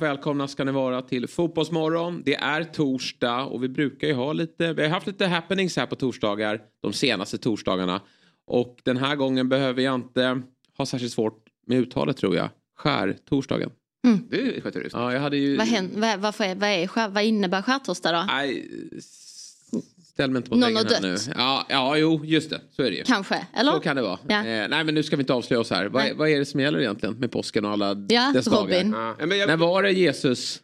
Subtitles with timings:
[0.00, 2.22] Varmt välkomna ska ni vara till Fotbollsmorgon.
[2.24, 5.86] Det är torsdag och vi brukar ju ha lite, vi har haft lite happenings här
[5.86, 8.00] på torsdagar de senaste torsdagarna.
[8.46, 10.42] Och den här gången behöver jag inte
[10.76, 12.48] ha särskilt svårt med uttalet tror jag.
[12.76, 13.70] Skärtorsdagen.
[14.30, 14.88] Det sköter du.
[14.92, 15.56] Ja, jag hade ju...
[15.56, 18.24] Vad, händer, vad, varför är, vad, är, vad innebär skärtorsdag då?
[18.26, 18.70] Nej,
[20.18, 21.10] ställ mig inte på Någon har här nu.
[21.12, 21.28] dött.
[21.36, 22.60] Ja, ja, jo, just det.
[22.76, 23.04] Så är det ju.
[23.04, 23.72] Kanske, eller?
[23.72, 24.18] Så kan det vara.
[24.28, 24.36] Ja.
[24.38, 25.86] Eh, nej, men nu ska vi inte avslöja oss här.
[25.86, 28.60] Vad, vad är det som gäller egentligen med påsken och alla Ja, dess dagar?
[28.62, 28.92] Robin.
[28.96, 30.60] Ja, men jag, När var det Jesus?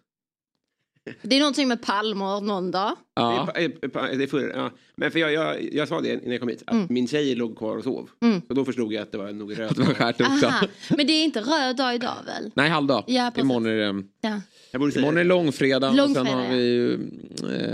[1.23, 2.97] Det är någonting med palmer någon dag.
[3.15, 3.49] Ja.
[3.55, 4.71] det, är, det är förr, ja.
[4.97, 6.87] Men för jag, jag, jag sa det när jag kom hit, att Mm.
[6.91, 8.11] min tjej låg kvar och sov.
[8.49, 9.73] Så då förstod jag att det var nog röd.
[9.77, 10.49] Det var skärtorsdag.
[10.49, 10.67] Aha.
[10.97, 12.51] Men det är inte röd dag idag väl?
[12.55, 13.05] Nej, halvdag.
[13.07, 13.33] Ja.
[13.37, 14.03] Imorgon är det...
[14.21, 14.41] Ja.
[14.75, 16.93] Jag borde säga Imorgon är långfredag och sen har vi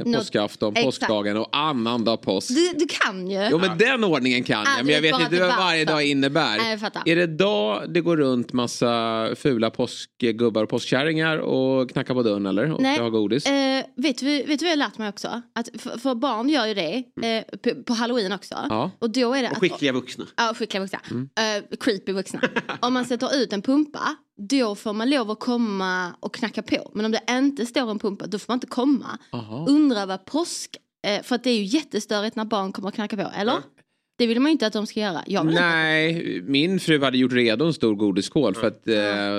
[0.04, 0.84] eh, påskafton, Exakt.
[0.84, 2.48] påskdagen och annandag påsk.
[2.48, 3.48] Du, du kan ju.
[3.50, 6.58] Jo men den ordningen kan Ja, jag, men jag vet inte vad varje dag innebär.
[6.58, 6.78] Nej.
[7.04, 12.46] Är det då det går runt massa fula påskgubbar och påskkärringar och knackar på dörren
[12.46, 12.72] eller?
[12.72, 12.94] Och Nej.
[12.94, 13.46] ska ha godis?
[13.46, 15.42] Eh, vet, du, vet du vad jag har lärt mig också?
[15.54, 18.54] Att för, för barn gör ju det eh, på, på halloween också.
[18.68, 18.90] Ja.
[18.98, 20.26] Och då är det Och att, skickliga vuxna.
[20.36, 21.00] Ja, skickliga vuxna.
[21.10, 21.28] Mm.
[21.40, 22.40] Eh, creepy vuxna.
[22.80, 26.90] om man sätter ut en pumpa, då får man lov att komma och knacka på.
[26.94, 29.18] Men om det inte står en pumpa, då får man inte komma.
[29.32, 29.66] Aha.
[29.68, 30.76] Undrar vad påsk...
[31.06, 33.54] Eh, för att det är ju jättestörigt när barn kommer och knackar på, eller?
[34.18, 35.22] Det vill man ju inte att de ska göra.
[35.26, 35.52] Vill inte.
[35.52, 38.88] Nej, min fru hade gjort redo en stor godisskål för att...
[38.88, 38.94] eh,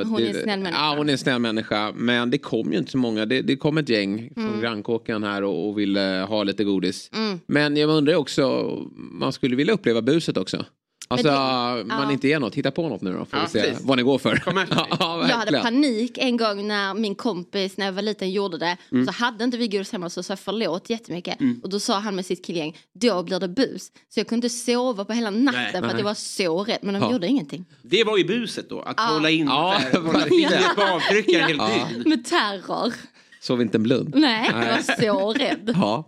[0.10, 0.78] hon är en snäll människa.
[0.80, 1.92] Ja, hon är en snäll människa.
[1.96, 3.26] Men det kom ju inte så många.
[3.26, 7.10] Det, det kom ett gäng från grannkåken här och, och ville ha lite godis.
[7.14, 7.40] Mm.
[7.48, 10.66] Men jag undrar också, man skulle vilja uppleva buset också.
[11.12, 12.12] Alltså, det- man ja.
[12.12, 12.56] inte ger något.
[12.56, 13.26] Hitta på något nu då.
[13.26, 13.86] Får Ja, vi se precis.
[13.86, 14.44] vad ni går för.
[15.00, 18.78] Ja, Jag hade panik en gång när min kompis när jag var liten gjorde det.
[18.92, 19.06] Mm.
[19.06, 21.38] Så hade inte vi godis hemma så sa jag förlåt jättemycket.
[21.64, 23.92] Och då sa han med sitt killgäng, då blir det bus.
[24.10, 25.82] Så jag kunde inte sova på hela natten Nej.
[25.82, 26.80] för att jag var så rädd.
[26.82, 27.12] Men de Ja.
[27.12, 27.66] gjorde ingenting.
[27.82, 30.50] Det var ju buset då, att hålla in Ja, där, hålla verkligen.
[30.50, 32.04] fingret på avtryckaren hela tiden.
[32.10, 32.94] Med terror.
[33.42, 34.14] Sov inte en blund.
[34.18, 35.74] Nej, jag var så rädd.
[35.76, 36.08] Ja.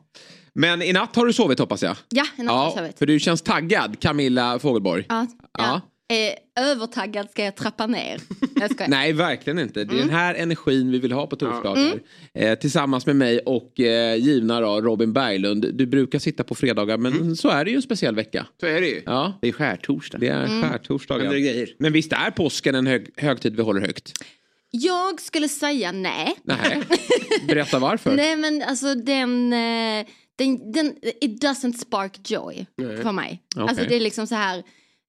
[0.55, 1.95] Men i natt har du sovit hoppas jag.
[2.09, 5.05] Ja, en annan Ja, ja, för du känns taggad Camilla Fogelborg.
[5.09, 5.47] ja, Ja.
[5.57, 5.81] ja.
[6.15, 8.19] Eh, övertaggad ska jag trappa ner.
[8.55, 8.71] Jag.
[8.89, 9.83] Nej, verkligen inte.
[9.83, 10.07] Det är Mm.
[10.07, 11.99] den här energin vi vill ha på torsdagar.
[12.33, 15.65] Eh, tillsammans med mig och eh, givna då, Robin Berglund.
[15.73, 18.45] Du brukar sitta på fredagar, men så är det ju en speciell vecka.
[18.59, 19.01] Så är det ju.
[19.05, 19.37] Ja.
[19.41, 20.17] Det är skärtorsdag.
[20.17, 20.61] Det är Mm.
[20.63, 21.31] skärtorsdagar.
[21.31, 21.69] Grejer.
[21.79, 24.11] Men visst är påsken en hög, högtid vi håller högt?
[24.71, 26.35] Jag skulle säga nej.
[26.43, 26.81] Nej.
[27.47, 28.15] Berätta varför.
[28.15, 30.05] Nej men alltså den, eh,
[30.35, 33.43] den, den it doesn't spark joy för mig.
[33.55, 33.69] Okej.
[33.69, 34.63] Alltså det är liksom så här,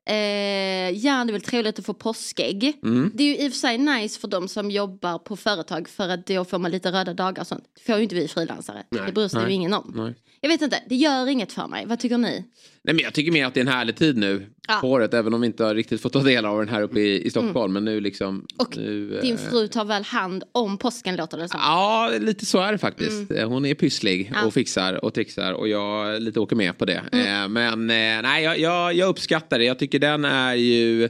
[0.09, 2.79] eh, ja det är väl trevligt att få påskägg.
[2.83, 3.11] Mm.
[3.15, 6.09] Det är ju i och för sig nice för de som jobbar på företag för
[6.09, 7.65] att då får man lite röda dagar och sånt.
[7.75, 8.85] Det får ju inte vi frilansare.
[8.91, 9.55] Det bryr sig ju Nej.
[9.55, 9.93] ingen om.
[9.97, 10.15] Nej.
[10.45, 11.87] Jag vet inte, det gör inget för mig.
[11.87, 12.45] Vad tycker ni?
[12.83, 14.79] Nej, men jag tycker mer att det är en härlig tid nu Ja.
[14.81, 15.15] på året.
[15.15, 17.31] Även om vi inte har riktigt fått ta del av den här uppe i, i
[17.31, 17.73] Stockholm.
[17.73, 18.47] Men nu liksom.
[18.59, 21.61] Och nu, din eh, fru tar väl hand om påsken låter det som.
[21.63, 23.31] Ja, lite så är det faktiskt.
[23.31, 24.33] Eh, Hon är pysslig Mm.
[24.33, 24.39] Ja.
[24.39, 24.47] Mm.
[24.49, 27.03] och fixar och trixar och jag lite åker med på det.
[27.13, 29.65] Eh, Men nej, jag, jag, jag uppskattar det.
[29.65, 31.09] Jag tycker den är ju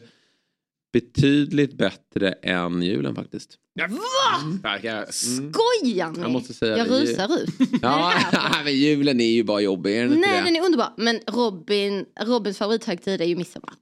[0.93, 3.59] betydligt bättre än julen faktiskt.
[4.59, 4.93] Starka.
[4.93, 5.53] Mm.
[5.53, 6.21] Skojar ni?
[6.23, 7.01] Jag måste säga jag det.
[7.01, 7.51] rusar ut.
[7.83, 8.13] Ja,
[8.65, 9.97] men julen är ju bara jobbig.
[9.99, 10.45] Är Nej det?
[10.45, 10.93] den är underbar.
[10.97, 13.75] Men Robin, Robins favorithögtid är ju midsommar.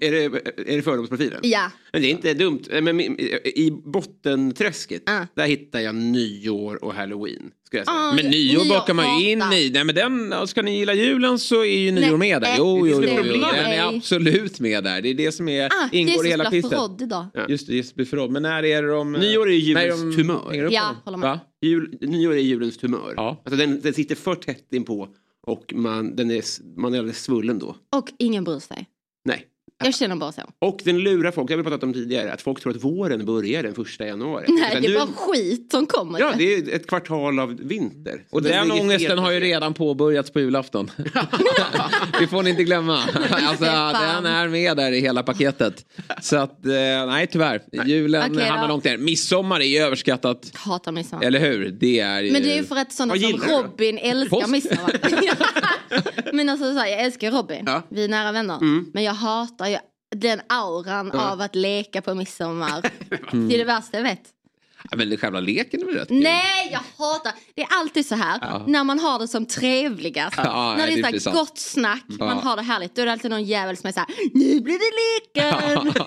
[0.00, 0.24] Är det,
[0.72, 1.40] är det fördomsprofilen?
[1.42, 1.70] Ja.
[1.92, 2.62] Men det är inte dumt.
[2.70, 5.26] Eh, Men i bottenträsket, Ah.
[5.36, 7.50] där hittar jag nyår och halloween.
[7.66, 7.96] Ska jag säga.
[7.98, 8.12] Ah.
[8.14, 9.70] Men nyår Nyår bakar man ju in i.
[9.70, 12.48] Nej, men den, ska ni gilla julen så är ju nyår Nej, med där.
[12.48, 13.32] eh, Jo, jo, det jo, jo.
[13.32, 15.02] Den är absolut med där.
[15.02, 16.52] Det är det som är, Ah, ingår Jesus i hela
[16.98, 17.26] idag.
[17.34, 17.46] Ja.
[17.48, 18.30] Just det, Jesus blir förrådd.
[18.30, 19.12] Men när är det de...
[19.12, 20.68] Nyår är ju julens de tumör.
[20.72, 21.38] Ja, håller med.
[21.62, 23.14] Jul, nyår är julens tumör.
[23.16, 23.42] Ja.
[23.44, 25.08] Alltså den, den sitter för tätt inpå
[25.46, 26.44] och man, den är,
[26.80, 27.76] man är alldeles svullen då.
[27.96, 28.86] Och ingen bryr sig.
[29.24, 29.46] Nej.
[29.84, 30.42] Jag känner bara så.
[30.58, 33.26] Och den lurar folk, det har vi pratat om tidigare, att folk tror att våren
[33.26, 34.44] börjar den första januari.
[34.48, 36.20] Nej, Utan det är nu- bara skit som kommer.
[36.20, 38.24] Ja, det är ett kvartal av vinter.
[38.30, 40.90] Och den ligger ångesten har ju redan påbörjats på julafton.
[42.20, 42.98] det får ni inte glömma.
[43.30, 45.84] Alltså, den är med där i hela paketet.
[46.22, 46.72] Så att, eh,
[47.06, 47.62] nej tyvärr.
[47.86, 48.50] Julen Okej då.
[48.52, 48.96] hamnar långt ner.
[48.98, 50.50] Midsommar är ju överskattat.
[50.54, 51.24] Hatar midsommar.
[51.24, 51.68] Eller hur?
[51.80, 52.32] Det är ju...
[52.32, 53.40] Men det är ju för att sådana som?
[53.48, 54.48] Robin älskar Påsk.
[54.48, 54.92] midsommar.
[56.32, 57.64] men alltså så här, jag älskar Robin.
[57.66, 57.82] Ja.
[57.88, 58.56] Vi är nära vänner.
[58.56, 58.90] Mm.
[58.94, 59.78] Men jag hatar ju
[60.16, 62.82] den auran av att leka på midsommar.
[63.48, 64.22] Det är det värsta jag vet.
[64.96, 67.32] Men själva leken är väl rätt Nej, jag hatar.
[67.54, 68.64] Det är alltid så här Ja.
[68.66, 70.36] när man har det som trevligast.
[70.36, 72.26] Ja, när det det är är så gott snack, Ja.
[72.26, 72.94] man har det härligt.
[72.96, 75.92] Då är det alltid någon jävel som är så här, nu blir det leken.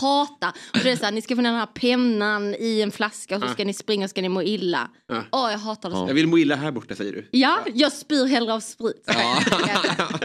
[0.00, 0.48] Hatar.
[0.72, 3.36] Och det är så här, ni ska få ner den här pennan i en flaska
[3.36, 4.88] och så ska ni springa och ska ni må illa.
[5.12, 5.50] Åh, Ja.
[5.50, 6.04] jag hatar det så.
[6.08, 7.28] Jag vill må illa här borta säger du.
[7.30, 9.04] Ja, jag spyr hellre av sprit.
[9.06, 9.38] Ja.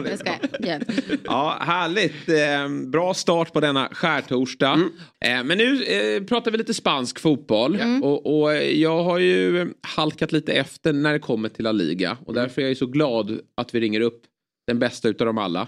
[0.05, 0.39] Jag skojar.
[0.59, 0.83] Jag.
[1.25, 2.29] Ja, härligt.
[2.29, 4.79] Eh, bra start på denna skärtorsdag.
[5.25, 7.75] Eh, men nu eh, pratar vi lite spansk fotboll.
[8.03, 12.18] Och, och jag har ju halkat lite efter när det kommer till La Liga.
[12.25, 14.21] Och därför är jag ju så glad att vi ringer upp
[14.68, 15.68] den bästa utav dem alla.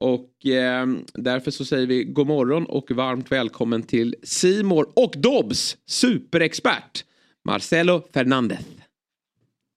[0.00, 5.76] Och eh, därför så säger vi god morgon och varmt välkommen till Simor och Dobbs
[5.86, 7.04] superexpert
[7.44, 8.58] Marcelo Fernandez.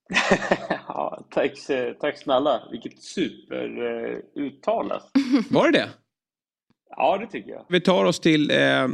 [0.88, 2.68] ja, tack, eh, tack snälla.
[2.72, 4.92] Vilket superuttal.
[4.92, 5.10] alltså.
[5.50, 5.90] Var det det?
[6.90, 7.66] Ja, det tycker jag.
[7.70, 8.88] Vi tar oss till eh,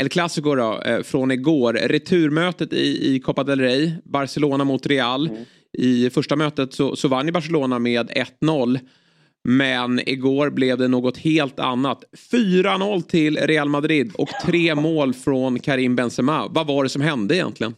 [0.00, 1.72] El Clasico då, eh, från igår.
[1.72, 3.92] Returmötet i, i Copa del Rey.
[4.04, 5.30] Barcelona mot Real.
[5.72, 8.78] I första mötet så, så vann ju Barcelona med 1-0.
[9.44, 12.04] Men igår blev det något helt annat.
[12.32, 16.46] 4-0 till Real Madrid och tre mål från Karim Benzema.
[16.50, 17.74] Vad var det som hände egentligen?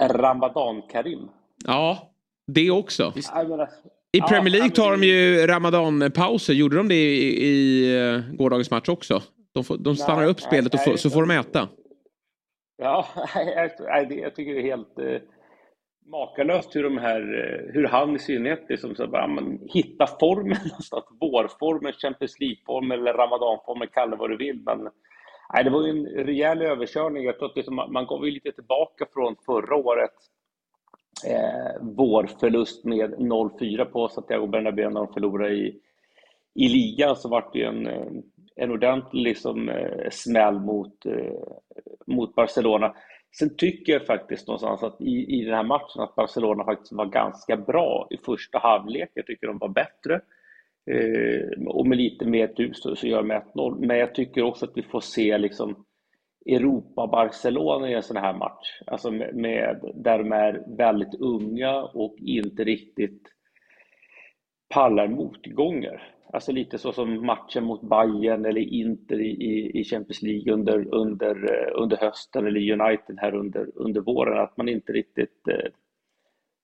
[0.00, 1.28] Ramadan-Karim.
[1.66, 2.12] Ja,
[2.46, 3.12] det också.
[3.34, 3.68] Menar,
[4.12, 6.54] I Premier League tar de ju Ramadan-pauser.
[6.54, 9.22] Gjorde de det i, i eh, gårdagens match också?
[9.56, 11.68] De, får, de stannar Nej, upp spelet och nej, får, nej, så får de äta.
[12.76, 15.20] Ja, jag, jag, tycker det är helt eh,
[16.10, 20.58] makalöst hur de här, eh, hur han i synnerhet liksom så bara, man, hitta formen
[20.64, 21.04] någonstans.
[21.20, 24.62] Vårformen, Champions League-formen eller Ramadan-formen, kalla det vad du vill.
[24.64, 24.88] Men
[25.54, 27.24] nej, det var ju en rejäl överkörning.
[27.24, 30.14] Jag tror att liksom, man, gav ju lite tillbaka från förra året.
[31.26, 35.80] Eh, vår förlust med 0-4 på Santiago Bernabéu när de förlorade i,
[36.54, 38.06] i ligan så vart det ju en, eh,
[38.56, 41.42] en ordentlig liksom, eh, smäll mot, eh,
[42.06, 42.94] mot Barcelona.
[43.38, 47.06] Sen tycker jag faktiskt någonstans att i, i den här matchen att Barcelona faktiskt var
[47.06, 49.10] ganska bra i första halvlek.
[49.14, 50.20] Jag tycker de var bättre.
[50.90, 53.86] Eh, och med lite mer tur så, så gör de 1-0.
[53.86, 55.84] Men jag tycker också att vi får se liksom
[56.46, 58.80] Europa-Barcelona i en sån här match.
[58.86, 63.35] Alltså med, med, där de är väldigt unga och inte riktigt
[64.68, 66.12] pallar motgångar.
[66.32, 71.34] Alltså lite så som matchen mot Bayern eller Inter i, i, Champions League under, under,
[71.34, 74.38] eh, under hösten eller United här under, under våren.
[74.38, 75.70] Att man inte riktigt eh,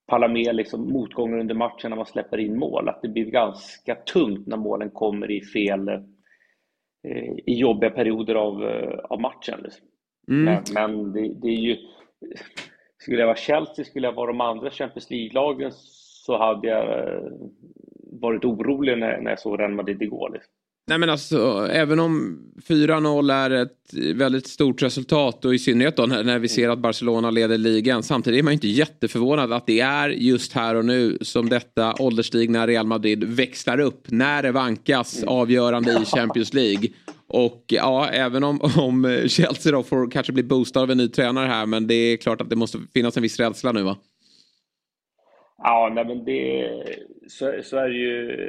[0.07, 2.89] pallar med liksom motgångar under matchen när man släpper in mål.
[2.89, 8.63] Att det blir ganska tungt när målen kommer i fel, eh, i jobbiga perioder av,
[9.05, 9.61] av matchen.
[9.63, 9.87] Liksom.
[10.29, 10.45] Mm.
[10.45, 11.77] Men, men det, det är ju...
[12.99, 15.71] Skulle jag vara Chelsea, skulle jag vara de andra Champions League-lagen
[16.25, 16.87] så hade jag
[18.23, 20.31] varit orolig när, när jag såg Real Madrid igår.
[20.33, 20.51] Liksom.
[20.87, 22.39] Nej men alltså även om
[22.69, 26.79] 4-0 är ett väldigt stort resultat och i synnerhet då när, när vi ser att
[26.79, 28.03] Barcelona leder ligan.
[28.03, 31.95] Samtidigt är man ju inte jätteförvånad att det är just här och nu som detta
[31.99, 36.89] ålderstigna Real Madrid växlar upp när det vankas avgörande i Champions League.
[37.27, 41.47] Och ja, även om, om Chelsea då får kanske bli boostad av en ny tränare
[41.47, 43.97] här men det är klart att det måste finnas en viss rädsla nu va?
[45.62, 46.70] Ja, nej, men det,
[47.26, 48.47] så, så är det ju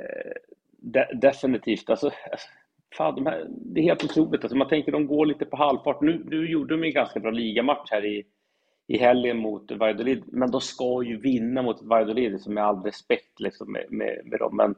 [0.00, 0.32] eh,
[0.78, 1.90] de, definitivt.
[1.90, 2.48] Alltså, alltså,
[2.96, 4.44] fan, de här, det är helt otroligt.
[4.44, 6.00] Alltså, man tänker de går lite på halvfart.
[6.00, 8.24] Nu, nu gjorde de en ganska bra ligamatch här i,
[8.86, 13.40] i helgen mot Valladolid, men de ska ju vinna mot Valladolid liksom, med all respekt
[13.40, 14.56] liksom, med, med, med dem.
[14.56, 14.74] Men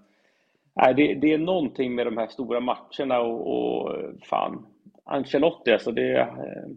[0.75, 3.92] nej, det, det är någonting med de här stora matcherna och, och
[4.25, 4.66] fan,
[5.04, 6.68] Ancelotti, alltså det, eh,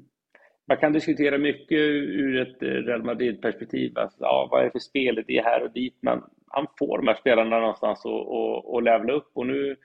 [0.70, 3.98] man kan diskutera mycket ur ett eh, Real Madrid-perspektiv.
[3.98, 5.24] Alltså, ja, vad är det för spel?
[5.28, 5.98] Det är här och dit.
[6.02, 9.32] Men han får de här spelarna någonstans och, och, och levla upp.
[9.34, 9.76] Och nu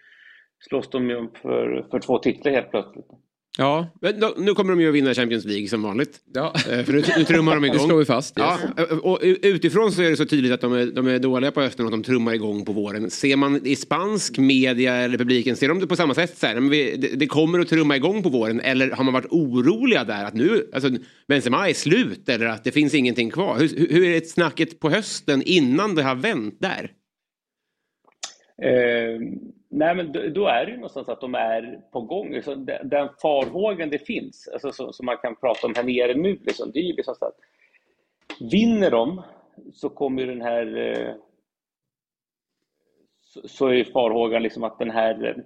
[0.58, 3.06] slåss de ju för, för två titlar helt plötsligt.
[3.58, 3.88] Ja,
[4.37, 6.20] nu kommer de ju att vinna Champions League som vanligt.
[6.34, 6.54] ja.
[6.70, 7.78] Eh, För nu, nu trummar de det igång.
[7.88, 8.34] slår vi fast.
[8.37, 8.90] Ja, Yes.
[9.02, 11.87] och utifrån så är det så tydligt att de är, de är dåliga på hösten
[11.87, 13.11] och att de trummar igång på våren.
[13.11, 16.38] Ser man i spansk media eller publiken, ser de det på samma sätt?
[16.38, 18.61] Så här, men vi, det, det kommer att trumma igång på våren.
[18.61, 20.90] Eller har man varit oroliga där att nu, alltså
[21.28, 23.58] Benzema är slut eller att det finns ingenting kvar?
[23.58, 26.90] Hur, hur är det snacket på hösten innan det har vänt där?
[28.62, 29.20] Eh,
[29.75, 32.43] nej, men då, är det ju någonstans att de är på gång.
[32.43, 36.38] Så den, farhågan det finns, alltså, som, som man kan prata om här nere nu,
[36.43, 37.38] liksom, det är ju liksom så att
[38.50, 39.23] vinner de
[39.73, 41.14] så kommer ju den här eh,
[43.21, 45.45] så, så är farhågan liksom att den här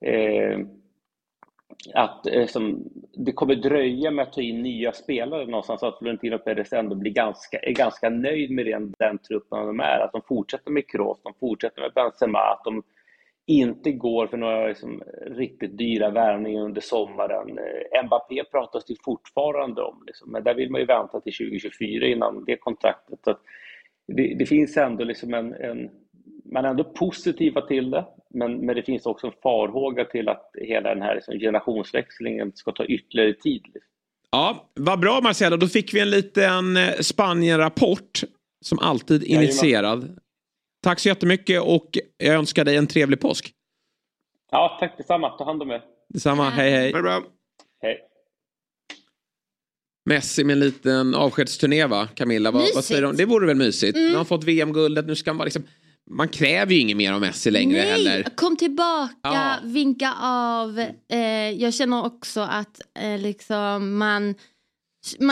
[0.00, 0.58] eh,
[1.94, 5.98] att eh, som, det kommer dröja med att ta in nya spelare någonstans, så att
[5.98, 10.00] Florentino Perez ändå blir ganska, är ganska nöjd med den, den truppen de är.
[10.00, 12.82] Att de fortsätter med Kroos, de fortsätter med Benzema, att de
[13.48, 17.58] inte går för några liksom, riktigt dyra värvningar under sommaren.
[17.58, 22.06] Eh, Mbappé pratas det fortfarande om, liksom, men där vill man ju vänta till 2024
[22.06, 23.18] innan det kontraktet.
[23.24, 23.36] Så
[24.06, 25.90] det, det, finns ändå liksom en, en,
[26.52, 30.50] man är ändå positiva till det, men, men det finns också en farhåga till att
[30.54, 33.62] hela den här liksom, generationsväxlingen ska ta ytterligare tid.
[33.64, 33.92] Liksom.
[34.30, 38.20] Ja, vad bra Marcelo, då fick vi en liten eh, Spanien-rapport
[38.64, 40.18] som alltid initierad.
[40.88, 43.52] Tack så jättemycket och jag önskar dig en trevlig påsk.
[44.50, 45.30] Ja, tack detsamma.
[45.30, 45.82] Ta hand om er.
[46.08, 46.50] Detsamma.
[46.50, 46.92] Hej, hej.
[46.92, 47.22] Ha det bra.
[47.82, 47.98] Hej.
[50.04, 52.50] Messi med en liten avskedsturné va, Camilla?
[52.50, 53.12] Vad, vad säger du?
[53.12, 53.96] Det vore väl mysigt?
[53.96, 54.06] Mm.
[54.06, 55.62] Nu har han fått VM-guldet, nu ska man liksom...
[56.10, 58.22] Man kräver ju inget mer av Messi längre Nej, heller.
[58.36, 59.56] kom tillbaka, ja.
[59.62, 60.78] vinka av.
[61.10, 64.34] Eh, jag känner också att eh, liksom man, man...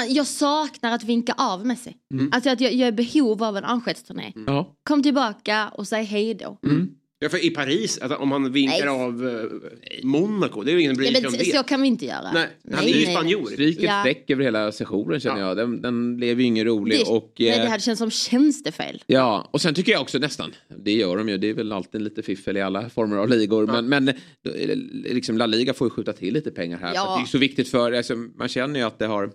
[0.08, 1.96] Jag saknar att vinka av Messi.
[2.14, 2.30] Mm.
[2.32, 4.32] Alltså att jag, jag är i behov av en avskedsturné.
[4.37, 4.64] Mm.
[4.88, 6.58] Kom tillbaka och säg hej då.
[6.66, 6.90] Mm.
[7.18, 8.88] Ja, för i Paris, alltså, om han vinkar nej.
[8.88, 9.50] av uh,
[10.02, 11.44] Monaco, det är ju ingen bryr sig om det.
[11.44, 12.32] Så kan vi inte göra.
[12.32, 13.46] Nej, han nej, är ju spanjor.
[13.46, 14.00] Stryk ett ja.
[14.00, 15.49] streck över hela sessionen känner ja.
[15.49, 15.56] jag.
[15.56, 16.99] Den, den blev ju ingen rolig.
[16.99, 19.02] Det, och, nej, det eh, hade känts som tjänstefel.
[19.06, 20.54] Ja, och sen tycker jag också nästan,
[20.85, 23.66] det gör de ju, det är väl alltid lite fiffel i alla former av ligor.
[23.68, 23.82] Ja.
[23.82, 24.14] Men, men
[25.04, 26.94] liksom La Liga får ju skjuta till lite pengar här.
[26.94, 27.16] Ja.
[27.16, 29.30] det är så viktigt för, alltså, man känner ju att det har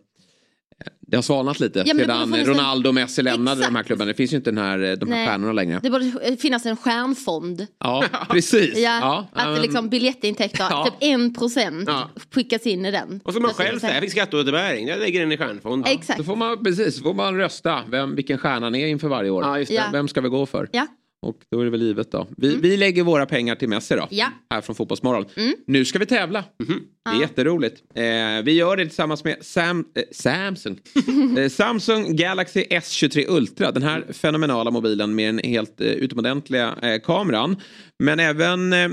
[1.11, 3.73] det har svalnat lite ja, sedan Ronaldo och Messi lämnade Exakt.
[3.73, 4.09] de här klubbarna.
[4.09, 5.79] Det finns ju inte den här, de här stjärnorna längre.
[5.83, 7.67] Det borde finnas en stjärnfond.
[7.79, 8.77] Ja, precis.
[8.77, 10.85] ja, ja, att um, liksom biljettintäkter, ja.
[10.85, 12.09] typ en procent ja.
[12.33, 13.21] skickas in i den.
[13.23, 15.85] Och som man själv säger, jag fick skatteåterbäring, jag lägger den i stjärnfond.
[15.87, 16.17] Exakt.
[16.17, 19.65] Så får man, precis, får man rösta vem, vilken stjärna han är inför varje år.
[19.69, 20.69] Ja, Vem ska vi gå för?
[20.71, 20.87] Ja.
[21.21, 22.27] Och då är det väl givet då.
[22.37, 22.61] Vi, mm.
[22.61, 24.07] vi lägger våra pengar till Messi då.
[24.11, 24.27] Ja.
[24.49, 25.25] Här från Fotbollsmorgon.
[25.35, 25.53] Mm.
[25.67, 26.43] Nu ska vi tävla.
[26.67, 26.81] Mm.
[27.05, 27.21] Det är ja.
[27.21, 27.83] jätteroligt.
[27.95, 28.03] Eh,
[28.43, 30.79] vi gör det tillsammans med Sam, eh, Samsung.
[31.37, 33.71] eh, Samsung Galaxy S23 Ultra.
[33.71, 37.55] Den här fenomenala mobilen med den helt eh, utomordentliga eh, kameran.
[37.99, 38.89] Men även eh,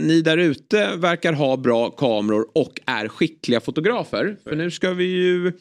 [0.00, 4.36] ni där ute verkar ha bra kameror och är skickliga fotografer.
[4.44, 5.52] För nu ska vi ju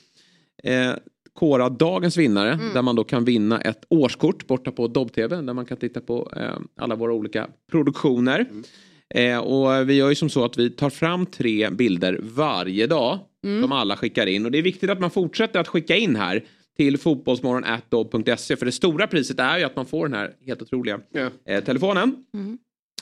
[1.38, 2.74] kora dagens vinnare mm.
[2.74, 6.32] där man då kan vinna ett årskort borta på Dobb-TV där man kan titta på
[6.36, 8.46] eh, alla våra olika produktioner.
[8.50, 8.64] Mm.
[9.10, 13.20] Eh, och vi gör ju som så att vi tar fram tre bilder varje dag
[13.46, 13.62] mm.
[13.62, 16.44] som alla skickar in och det är viktigt att man fortsätter att skicka in här
[16.78, 21.00] till fotbollsmorgon.se för det stora priset är ju att man får den här helt otroliga
[21.12, 21.30] ja.
[21.46, 22.26] eh, telefonen.
[22.34, 22.58] Mm.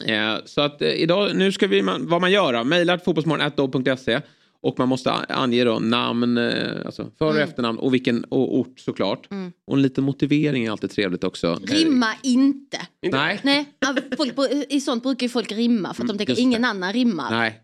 [0.06, 4.22] Eh, så att eh, idag, nu ska vi, man, vad man gör, mejla fotbollsmorgon.se
[4.66, 7.44] och man måste ange då namn, eh, alltså för och mm.
[7.50, 9.32] efternamn och vilken och ort såklart.
[9.32, 9.52] Mm.
[9.68, 11.60] Och en liten motivering är alltid trevligt också.
[11.64, 12.78] Rimma inte.
[13.12, 13.40] Nej.
[13.44, 13.66] Nej
[14.18, 14.34] folk,
[14.70, 17.32] I sånt brukar ju folk rimma för att de tänker ingen annan rimmar.
[17.32, 17.62] Nej.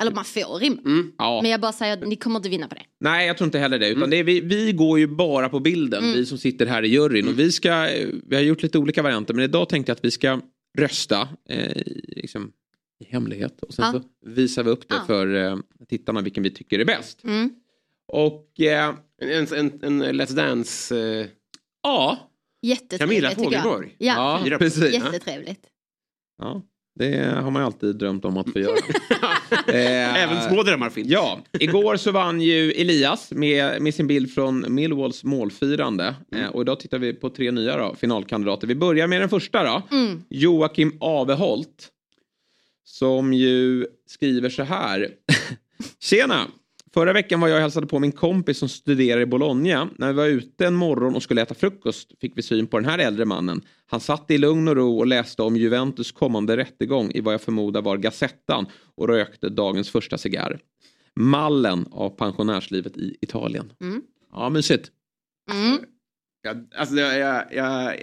[0.00, 0.80] Eller man får rimma.
[0.84, 1.12] Mm.
[1.18, 1.40] Ja.
[1.42, 2.84] Men jag bara säger att ni kommer inte vinna på det.
[3.00, 3.88] Nej jag tror inte heller det.
[3.88, 4.10] Utan mm.
[4.10, 6.04] det är, vi, vi går ju bara på bilden.
[6.04, 6.14] Mm.
[6.14, 7.24] Vi som sitter här i juryn.
[7.24, 7.36] Och mm.
[7.36, 7.88] vi, ska,
[8.26, 9.34] vi har gjort lite olika varianter.
[9.34, 10.40] Men idag tänkte jag att vi ska
[10.78, 11.28] rösta.
[11.48, 12.52] Eh, liksom,
[13.00, 13.62] i hemlighet.
[13.62, 13.92] Och sen ja.
[13.92, 15.04] så visar vi upp det ja.
[15.06, 15.56] för eh,
[15.88, 17.24] tittarna vilken vi tycker är bäst.
[17.24, 17.50] Mm.
[18.12, 18.60] Och...
[18.60, 20.98] Eh, en, en, en Let's Dance...
[20.98, 21.26] Eh...
[21.82, 22.30] Ja.
[22.62, 23.96] Jättetrevligt Camilla Fogelborg.
[23.98, 24.94] Ja, ja precis.
[24.94, 25.66] Jättetrevligt.
[26.38, 26.62] Ja.
[26.98, 28.76] Det har man ju alltid drömt om att få göra.
[29.66, 31.08] eh, Även små drömmar finns.
[31.08, 36.14] Ja, igår så vann ju Elias med, med sin bild från Millwalls målfirande.
[36.32, 36.44] Mm.
[36.44, 38.66] Eh, och idag tittar vi på tre nya då, finalkandidater.
[38.66, 39.82] Vi börjar med den första då.
[39.96, 40.22] Mm.
[40.28, 41.90] Joakim Aveholt.
[42.84, 45.08] Som ju skriver så här.
[45.98, 46.46] Tjena!
[46.94, 49.88] Förra veckan var jag och hälsade på min kompis som studerar i Bologna.
[49.98, 52.88] När vi var ute en morgon och skulle äta frukost fick vi syn på den
[52.88, 53.62] här äldre mannen.
[53.86, 57.40] Han satt i lugn och ro och läste om Juventus kommande rättegång i vad jag
[57.40, 60.58] förmodar var Gazettan och rökte dagens första cigarr.
[61.16, 63.72] Mallen av pensionärslivet i Italien.
[63.80, 64.02] Mm.
[64.32, 64.90] Ja, mysigt.
[65.52, 65.78] Mm.
[66.50, 67.98] Alltså, jag, alltså, jag, jag,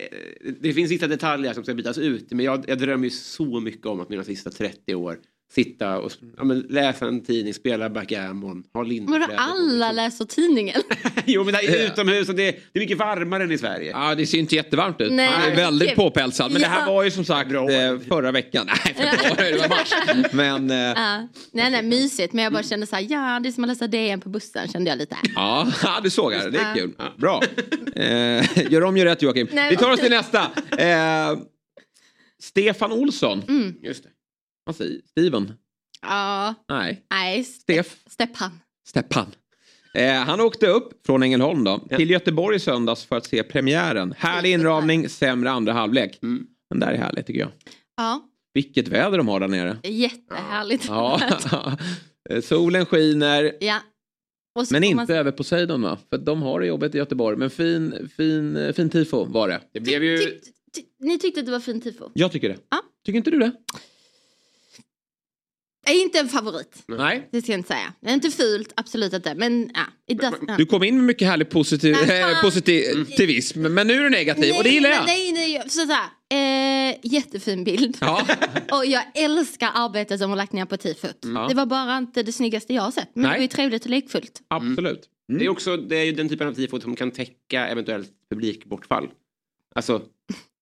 [0.59, 3.85] det finns vissa detaljer som ska bytas ut men jag, jag drömmer ju så mycket
[3.85, 5.19] om att mina sista 30 år
[5.53, 9.27] sitta och ja, men, läsa en tidning, spela backgammon, ha lindkläder.
[9.27, 10.81] Men alla läser tidningen?
[11.25, 13.91] jo men det är utomhus och det, det, är mycket varmare än i Sverige.
[13.91, 15.11] Ja det ser inte jättevarmt ut.
[15.11, 15.27] Nej.
[15.27, 16.51] Han är väldigt påpälsad.
[16.51, 16.67] Men ja.
[16.67, 17.71] det här var ju som sagt Bra.
[17.71, 18.65] Eh, förra veckan.
[18.95, 19.93] Nej februari, det var mars.
[20.31, 20.77] Men, eh...
[20.77, 21.27] ja.
[21.51, 23.87] Nej nej mysigt men jag bara kände så här, ja det är som att läsa
[23.87, 25.17] DN på bussen kände jag lite.
[25.35, 25.67] Ja,
[26.03, 26.93] du såg det, det är kul.
[27.17, 27.41] Bra.
[27.95, 29.47] Eh, gör om, gör rätt Joakim.
[29.51, 30.51] Nej, Vi tar oss till nästa.
[30.77, 31.39] Eh,
[32.41, 33.43] Stefan Olsson.
[33.47, 33.73] Mm.
[33.81, 34.09] Just det.
[34.63, 35.53] Vad säger Steven?
[36.01, 36.55] Ja.
[36.69, 37.05] Nej.
[37.11, 37.43] Nej.
[37.43, 37.97] Stef.
[38.07, 38.59] Steppan.
[38.87, 39.35] Steppan.
[39.93, 41.97] Eh, han åkte upp från Ängelholm då, ja.
[41.97, 44.13] till Göteborg i söndags för att se premiären.
[44.17, 46.19] Härlig inramning, sämre andra halvlek.
[46.23, 46.47] Mm.
[46.69, 47.51] Men det är härligt tycker jag.
[47.97, 48.27] Ja.
[48.53, 49.77] Vilket väder de har där nere.
[49.83, 50.85] Jättehärligt.
[50.87, 51.21] Ja.
[52.43, 53.53] Solen skiner.
[53.59, 53.79] Ja.
[54.71, 55.09] Men inte man...
[55.09, 55.97] över Poseidon va?
[56.09, 57.37] För de har det jobbet i Göteborg.
[57.37, 59.61] Men fin, fin, fin tifo var det.
[59.73, 60.17] Det blev ju...
[60.17, 60.41] Ty, ty,
[60.75, 62.09] ty, ni tyckte att det var fin tifo?
[62.13, 62.57] Jag tycker det.
[62.69, 62.77] Ja.
[63.05, 63.51] Tycker inte du det?
[65.87, 66.83] Är inte en favorit.
[66.87, 67.29] Nej.
[67.31, 67.93] Det ska jag inte säga.
[68.01, 69.35] Det är inte fult, absolut inte.
[69.35, 72.41] Men ja, it does, Du kom in med mycket härlig positiv, Nej, eh, fan.
[72.43, 73.61] positivivism.
[73.61, 75.05] Men nu är du negativ och det gillar jag.
[75.05, 75.69] Nej, nej, nej.
[75.69, 77.97] Så, så här, eh, jättefin bild.
[78.01, 78.27] Ja.
[78.71, 81.17] Och jag älskar arbetet som har lagt ner på tifot.
[81.21, 81.47] Ja.
[81.49, 83.09] Det var bara inte det snyggaste jag har sett.
[83.13, 83.31] Men Nej.
[83.31, 84.41] det var ju trevligt och lekfullt.
[84.47, 85.01] Absolut.
[85.37, 89.07] Det är också det är ju den typen av tifo som kan täcka eventuellt publikbortfall.
[89.75, 90.01] Alltså,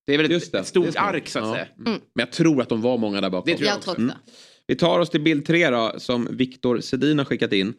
[0.08, 1.54] det är väl ett, ett stort ark så att Ja.
[1.54, 1.68] säga.
[1.78, 3.52] Men jag tror att de var många där bakom.
[3.52, 4.18] Det tror jag Jag tror också.
[4.70, 7.74] Vi tar oss till bild tre då, som Viktor Sedin har skickat in.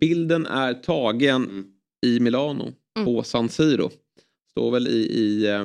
[0.00, 1.66] Bilden är tagen Mm.
[2.06, 2.72] i Milano
[3.04, 3.90] på San Siro.
[4.50, 5.64] Står väl i, i eh,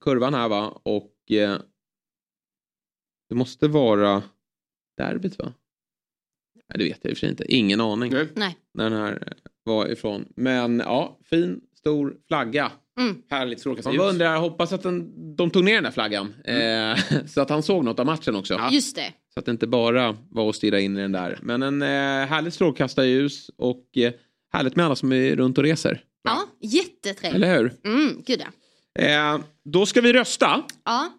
[0.00, 1.58] kurvan här va och eh,
[3.28, 4.22] det måste vara
[4.96, 5.52] derbyt va?
[6.68, 7.52] Nej, det vet jag i och för sig inte.
[7.54, 8.28] Ingen aning Nej.
[8.34, 8.58] Nej.
[8.74, 10.32] när den här var ifrån.
[10.36, 12.72] Men ja, fin stor flagga.
[13.00, 13.22] Mm.
[13.30, 13.98] Härligt Man strålkastarljus.
[13.98, 16.34] bara undrar, jag hoppas att den, de tog ner den där flaggan.
[16.44, 18.60] Eh, så att han såg något av matchen också.
[18.70, 19.12] Just det.
[19.34, 21.38] Så att det inte bara var att stirra in i den där.
[21.42, 21.88] Men en eh,
[22.28, 24.12] härligt strålkastarljus och eh,
[24.52, 26.00] härligt med alla som är runt och reser.
[26.24, 27.34] Ja, jättetrevligt.
[27.44, 27.72] Eller hur?
[27.84, 29.02] Mm, gud ja.
[29.02, 30.62] Eh, då ska vi rösta.
[30.84, 31.12] ja.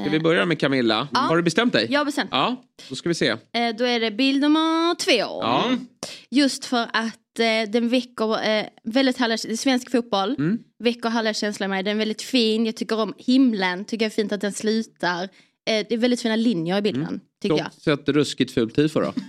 [0.00, 1.08] Ska vi börja med Camilla?
[1.12, 1.20] Ja.
[1.20, 1.86] Har du bestämt dig?
[1.90, 2.28] Jag har bestämt.
[2.32, 2.56] Ja,
[2.88, 3.28] då ska vi se.
[3.28, 3.36] Eh,
[3.78, 5.10] då är det bild nummer två.
[5.42, 5.70] Ja.
[6.30, 10.58] Just för att eh, den väcker eh, väldigt härliga, är svensk fotboll, Mm.
[10.78, 11.82] väcker härliga känslor i mig.
[11.82, 15.22] Den är väldigt fin, jag tycker om himlen, tycker jag är fint att den slutar.
[15.22, 15.28] Eh,
[15.88, 17.72] det är väldigt fina linjer i bilden, tycker jag.
[17.84, 19.12] Trots ett ruskigt fult tifo då?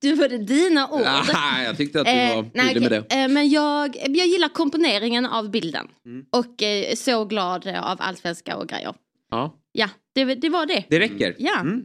[0.00, 1.00] Du var det dina ord.
[1.32, 3.16] Nej, jag tyckte att du Eh, var nej, tydlig med det.
[3.22, 5.86] Eh, men jag, jag gillar komponeringen av bilden.
[6.06, 6.24] Mm.
[6.30, 8.94] Och eh, så glad eh, av allsvenska och grejer.
[9.30, 10.84] Ja, Ja, det, det var det.
[10.90, 11.34] det räcker.
[11.38, 11.60] Ja.
[11.60, 11.84] Mm.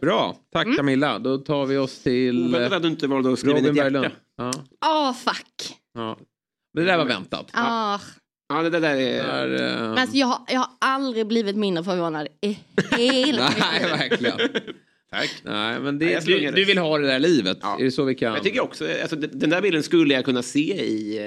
[0.00, 0.76] Bra, tack Mm.
[0.76, 1.18] Camilla.
[1.18, 4.04] Då tar vi oss till Oväntat att du inte valde att skriva in Robin Berglund.
[4.04, 4.16] hjärta.
[4.36, 4.52] Ja,
[4.86, 5.76] Åh, fuck.
[5.94, 6.18] ja.
[6.74, 7.50] Det där var väntat.
[7.52, 7.98] Ah.
[8.48, 9.22] Ja, det där är...
[9.22, 12.58] Där, eh, Men alltså, jag, har- jag har aldrig blivit mindre förvånad i
[12.98, 14.38] hela Nej, verkligen.
[15.10, 15.30] Tack.
[15.44, 17.58] Nej, men Nej, det, jag du, du vill ha det där livet.
[17.60, 17.78] Ja.
[17.80, 18.34] Är det så vi kan?
[18.34, 21.18] Jag tycker också, alltså, den där bilden skulle jag kunna se i,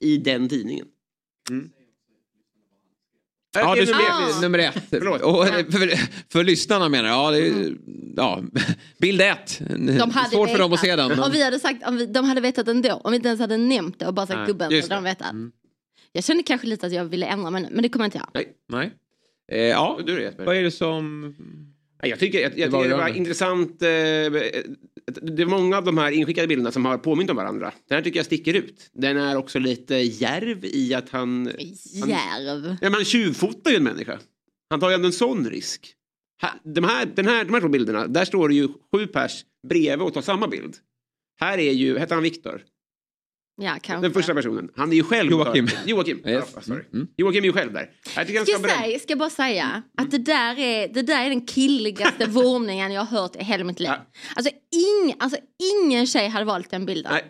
[0.00, 0.86] eh, i den tidningen.
[3.54, 3.92] Ja, du.
[3.94, 4.40] Ah.
[4.40, 4.92] nummer ett.
[5.22, 5.98] Och, för,
[6.32, 7.18] för lyssnarna menar jag.
[7.18, 7.76] Ja, det är,
[8.16, 8.42] ja,
[9.00, 9.60] bild ett.
[9.98, 11.20] De hade Svårt för dem att se den.
[11.20, 12.92] Om vi hade sagt, om vi, de hade vetat ändå.
[13.04, 15.04] Om vi inte ens hade nämnt det och bara sagt Nej, gubben så hade de
[15.04, 15.30] vetat.
[15.30, 15.52] Mm.
[16.12, 18.18] Jag kände kanske lite att jag ville ändra mig nu, men det kommer jag inte
[18.18, 18.30] göra.
[18.34, 18.92] Nej, Nej.
[19.52, 21.34] Eh, ja, du är vad är det som...
[22.02, 23.82] Jag tycker, jag, jag Det var tycker det var intressant.
[23.82, 23.88] Eh,
[25.10, 27.72] det är många av de här inskickade bilderna som har påmint om varandra.
[27.88, 28.90] Den här tycker jag sticker ut.
[28.92, 31.46] Den är också lite järv i att han...
[32.00, 32.76] han Järv.
[32.80, 34.18] ja, man tjuvfotar ju en människa.
[34.70, 35.94] Han tar ju ändå en sån risk.
[36.62, 40.06] De här, den här, de här två bilderna, där står det ju sju pers bredvid
[40.06, 40.76] och tar samma bild.
[41.40, 42.62] Här är ju, hette han Viktor?
[43.60, 44.06] Ja, kanske.
[44.06, 44.70] Den första personen.
[44.76, 45.30] Han är ju själv...
[45.30, 45.68] Joakim.
[45.86, 46.22] Joakim.
[46.26, 46.44] Yes.
[46.54, 46.82] Ja, sorry.
[46.92, 47.08] Mm.
[47.16, 47.90] Joakim är ju själv där.
[48.16, 51.46] Jag Ska jag, säga, ska bara säga att det där är, det där är den
[51.46, 53.88] killigaste vurmningen jag har hört i hela mitt liv.
[53.88, 54.06] Ja.
[54.36, 55.38] Alltså, ing, alltså
[55.82, 57.12] ingen tjej hade valt den bilden.
[57.12, 57.24] Nej,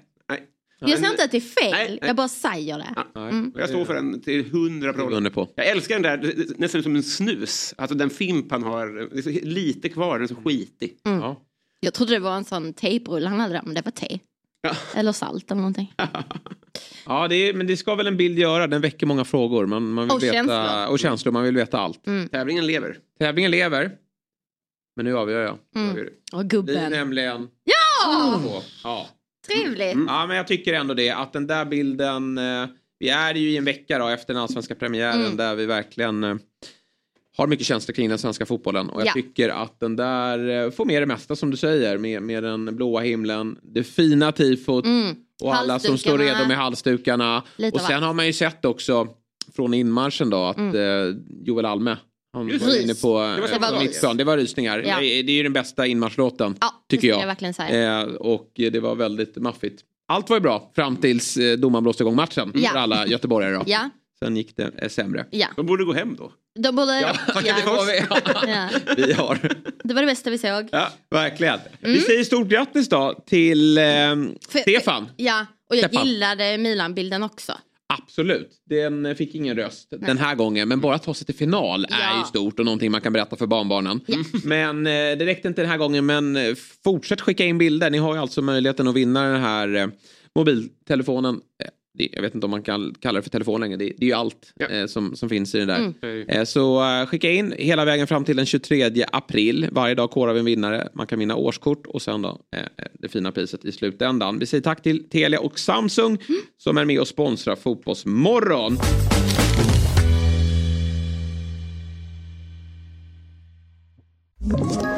[0.80, 1.98] jag säger inte att det är fel, Nej, nej.
[2.02, 2.94] jag bara säger det.
[3.14, 3.28] Ja.
[3.28, 3.52] Mm.
[3.56, 5.50] Jag står för den till hundra procent.
[5.54, 7.74] Jag älskar den där, nästan som en snus.
[7.78, 10.96] Alltså den fimp han har, det är så lite kvar, den är så skitig.
[11.02, 11.42] Ja.
[11.80, 14.18] Jag trodde det var en sån tejprulle han hade där, men det var te.
[14.62, 14.70] Ja.
[14.94, 15.92] Eller salt eller någonting.
[17.06, 18.66] Ja, det är, men det ska väl en bild göra.
[18.66, 19.66] Den väcker många frågor.
[19.66, 20.86] Man, man vill Och veta, känslor.
[20.92, 21.32] Och känslor.
[21.32, 22.04] Man vill veta allt.
[22.32, 22.96] Tävlingen lever.
[23.20, 23.90] Tävlingen lever.
[24.96, 25.58] Men nu avgör jag.
[25.76, 25.90] Mm.
[25.90, 26.10] Avgör.
[26.32, 26.90] Och gubben.
[26.90, 27.48] nämligen...
[27.64, 28.40] Ja!
[28.42, 28.62] Två.
[28.84, 29.06] Ja.
[29.48, 29.96] Trevligt.
[30.06, 31.10] ja, men jag tycker ändå det.
[31.10, 32.38] Att den där bilden...
[32.38, 32.66] Eh,
[32.98, 35.36] vi är ju i en vecka då, efter den allsvenska premiären Mm.
[35.36, 36.36] där vi verkligen eh,
[37.38, 38.90] har mycket känslor kring den svenska fotbollen.
[38.90, 39.12] Och jag Ja.
[39.12, 41.98] tycker att den där eh, får med det mesta som du säger.
[41.98, 45.16] Med, med den blåa himlen, det fina tifot Mm.
[45.42, 47.42] och alla som står redo med halsdukarna.
[47.56, 48.04] Lite och sen allt.
[48.04, 49.08] har man ju sett också
[49.56, 50.74] från inmarschen då att eh,
[51.44, 51.96] Joel Alme
[52.32, 53.18] han Just var inne på
[53.52, 54.16] Det var eh, mittenplan.
[54.16, 54.78] Det var rysningar.
[54.86, 55.00] Ja.
[55.00, 56.56] Det är ju den bästa inmarschlåten.
[56.60, 57.20] Ja, tycker jag.
[57.22, 58.00] jag verkligen säga.
[58.00, 59.82] Eh, och det var väldigt maffigt.
[60.08, 62.70] Allt var ju bra fram tills eh, domaren blåste igång matchen Ja.
[62.70, 63.54] för alla göteborgare.
[63.54, 63.62] Då.
[63.66, 65.26] Ja, Sen gick det eh, sämre.
[65.30, 65.46] ja.
[65.56, 66.32] De borde gå hem då.
[66.58, 67.00] De borde...
[67.00, 67.88] Ja, för oss.
[68.46, 68.68] Ja.
[68.96, 69.38] vi har.
[69.84, 70.68] Det var det bästa vi såg.
[70.72, 71.58] Ja, verkligen.
[71.80, 73.84] Vi säger stort grattis då till eh,
[74.48, 75.08] För- Stefan.
[75.16, 76.06] Ja, och jag Stefan.
[76.06, 77.52] gillade Milan-bilden också.
[78.02, 78.50] Absolut.
[78.70, 80.68] Den fick ingen röst den här gången.
[80.68, 82.18] Men bara att ta sig till final är Ja.
[82.18, 84.00] ju stort och någonting man kan berätta för barnbarnen.
[84.44, 86.06] Men eh, det räckte inte den här gången.
[86.06, 86.54] Men eh,
[86.84, 87.90] fortsätt skicka in bilder.
[87.90, 89.86] Ni har ju alltså möjligheten att vinna den här eh,
[90.34, 91.40] mobiltelefonen.
[91.98, 93.76] Eh, det, jag vet inte om man kan kalla det för telefon längre.
[93.76, 94.66] Det, det är ju allt Ja.
[94.66, 95.92] eh, som, som finns i den där.
[96.02, 96.28] Mm.
[96.28, 99.68] Eh, så eh, skicka in hela vägen fram till den 23 april.
[99.72, 100.88] Varje dag korar vi en vinnare.
[100.94, 104.38] Man kan vinna årskort och sen då eh, det fina priset i slutändan.
[104.38, 106.18] Vi säger tack till Telia och Samsung
[106.58, 108.78] som är med och sponsrar Fotbollsmorgon.
[114.54, 114.97] Ett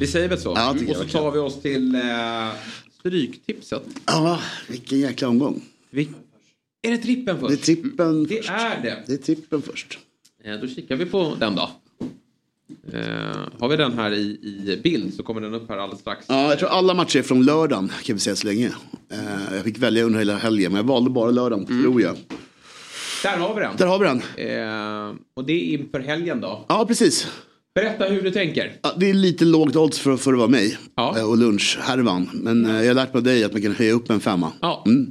[0.00, 0.52] Vi säger väl så.
[0.56, 2.00] Ja, tycker och så tar vi oss till eh,
[2.98, 3.82] Stryktipset.
[4.06, 5.60] Ja, vilken jäkla omgång.
[5.90, 6.08] Vi...
[6.82, 7.48] Är det trippen först?
[7.48, 8.50] Det är trippen Det först.
[8.50, 9.02] är det.
[9.06, 9.98] Det är trippen först.
[10.44, 11.70] Eh, då kikar vi på den då.
[12.92, 13.00] Eh,
[13.58, 16.26] har vi den här i, i bild så kommer den upp här alldeles strax.
[16.28, 18.66] Ja, jag tror alla matcher är från lördagen kan vi säga så länge.
[19.12, 22.16] Eh, jag fick välja under hela helgen men jag valde bara lördagen tror jag.
[23.22, 23.76] Där har vi den.
[23.76, 24.18] Där har vi den.
[24.18, 26.64] Eh, och det är inför helgen då.
[26.68, 27.26] Ja, precis.
[27.76, 28.72] Berätta hur du tänker.
[28.82, 31.18] Ja, det är lite lågt odds för, för att vara mig Ja.
[31.18, 32.30] eh, och lunchhärvan.
[32.32, 34.52] Men eh, jag har lärt mig av dig att man kan höja upp en femma.
[34.60, 34.82] Ja.
[34.86, 35.10] Mm.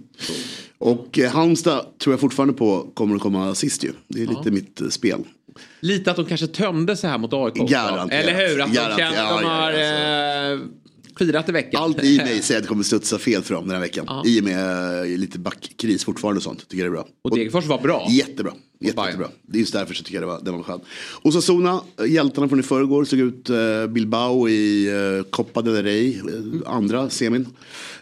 [0.78, 3.92] Och eh, Halmstad tror jag fortfarande på kommer att komma sist ju.
[4.08, 5.20] Det är lite mitt eh, spel.
[5.80, 7.54] Lite att de kanske tömde sig här mot AIK.
[7.56, 8.12] Garanterat.
[8.12, 8.62] Eller hur?
[8.62, 10.60] Att de känner att de Ja, har ja, eh,
[11.18, 11.84] firat i veckan.
[11.84, 14.06] Allt i mig säger att det kommer studsa fel för dem den här veckan.
[14.08, 14.24] Ja.
[14.26, 16.68] I och med eh, lite backkris fortfarande och sånt.
[16.68, 17.08] Tycker jag det är bra.
[17.22, 18.08] Och Degerfors var bra.
[18.10, 18.54] Jättebra.
[18.80, 19.30] Jättebra.
[19.42, 20.80] Det är just därför så tycker jag det var, det var skön.
[21.22, 25.84] Och så Sona, hjältarna från i förrgår, såg ut eh, Bilbao i eh, Copa del
[25.84, 26.24] Rey, eh,
[26.66, 27.48] andra semin.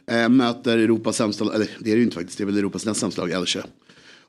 [0.07, 2.85] Eh, möter Europas sämsta, eller det är det ju inte faktiskt, det är väl Europas
[2.85, 3.63] näst sämsta lag, Elche.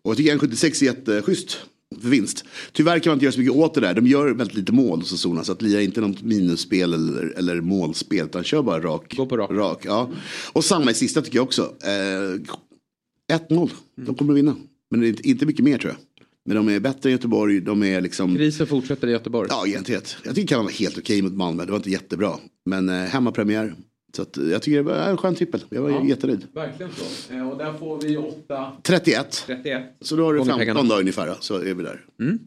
[0.02, 1.58] Och jag tycker 1,76 är jätteschysst
[2.00, 2.44] för vinst.
[2.72, 3.94] Tyvärr kan man inte göra så mycket åt det där.
[3.94, 5.44] De gör väldigt lite mål hos Sona.
[5.44, 8.26] Så att lira inte något minusspel eller, eller målspel.
[8.26, 9.16] Utan kör bara rak.
[9.16, 9.80] Gå på rak.
[9.84, 10.10] ja.
[10.52, 11.62] Och samma i sista tycker jag också.
[11.62, 13.70] Eh, 1-0.
[13.96, 14.56] De kommer att vinna.
[14.90, 16.26] Men det inte, mycket mer tror jag.
[16.46, 17.60] Men de är bättre än Göteborg.
[17.60, 18.36] De är liksom...
[18.36, 19.48] Krisen fortsätter i Göteborg.
[19.50, 20.02] Ja, egentligen.
[20.24, 21.64] Jag tycker kan vara helt okej mot Malmö.
[21.64, 22.38] Det var inte jättebra.
[22.66, 23.74] Men eh, hemmapremiär.
[24.16, 25.60] Så att, jag tycker det var en skön trippel.
[25.70, 26.04] Jag var Ja.
[26.04, 26.46] jättenöjd.
[26.54, 27.34] Verkligen så.
[27.34, 29.42] Eh, och där får vi 8, 31.
[29.46, 29.82] 31.
[30.00, 30.82] Så då har du Gånger 15 pengarna.
[30.88, 31.34] dagar ungefär.
[31.40, 32.00] Så är vi där.
[32.20, 32.38] Mm.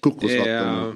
[0.00, 0.68] Kokosvatten.
[0.68, 0.92] Eh,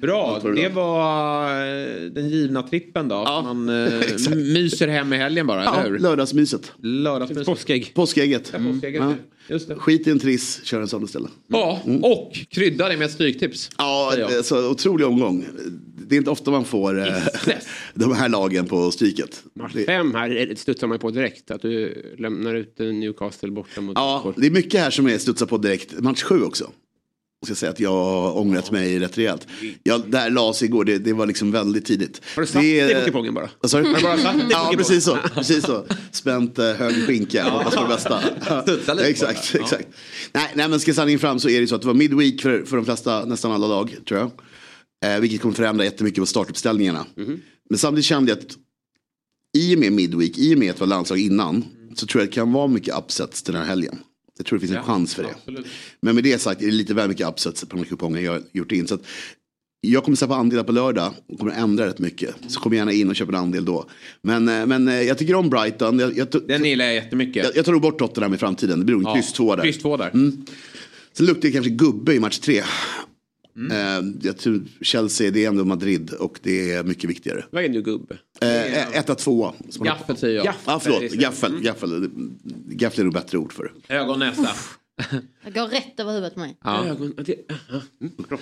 [0.00, 1.50] bra, det var.
[1.50, 3.14] eh, den givna trippen då.
[3.24, 4.00] Man eh,
[4.36, 5.98] myser hem i helgen bara, Ja, eller hur?
[5.98, 6.72] lördagsmyset.
[6.82, 7.46] Lördagsmys.
[7.46, 7.92] Påskägg.
[7.94, 8.50] Påskägget.
[8.52, 9.02] Ja, påskägget.
[9.02, 9.14] Ja.
[9.48, 9.74] Just det.
[9.74, 11.30] Skit i en triss, kör en sån istället.
[11.46, 13.70] Ja, och krydda det med ett stryktips.
[13.78, 15.44] Ja, är så otrolig omgång.
[16.08, 17.14] Det är inte ofta man får eh,
[17.94, 19.42] de här lagen på stryket.
[19.54, 21.50] Match Det, fem här studsar man på direkt.
[21.50, 24.40] Att du lämnar ut eh, Newcastle borta mot ja, Degerfors.
[24.42, 26.00] det är mycket här som är studsar på direkt.
[26.00, 26.70] Match sju också.
[27.40, 29.46] Jag ska säga att jag har ångrat mig rätt rejält.
[29.82, 32.22] Jag, där lades igår, det, det var liksom väldigt tidigt.
[32.34, 33.48] Har du satt Det är- dig på kupongen bara?
[33.60, 33.88] Vad sa du?
[33.88, 35.18] Har du bara satt dig Ja, precis så.
[35.34, 35.84] Precis så.
[36.12, 38.20] Spänt eh, hög skinka, hoppas på det bästa.
[38.66, 39.58] Lite exakt, bara.
[39.58, 39.64] Ja.
[39.64, 39.88] exakt.
[40.32, 42.62] Nej, nej, men ska sanningen fram så är det så att det var midweek för,
[42.62, 44.30] för de flesta, nästan alla lag, tror jag.
[45.04, 47.06] Eh, vilket kommer förändra jättemycket på startuppställningarna.
[47.16, 47.40] Mhm.
[47.70, 48.56] Men samtidigt kände jag att
[49.58, 52.26] i och med midweek, i och med att det var landslag innan, så tror jag
[52.26, 53.98] att det kan vara mycket upsets den här helgen.
[54.36, 55.28] Jag tror det finns en chans för det.
[55.30, 55.66] Absolut.
[56.00, 58.32] Men med det sagt är det lite väl mycket upsets på de här kupongerna jag
[58.32, 58.86] har gjort in.
[58.86, 59.02] Så att
[59.80, 62.34] jag kommer på andelar på lördag och kommer ändra rätt mycket.
[62.48, 63.88] Så kom gärna in och köp en andel då.
[64.22, 65.98] Men, eh, men eh, jag tycker om Brighton.
[65.98, 67.44] Jag, jag, Den gillar jag jättemycket.
[67.44, 68.78] jag, jag tar nog bort Tottenham i framtiden.
[68.78, 69.62] Det blir nog en kryss två där.
[69.62, 70.10] Kryss två där.
[71.12, 72.62] Sen luktar det kanske gubbe i match tre.
[73.56, 73.72] Mm.
[73.72, 77.44] Eh, jag tror Chelsea, det är ändå Madrid och det är mycket viktigare.
[77.50, 78.18] Vad är nu gubbe?
[78.40, 79.52] Eh, etta, tvåa.
[79.78, 80.54] Gaffel säger jag.
[80.66, 81.12] Ja, förlåt.
[81.12, 81.60] Gaffel.
[81.62, 82.10] Gaffel.
[82.68, 83.94] Gaffel är nog bättre ord för det.
[83.94, 84.50] Ögon, näsa.
[85.44, 86.56] Jag går rätt över huvudet på mig.
[86.64, 86.86] Ja.
[86.86, 87.34] Ögon, det,
[88.00, 88.38] mm, bra.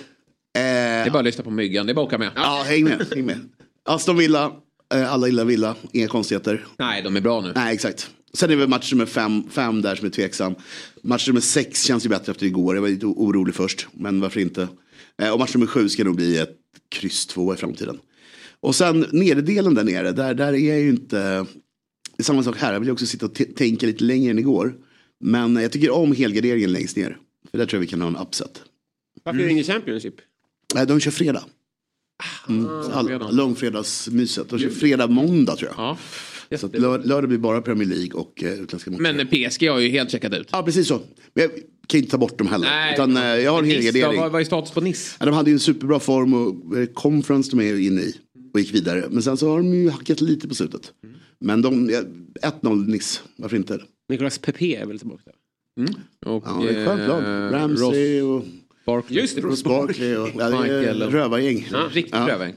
[0.53, 2.31] Det är bara att lyssna på myggan, det är bara att åka med.
[2.35, 3.07] Ja, häng med.
[3.15, 3.39] Häng med.
[3.85, 4.51] Aston Villa,
[4.93, 6.65] eh, alla gillar Villa, inga konstigheter.
[6.77, 7.51] Nej, de är bra nu.
[7.55, 8.09] Nej, exakt.
[8.33, 10.55] Sen är det match nummer fem, fem där som är tveksam.
[11.01, 12.75] Match nummer sex känns ju bättre efter igår.
[12.75, 14.67] Jag var lite orolig först, men varför inte?
[15.21, 16.57] Eh, och match nummer sju ska nog bli ett
[16.89, 17.99] kryss två i framtiden.
[18.59, 21.45] Och sen nederdelen där nere, där, där är jag ju inte...
[22.17, 24.75] Det är samma sak här, jag vill också sitta och tänka lite längre än igår.
[25.19, 27.17] Men jag tycker om helgarderingen längst ner.
[27.51, 28.61] För där tror jag vi kan ha en upset.
[29.23, 30.15] Varför är det ingen Championship?
[30.75, 31.43] Nej, de kör fredag.
[32.49, 32.67] Mm.
[32.67, 34.49] All, långfredagsmyset.
[34.49, 35.97] De kör fredag, måndag tror jag.
[36.49, 36.57] Ja.
[36.57, 39.27] Så lör, lördag blir bara Premier League och eh, utländska motståndare.
[39.31, 40.49] Men PSG har ju helt checkat ut.
[40.51, 41.01] Ja, precis så.
[41.33, 41.51] Men jag
[41.87, 42.67] kan inte ta bort dem heller.
[42.67, 44.19] Nej, utan, eh, jag har en helgardering.
[44.19, 44.87] Vad, vad är status på?
[45.19, 48.15] Ja, de hade ju en superbra form och eh, conference de är inne i.
[48.53, 49.05] Och gick vidare.
[49.09, 50.91] Men sen så har de ju hackat lite på slutet.
[51.39, 52.01] Men de, ja,
[52.61, 53.79] 1-0 Nice, varför inte?
[54.09, 55.31] Nicolas Pepe är väl tillbaka?
[56.25, 57.23] Och, Ja, det är ett skönt lag.
[57.23, 58.45] eh, Ramsey Ross och
[58.85, 59.19] Barkley.
[59.21, 59.41] Just det.
[59.41, 61.67] Ross Barkley och ja, Michael rövargäng.
[61.71, 62.27] Ja, riktigt Ja.
[62.27, 62.53] röväng.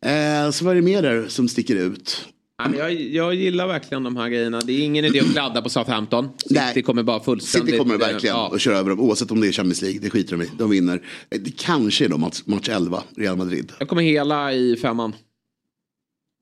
[0.00, 2.28] Eh, så vad är det mer där som sticker ut?
[2.64, 4.60] Jag, jag gillar verkligen de här grejerna.
[4.60, 6.28] Det är ingen idé att kladda på Southampton.
[6.50, 6.68] Nej.
[6.68, 7.70] City kommer bara fullständigt...
[7.70, 8.54] City kommer verkligen ja.
[8.54, 10.00] att köra över dem oavsett om det är Champions League.
[10.00, 10.50] Det skiter de i.
[10.58, 11.02] De vinner.
[11.28, 13.72] Det kanske är då match, match 11, Real Madrid.
[13.78, 15.14] Jag kommer hela i femman.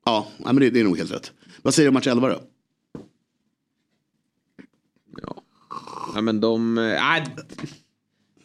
[0.05, 1.31] Ja, nej, men det, det är nog helt rätt.
[1.61, 2.41] Vad säger du om match 11 då?
[6.15, 6.77] Ja, men de...
[6.77, 7.23] Äh,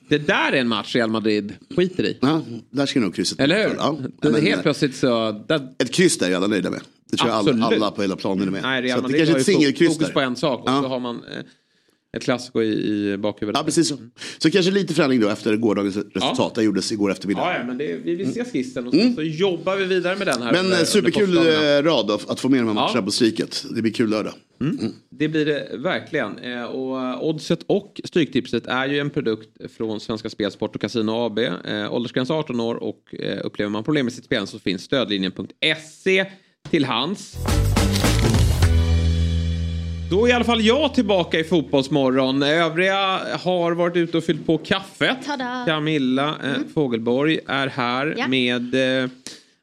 [0.08, 2.18] det där är en match Real Madrid skiter i.
[2.20, 3.76] Ja, där ska nog krysset Eller hur?
[3.76, 5.44] Ja, det är men, helt plötsligt så...
[5.48, 6.80] Där, Ett kryss där är alla nöjda med.
[7.12, 7.64] Det tror jag alla, Absolut.
[7.82, 8.62] alla på hela planen är med.
[8.62, 10.14] nej, Real Madrid har är ett ju singelkryss fokus där.
[10.14, 10.82] på en sak och Ja.
[10.82, 11.42] så har man eh,
[12.16, 13.58] ett klassiko i, i bakhuvudet.
[13.58, 13.96] Ja, precis så.
[14.38, 16.54] Så kanske lite förändring då efter gårdagens resultat.
[16.54, 17.40] Det gjordes igår eftermiddag.
[17.40, 20.26] Ja, ja, men det, vi vill se skissen och så, så jobbar vi vidare med
[20.26, 20.48] den här.
[20.50, 20.54] Mm.
[20.54, 23.02] Men under- eh, superkul under eh, rad att, att få med de här matcherna Ja.
[23.02, 23.64] på stryket.
[23.74, 24.32] Det blir kul lördag.
[25.10, 26.32] Det blir det verkligen.
[26.64, 31.38] Och Oddset och Stryktipset är ju en produkt från Svenska Spel, Sport och Casino AB.
[31.90, 36.26] Åldersgräns 18 år och upplever man problem med sitt spel så finns stödlinjen.se
[36.70, 37.36] till hands.
[40.10, 42.42] Då är i alla fall jag tillbaka i Fotbollsmorgon.
[42.42, 45.16] Övriga har varit ute och fyllt på kaffet.
[45.26, 45.64] Tada.
[45.66, 48.28] Camilla eh, Fogelborg är här Ja.
[48.28, 48.74] med...
[49.02, 49.10] Eh,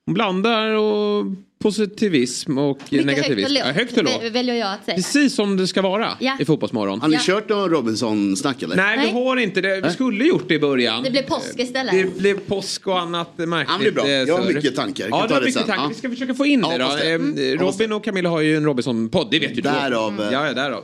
[0.05, 1.25] hon blandar och
[1.59, 3.39] positivism och Mycket negativism.
[3.39, 4.21] högt och Ja, lågt, högt och lågt.
[4.23, 4.95] vä- väljer jag att säga.
[4.95, 6.37] Precis som det ska vara Ja.
[6.39, 7.01] i Fotbollsmorgon.
[7.01, 7.21] Har ni Ja.
[7.23, 8.75] kört någon Robinson-snack eller?
[8.75, 9.13] Nej, vi Nej.
[9.13, 9.81] har inte det.
[9.81, 11.03] Vi skulle gjort det i början.
[11.03, 11.91] Det blev påsk istället.
[11.93, 13.79] Det blev påsk och annat märkligt.
[13.81, 14.03] Det är bra.
[14.05, 15.07] eh, Jag har mycket tankar.
[15.09, 15.75] Jag Ja, du har mycket tankar.
[15.83, 15.87] Ja.
[15.89, 16.95] Vi ska försöka få in Ja, det då.
[16.95, 17.09] det.
[17.09, 19.61] Eh, Mm, Robin och Camilla har ju en Robinson-podd, det vet ju du.
[19.61, 20.83] Därav, eh, Ja, ja, därav.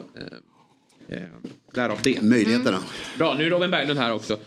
[1.10, 1.18] Eh,
[1.76, 2.22] Därav det.
[2.22, 2.80] Möjligheterna.
[3.18, 4.38] Bra, nu är Robin Berglund här också.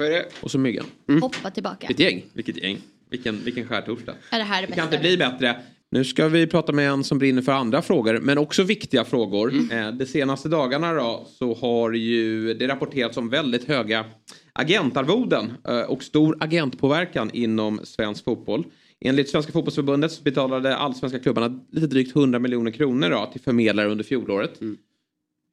[0.41, 0.85] Och så Myggan.
[1.21, 1.87] Hoppa tillbaka.
[1.89, 2.23] Vilket gäng.
[2.33, 2.79] Vilket gäng.
[3.11, 4.15] Vilken, vilken skärtorsdag.
[4.31, 5.57] Är det här det Det kan inte bli bättre.
[5.91, 9.53] Nu ska vi prata med en som brinner för andra frågor, men också viktiga frågor.
[9.53, 9.71] Mm.
[9.71, 14.05] Eh, De senaste dagarna då, så har ju det rapporterats om väldigt höga
[14.53, 18.65] agentarvoden eh, och stor agentpåverkan inom svensk fotboll.
[19.01, 23.89] Enligt Svenska fotbollsförbundet så betalade allsvenska klubbarna lite drygt 100 miljoner kronor då, till förmedlare
[23.89, 24.61] under fjolåret.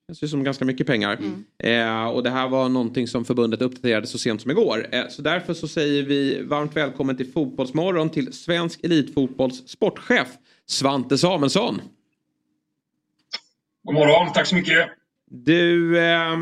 [0.08, 1.20] Det ser ut som ganska mycket pengar.
[1.64, 4.88] Eh, och det här var någonting som förbundet uppdaterade så sent som igår.
[4.92, 10.28] Eh, så därför så säger vi varmt välkommen till Fotbollsmorgon till svensk elitfotbolls sportchef
[10.68, 11.82] Svante Samuelsson.
[13.84, 14.90] God morgon, tack så mycket.
[15.32, 16.38] Du, eh,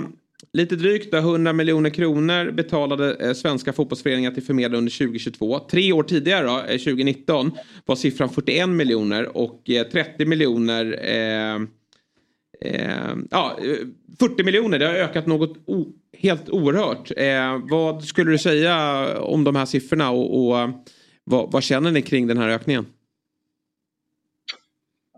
[0.54, 5.60] lite drygt då, 100 miljoner kronor betalade eh, svenska fotbollsföreningar till förmedlare under 2022.
[5.60, 7.52] Tre år tidigare, då, eh, 2019,
[7.86, 10.99] var siffran 41 miljoner och eh, 30 miljoner
[12.63, 13.58] Ehm, eh, ja,
[14.19, 15.86] 40 miljoner, det har ökat något o,
[16.17, 17.12] helt oerhört.
[17.17, 20.69] Eh, vad skulle du säga om de här siffrorna och, och
[21.23, 22.86] vad, vad känner ni kring den här ökningen?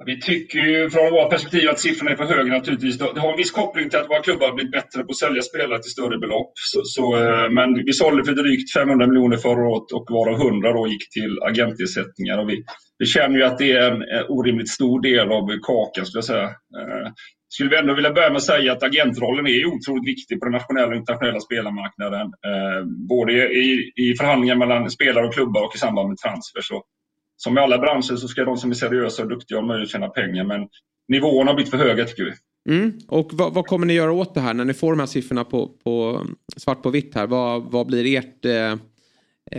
[0.06, 2.98] Vi tycker ju från vårt perspektiv att siffrorna är för höga naturligtvis.
[2.98, 5.42] Det har en viss koppling till att våra klubbar har blivit bättre på att sälja
[5.42, 6.52] spelare till större belopp.
[6.56, 10.74] Så, så, eh, men vi sålde för drygt 500 miljoner förra året och varav 100
[10.74, 12.38] då gick till agentersättningar.
[12.38, 12.64] Och vi,
[12.98, 16.50] vi känner ju att det är en orimligt stor del av kakan skulle jag säga.
[16.80, 17.08] Eh,
[17.50, 20.54] skulle vi ändå vilja börja med att säga att agentrollen är otroligt viktig på den
[20.54, 22.28] nationella och internationella spelarmarknaden.
[22.50, 26.62] Eh, både i, i förhandlingar mellan spelare och klubbar och i samband med transfer.
[26.62, 26.84] Så
[27.38, 29.91] som i alla branscher så ska de som är seriösa och duktiga ha möjlighet att
[29.91, 30.43] tjäna pengar.
[30.43, 30.67] Men
[31.08, 32.32] nivåerna har blivit för höga tycker vi.
[32.69, 33.00] Mm.
[33.08, 35.43] Och vad, vad kommer ni göra åt det här när ni får de här siffrorna
[35.43, 36.26] på, på
[36.58, 37.28] svart på vitt här?
[37.28, 38.78] Vad, vad blir ert eh,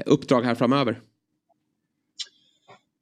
[0.06, 1.00] uppdrag här framöver?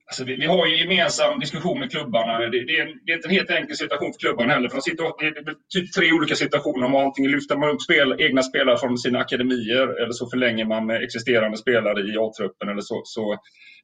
[0.07, 2.39] Alltså vi, vi har ju gemensam diskussion med klubbarna.
[2.39, 4.69] Det, det, är, det är inte en helt enkel situation för klubbarna heller.
[4.69, 5.05] För de sitter,
[5.45, 6.89] det är typ tre olika situationer.
[6.89, 10.87] Man antingen lyfter man upp spel, egna spelare från sina akademier eller så förlänger man
[10.87, 13.39] med existerande spelare i A-truppen eller så, så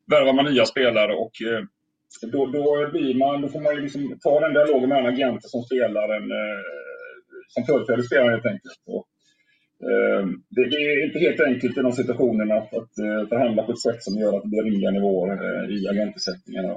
[0.07, 1.15] värvar man nya spelare.
[1.15, 1.65] Och, eh,
[2.33, 5.41] då, då, blir man, då får man ju liksom ta den dialogen med en agent
[5.43, 6.61] som spelaren eh,
[7.49, 8.81] som företräder spelaren helt enkelt.
[8.87, 9.07] Och,
[9.91, 13.73] eh, det, det är inte helt enkelt i de situationerna att, att eh, förhandla på
[13.73, 16.77] ett sätt som gör att det blir rimliga nivåer eh, i agentersättningarna.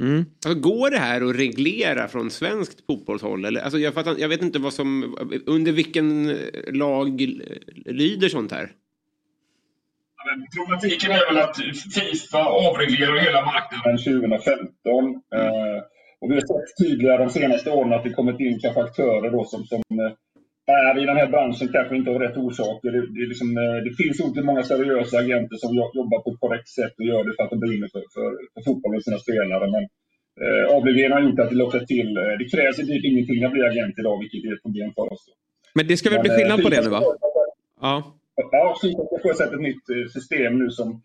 [0.00, 0.24] Mm.
[0.46, 3.44] Alltså, går det här att reglera från svenskt fotbollshåll?
[3.44, 6.36] Eller, alltså, jag, fattar, jag vet inte vad som, under vilken
[6.72, 7.20] lag
[7.86, 8.70] lyder sånt här?
[10.40, 11.56] Ja, Problematiken är väl att
[11.94, 14.68] Fifa avreglerar hela marknaden 2015.
[15.38, 15.78] Eh,
[16.20, 19.44] och vi har sett tydligare de senaste åren att det kommit in kanske aktörer då
[19.44, 20.12] som, som eh,
[20.66, 22.90] är i den här branschen kanske inte av rätt orsaker.
[22.94, 26.40] Det, det, liksom, eh, det finns otroligt många seriösa agenter som jo- jobbar på ett
[26.40, 29.18] korrekt sätt och gör det för att de brinner för, för, för fotbollen och sina
[29.18, 29.64] spelare.
[29.74, 29.82] Men
[30.42, 32.14] eh, avregleringen har gjort att det lockar till.
[32.40, 35.24] Det krävs i ingenting att bli agent idag, vilket är ett problem för oss.
[35.74, 37.00] Men det ska väl bli skillnad på det nu va?
[37.00, 38.12] ska-
[38.42, 38.48] Ja.
[38.52, 41.02] Ja, Fifa får sjösätta ett nytt eh, system nu som,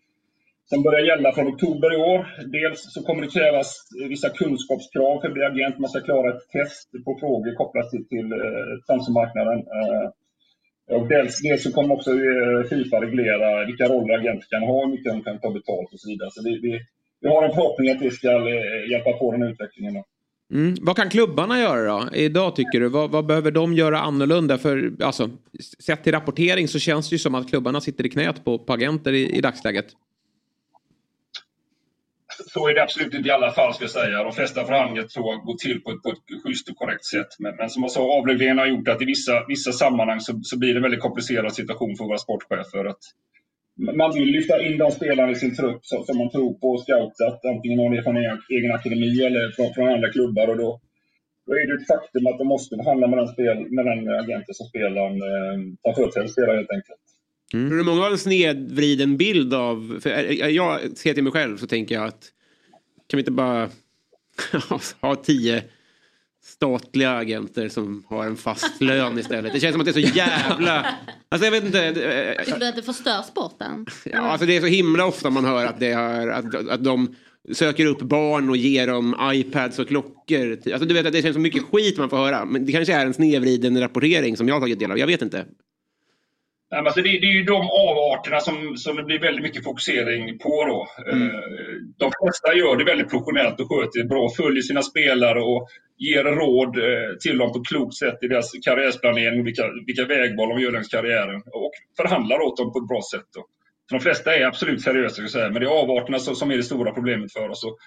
[0.70, 2.20] som börjar gälla från oktober i år.
[2.58, 3.68] Dels så kommer det krävas
[4.08, 5.78] vissa kunskapskrav för att bli agent.
[5.78, 9.58] Man ska klara ett test på frågor kopplat till, till eh, transfermarknaden.
[9.58, 10.06] Eh,
[10.96, 14.92] och dels, dels så kommer också eh, Fifa reglera vilka roller agenter kan ha, hur
[14.92, 16.30] mycket de kan ta betalt och så vidare.
[16.32, 16.72] Så vi, vi,
[17.20, 19.94] vi har en förhoppning att det ska eh, hjälpa på den här utvecklingen.
[19.94, 20.04] Då.
[20.50, 20.76] Mm.
[20.80, 22.14] Vad kan klubbarna göra då?
[22.14, 22.88] Idag tycker du?
[22.88, 24.58] Vad, vad, behöver de göra annorlunda?
[24.58, 25.30] För alltså,
[25.78, 28.72] sett till rapportering så känns det ju som att klubbarna sitter i knät på, på
[28.72, 29.86] agenter i, i dagsläget.
[32.46, 34.22] Så är det absolut inte i alla fall ska jag säga.
[34.22, 37.28] De flesta förhandlingar tror jag går till på ett, på ett schysst och korrekt sätt.
[37.38, 40.58] Men, men som jag sa, avregleringen har gjort att i vissa, vissa sammanhang så, så
[40.58, 42.84] blir det en väldigt komplicerad situation för våra sportchefer.
[42.84, 43.00] Att
[43.78, 46.80] man vill lyfta in de spelarna i sin trupp som, som man tror på och
[46.80, 47.40] scoutat.
[47.44, 50.48] Antingen har det från egen, egen akademi eller från, från andra klubbar.
[50.48, 50.80] Och då,
[51.46, 54.54] då är det ett faktum att de måste handla med den, spel, med den agenten
[54.54, 57.00] som spelaren eh, tar företräde spelar helt enkelt.
[57.54, 57.68] Mm.
[57.68, 60.00] Tror du många har en snedvriden bild av...
[60.02, 60.10] För
[60.50, 62.24] jag ser till mig själv så tänker jag att
[63.06, 63.68] kan vi inte bara
[65.00, 65.62] ha tio
[66.58, 69.52] statliga agenter som har en fast lön istället.
[69.52, 70.86] Det känns som att det är så jävla...
[71.28, 71.92] Alltså jag vet inte.
[72.44, 73.86] Tycker du att det förstör sporten?
[74.04, 77.14] Ja, alltså det är så himla ofta man hör att, det är, att, att de
[77.52, 80.58] söker upp barn och ger dem iPads och klockor.
[80.72, 82.44] Alltså du vet att det känns så mycket skit man får höra.
[82.44, 84.98] Men det kanske är en snedvriden rapportering som jag har tagit del av.
[84.98, 85.44] Jag vet inte.
[86.70, 90.64] Alltså det, det, är ju de avarterna som, som det blir väldigt mycket fokusering på.
[90.64, 90.88] Då.
[91.12, 91.30] Mm.
[91.98, 96.24] De flesta gör det väldigt professionellt och sköter det bra, följer sina spelare och ger
[96.24, 100.72] råd eh, till dem på klokt sätt i deras karriärsplanering, vilka, vilka vägval de gör
[100.72, 103.28] längs karriären och förhandlar åt dem på ett bra sätt.
[103.34, 103.40] Då.
[103.88, 106.92] Så de flesta är absolut seriösa, säga, men det är avarterna som är det stora
[106.92, 107.64] problemet för oss.
[107.64, 107.78] Och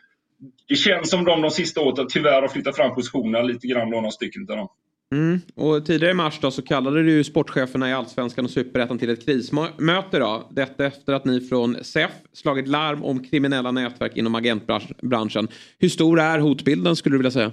[0.67, 4.11] det känns som de de sista åren tyvärr har flyttat fram positionerna lite grann, några
[4.11, 4.67] stycken av dem.
[5.11, 5.39] Mm.
[5.55, 9.25] Och tidigare i mars då så kallade du sportcheferna i Allsvenskan och Superettan till ett
[9.25, 10.19] krismöte.
[10.19, 10.47] Då.
[10.51, 15.47] Detta efter att ni från SEF slagit larm om kriminella nätverk inom agentbranschen.
[15.79, 17.51] Hur stor är hotbilden skulle du vilja säga?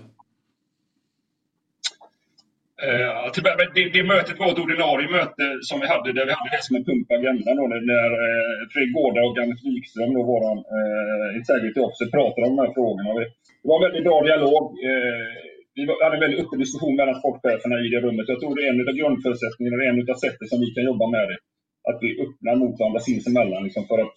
[2.83, 3.33] Eh,
[3.75, 6.77] det, det mötet var ett ordinarie möte som vi hade där vi hade det som
[6.77, 7.57] en punkt på agendan.
[7.57, 12.47] Då, när eh, Fredrik Gårda och Anders Wikström, då, vår uh, eh, integrity officer, pratade
[12.47, 13.11] om de här frågorna.
[13.63, 14.65] Det var en väldigt bra dialog
[15.79, 18.31] vi hade en väldigt öppen diskussion mellan sportcheferna i det rummet.
[18.33, 21.07] Jag tror det är en av grundförutsättningarna, det en av sätten som vi kan jobba
[21.17, 21.39] med det.
[21.89, 23.65] Att vi öppnar mot varandra sinsemellan.
[23.65, 24.17] Liksom, för att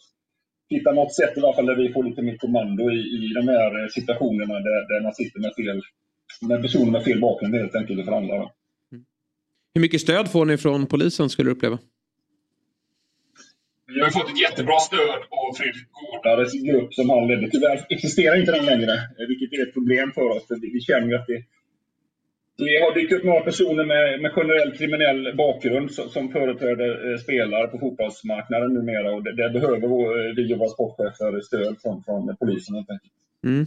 [0.74, 3.44] hitta något sätt i alla fall där vi får lite mer kommando i, i de
[3.54, 5.82] här situationerna där, där man sitter med fel
[6.42, 8.36] med personer med fel bakgrund helt enkelt och förhandlar.
[8.36, 8.50] Mm.
[9.74, 11.78] Hur mycket stöd får ni från polisen skulle du uppleva?
[13.94, 17.50] Vi har fått ett jättebra stöd av Fredrik Gårdares grupp som han ledde.
[17.50, 18.96] Tyvärr existerar inte den längre,
[19.28, 20.46] vilket är ett problem för oss.
[20.76, 21.44] Vi känner att det,
[22.58, 27.18] det har dykt upp några personer med, med generell kriminell bakgrund som, som företräder eh,
[27.18, 29.12] spelare på fotbollsmarknaden numera.
[29.16, 29.78] Och det, det behöver
[30.36, 33.14] vi och våra sportchefer stöd från, från polisen helt enkelt.
[33.46, 33.66] Mm.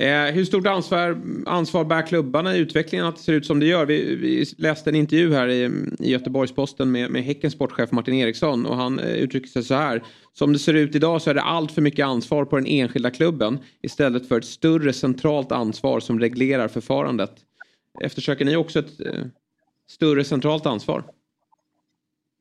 [0.00, 3.66] Eh, hur stort ansvar, ansvar bär klubbarna i utvecklingen att det ser ut som det
[3.66, 3.86] gör?
[3.86, 8.66] Vi, vi läste en intervju här i, i Göteborgs-Posten med, med Häckens sportchef Martin Eriksson
[8.66, 10.02] och han eh, uttrycker sig så här.
[10.32, 13.10] Som det ser ut idag så är det allt för mycket ansvar på den enskilda
[13.10, 17.32] klubben istället för ett större centralt ansvar som reglerar förfarandet.
[18.00, 19.24] Eftersöker ni också ett eh,
[19.90, 21.04] större centralt ansvar?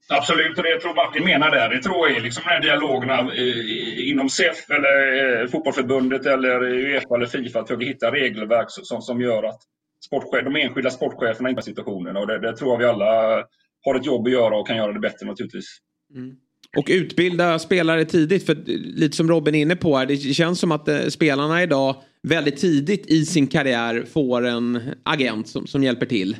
[0.09, 1.69] Absolut, och det tror Martin menar där.
[1.69, 6.63] Det tror jag är liksom de här dialogerna eh, inom SEF eller eh, fotbollförbundet eller
[6.63, 9.59] eh, Uefa eller Fifa att försöka hitta regelverk som, som gör att
[10.05, 12.17] sportchef, de enskilda sportcheferna i situationen.
[12.17, 13.43] Och det, det, tror jag vi alla
[13.85, 15.77] har ett jobb att göra och kan göra det bättre naturligtvis.
[16.15, 16.35] Mm.
[16.77, 18.55] Och utbilda spelare tidigt, för
[18.95, 23.05] lite som Robin är inne på här, det känns som att spelarna idag väldigt tidigt
[23.07, 26.35] i sin karriär får en agent som, som hjälper till.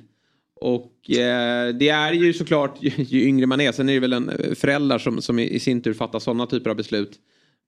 [0.64, 3.72] Och eh, det är ju såklart ju, ju, yngre man är.
[3.72, 6.70] Sen är det väl en eh, föräldrar som, som i, sin tur fattar sådana typer
[6.70, 7.20] av beslut.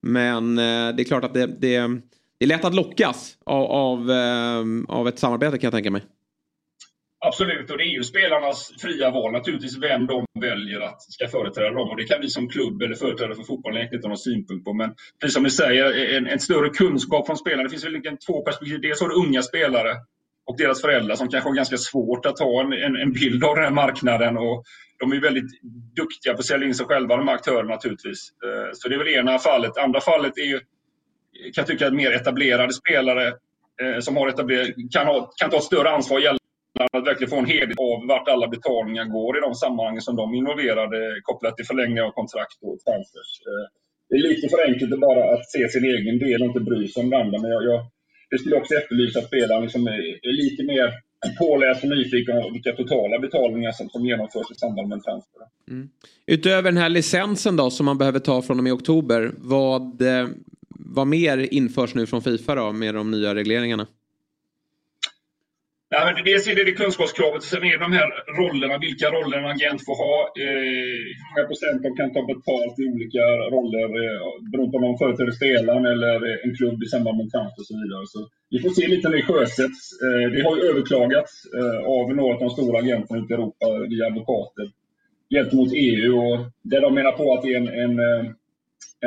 [0.02, 1.78] Men eh, det är klart att det, det,
[2.38, 6.02] det är lätt att lockas av, av, eh, av ett samarbete kan jag tänka mig.
[7.26, 11.70] Absolut, och det är ju spelarnas fria val naturligtvis vem de väljer att ska företräda
[11.70, 11.90] dem.
[11.90, 14.66] Och det kan vi som klubb eller företrädare för fotbollen egentligen inte ha någon synpunkt
[14.66, 14.74] på.
[14.74, 17.64] Men precis som ni säger, en, en större kunskap från spelarna.
[17.64, 18.82] Det finns väl två perspektiv.
[18.82, 19.92] Dels har du unga spelare
[20.46, 23.56] och deras föräldrar som kanske har ganska svårt att ta en, en, en, bild av
[23.56, 24.38] den här marknaden.
[24.38, 24.64] Och
[25.00, 25.52] de är väldigt
[25.96, 28.30] duktiga på att sälja in sig själva, de här aktörerna naturligtvis.
[28.46, 29.78] Eh, så det är väl ena fallet.
[29.78, 30.60] Andra fallet är ju,
[31.54, 33.28] kan jag tycka, mer etablerade spelare
[33.82, 36.40] eh, som har etablerat, kan, ha, kan ta ett större ansvar gällande
[36.94, 40.34] att verkligen få en helhet av vart alla betalningar går i de sammanhang som de
[40.34, 43.32] är involverade kopplat till förlängning av kontrakt och transfers.
[43.50, 43.66] Eh,
[44.10, 46.88] det är lite för enkelt att bara att se sin egen del och inte bry
[46.88, 47.38] sig om det andra.
[47.42, 47.80] Men jag, jag,
[48.30, 50.94] det skulle också efterlysa att spelaren liksom eh, är, lite mer
[51.40, 55.42] påläst och nyfiken på vilka totala betalningar som, som genomförs i samband med en transfer.
[55.70, 55.90] Mm.
[56.26, 59.32] Utöver den här licensen då som man behöver ta från och med oktober.
[59.38, 60.28] Vad, eh,
[60.70, 63.88] vad mer införs nu från Fifa då med de nya regleringarna?
[65.96, 68.10] Ja, men dels är det, det kunskapskravet och sen är det de här
[68.42, 70.16] rollerna, vilka roller en agent får ha.
[70.44, 73.24] Eh, hur många procent de kan ta betalt i olika
[73.56, 74.20] roller eh,
[74.50, 76.16] beroende på om de företräder spelaren eller
[76.46, 78.04] en klubb i samband med kamp och så vidare.
[78.14, 78.20] Så
[78.54, 79.82] vi får se lite när det sjösätts.
[80.06, 83.66] Eh, det har ju överklagats eh, av några av de stora agenterna ute i Europa
[83.74, 84.66] eh, via advokater
[85.36, 86.38] gentemot EU och
[86.72, 88.24] där de menar på att det är en, en, eh,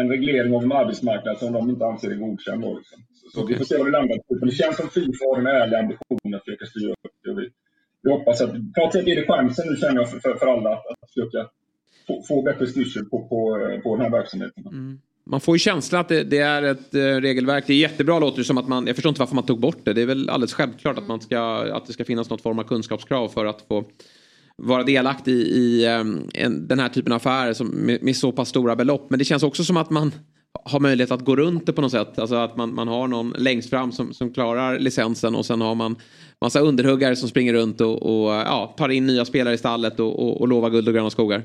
[0.01, 2.63] en reglering av en arbetsmarknad som de inte anser är godkänd.
[2.63, 2.99] Då, liksom.
[3.35, 4.35] Så vi får se vad det landar på.
[4.41, 7.35] Men det känns som Fifa har en ärlig ambition att försöka styra upp det.
[7.35, 10.47] Vi, hoppas att, på något sätt är det chansen nu känner jag för, för, för
[10.47, 11.51] alla att, att försöka
[12.07, 14.67] få, få bättre styrsel på, på, på den här verksamheten.
[14.67, 14.99] Mm.
[15.31, 17.65] Man får ju känslan att det, det är ett uh, regelverk.
[17.67, 19.85] Det är jättebra låter det som att man, jag förstår inte varför man tog bort
[19.85, 19.93] det.
[19.93, 21.41] Det är väl alldeles självklart att, man ska,
[21.73, 23.85] att det ska finnas något form av kunskapskrav för att få
[24.57, 28.33] vara delaktig i, i um, en, den här typen av affärer som, med, med så
[28.33, 29.07] pass stora belopp.
[29.11, 30.13] Men det känns också som att man
[30.65, 32.19] har möjlighet att gå runt det på något sätt.
[32.19, 35.75] Alltså att man, man har någon längst fram som, som klarar licensen och sen har
[35.75, 35.97] man
[36.41, 40.23] massa underhuggare som springer runt och, och ja, tar in nya spelare i stallet och,
[40.23, 41.43] och, och lovar guld och gröna skogar.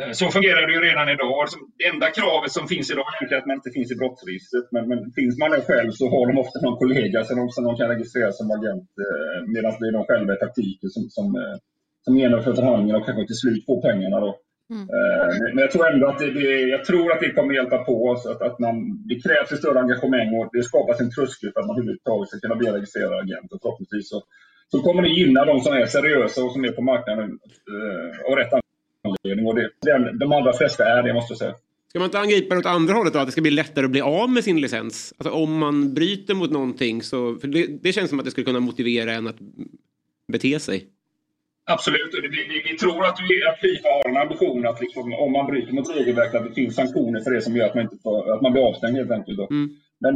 [0.00, 1.36] Eh, så fungerar det ju redan idag.
[1.42, 4.66] Alltså, det enda kravet som finns idag är att man inte finns i brottsregistret.
[4.74, 7.64] Men, men finns man där själv så har de ofta någon kollega som de, som
[7.64, 8.90] de kan registrera som agent.
[9.04, 11.56] Eh, medan det är de själva i praktiken som, som, eh,
[12.04, 14.16] som genomför förhandlingarna och kanske till slut får pengarna.
[14.20, 14.30] Då.
[14.70, 14.86] Mm.
[15.54, 18.26] Men jag tror ändå att det, det, jag tror att det kommer hjälpa på oss.
[18.26, 18.74] Att, att man,
[19.08, 22.38] det krävs ett större engagemang och det skapas en tröskel för att man överhuvudtaget ska
[22.38, 23.52] kunna bli registrerad agent.
[23.52, 24.22] Och förhoppningsvis så,
[24.70, 27.38] så kommer det gynna de som är seriösa och som är på marknaden
[28.28, 29.46] av rätt anledning.
[29.46, 31.54] Och det, den, de allra flesta är det, måste jag säga.
[31.88, 33.18] Ska man inte angripa det åt andra hållet då?
[33.18, 35.14] Att det ska bli lättare att bli av med sin licens?
[35.18, 37.36] Alltså om man bryter mot någonting så...
[37.36, 39.36] För det, det känns som att det skulle kunna motivera en att
[40.32, 40.86] bete sig.
[41.68, 42.10] Absolut.
[42.22, 45.46] Vi, vi, vi, tror att, vi, att Fifa har en ambition att liksom, om man
[45.46, 48.34] bryter mot regelverket att det finns sanktioner för det som gör att man, inte får,
[48.34, 49.50] att man blir avstängd helt enkelt.
[49.50, 49.70] Mm.
[50.00, 50.14] Men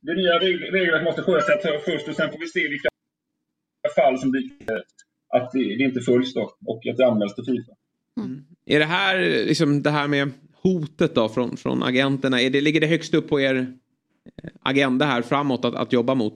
[0.00, 2.88] det nya regelverket måste sjösättas först och sen får vi se vilka
[3.96, 4.82] fall som dyker
[5.28, 7.72] att det, det inte följs då och att det anmäls till Fifa.
[8.20, 8.44] Mm.
[8.66, 10.30] Är det här, liksom, det här med
[10.62, 13.72] hotet då från, från agenterna, är det, ligger det högst upp på er
[14.62, 16.34] agenda här framåt att, att jobba mot?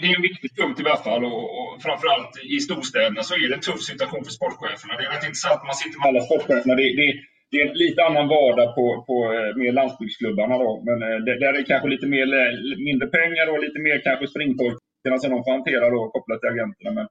[0.00, 3.48] Det, är en viktig punkt i varje fall och, och framförallt i storstäderna så är
[3.48, 4.92] det en tuff situation för sportcheferna.
[4.96, 6.74] Det är rätt intressant, man sitter med alla sportcheferna.
[6.80, 7.06] Det, det,
[7.50, 10.70] det är en lite annan vardag på, på eh, med landsbygdsklubbarna då.
[10.88, 12.52] Men eh, där är det kanske lite mer, eh,
[12.88, 16.90] mindre pengar och lite mer kanske springtorkarna som de får hantera då kopplat till agenterna.
[16.98, 17.06] Men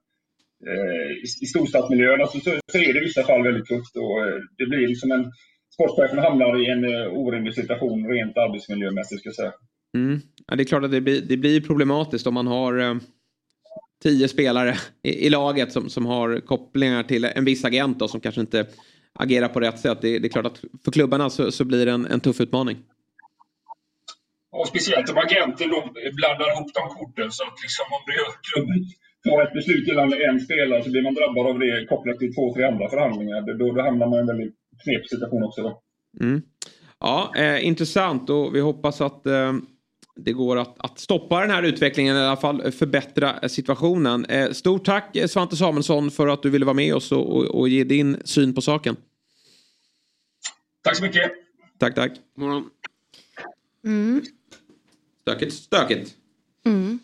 [0.68, 4.16] eh, i, i storstadsmiljöerna så, så, så, är det i vissa fall väldigt tufft och
[4.24, 5.24] eh, det blir liksom en
[5.74, 9.54] sportchefen hamnar i en eh, orimlig situation rent arbetsmiljömässigt ska jag säga.
[9.96, 10.20] Mm.
[10.48, 12.94] Ja, det är klart att det blir, det blir problematiskt om man har eh,
[14.02, 18.20] tio spelare i, i, laget som, som har kopplingar till en viss agent då, som
[18.20, 18.66] kanske inte
[19.12, 19.98] agerar på rätt sätt.
[20.00, 22.76] Det, det är klart att för klubbarna så, så blir det en, en tuff utmaning.
[24.50, 25.70] Och speciellt om agenten
[26.18, 28.02] blandar ihop de korten så att liksom om
[28.48, 28.80] klubben
[29.24, 32.54] tar ett beslut gällande en spelare så blir man drabbad av det kopplat till två,
[32.54, 33.58] tre andra förhandlingar.
[33.58, 35.62] Då, då hamnar man i en väldigt knepig situation också.
[35.62, 35.82] Då.
[36.20, 36.42] Mm.
[37.00, 39.52] Ja, eh, intressant och vi hoppas att eh,
[40.18, 44.24] det går att, att, stoppa den här utvecklingen, i alla fall förbättra situationen.
[44.24, 47.44] Eh, stort tack eh, Svante Samuelsson för att du ville vara med oss och, och,
[47.44, 48.96] och ge din syn på saken.
[50.82, 51.32] Tack så mycket.
[51.78, 52.12] Tack, tack.
[52.36, 52.70] Morgon.
[53.84, 54.22] Mm.
[55.20, 56.14] Stökigt, stökigt.
[56.66, 56.98] Mm.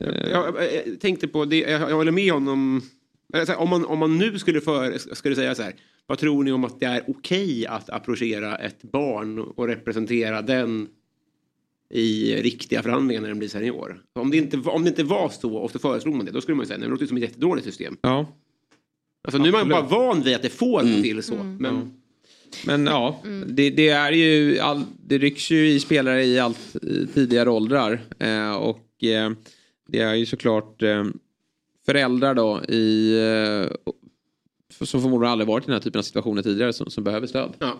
[0.00, 0.54] Eh, jag,
[0.86, 2.82] jag, tänkte på det, jag, jag håller med honom.
[3.56, 5.74] Om man, om man nu skulle, för, skulle säga så här,
[6.06, 10.42] vad tror ni om att det är okej okay att approchera ett barn och representera
[10.42, 10.88] den
[11.90, 14.02] i riktiga förhandlingar när den blir senior.
[14.12, 16.54] Om det inte, om det inte var så och så föreslog man det, då skulle
[16.54, 17.96] man ju säga att det låter som ett jättedåligt system.
[18.00, 18.26] Ja.
[19.24, 21.02] Alltså nu är man bara van vid att det får mm.
[21.02, 21.34] till så.
[21.34, 21.56] Mm.
[21.56, 21.86] Men, ja.
[22.66, 23.54] Men ja, mm.
[23.54, 28.00] det, det, är ju all, det rycks ju i spelare i allt i tidigare åldrar.
[28.18, 29.32] Eh, och eh,
[29.88, 31.04] det är ju såklart eh,
[31.86, 33.92] föräldrar då i eh,
[34.86, 37.52] som förmodligen aldrig varit i den här typen av situationer tidigare som, som behöver stöd.
[37.58, 37.78] Ja.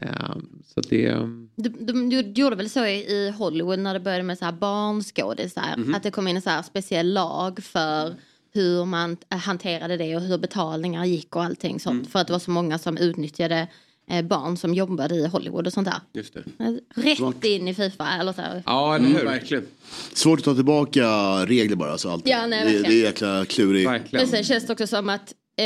[0.00, 1.08] Um, så det...
[1.56, 5.74] De, de, de, gjorde väl så i Hollywood när det började med så här barnskådisar.
[5.76, 5.96] Mm -hmm.
[5.96, 8.14] Att det kom in en så här speciell lag för
[8.54, 12.00] hur man hanterade det och hur betalningar gick och allting sånt.
[12.00, 12.10] Mm.
[12.10, 13.68] För att det var så många som utnyttjade
[14.10, 16.00] eh, barn som jobbade i Hollywood och sånt där.
[16.12, 16.64] Just det.
[16.64, 17.44] Eh, rätt Svart.
[17.44, 18.42] in i Fifa eller så.
[18.66, 19.14] Ja, eller hur?
[19.14, 19.66] Mm, verkligen.
[20.12, 21.06] Svårt att ta tillbaka
[21.46, 21.98] regler bara.
[21.98, 22.26] Så allt.
[22.26, 24.12] Ja, nej, det, det är jäkla klurigt.
[24.12, 25.64] Men sen känns det också som att eh,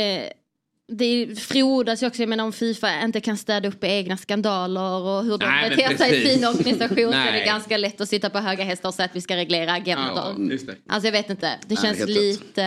[0.89, 5.23] det frodas ju också, jag menar om Fifa inte kan städa upp egna skandaler och
[5.23, 8.29] hur de Nej, beter sig i sin organisation så är det ganska lätt att sitta
[8.29, 10.35] på höga hästar och säga att vi ska reglera agenter.
[10.37, 12.61] Ja, alltså jag vet inte, det Nej, känns lite...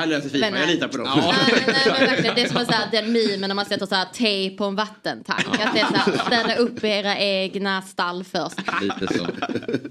[0.00, 1.06] Jag löser Fifa, jag litar på dem.
[1.06, 1.34] Ja.
[1.48, 4.06] Nej, nej, verkligen, det är som att säga, den memen när man sätter så här
[4.12, 5.46] tejp på en vattentank.
[5.48, 8.58] Att det är så här, städa upp era egna stall först.
[8.82, 9.26] Lite så.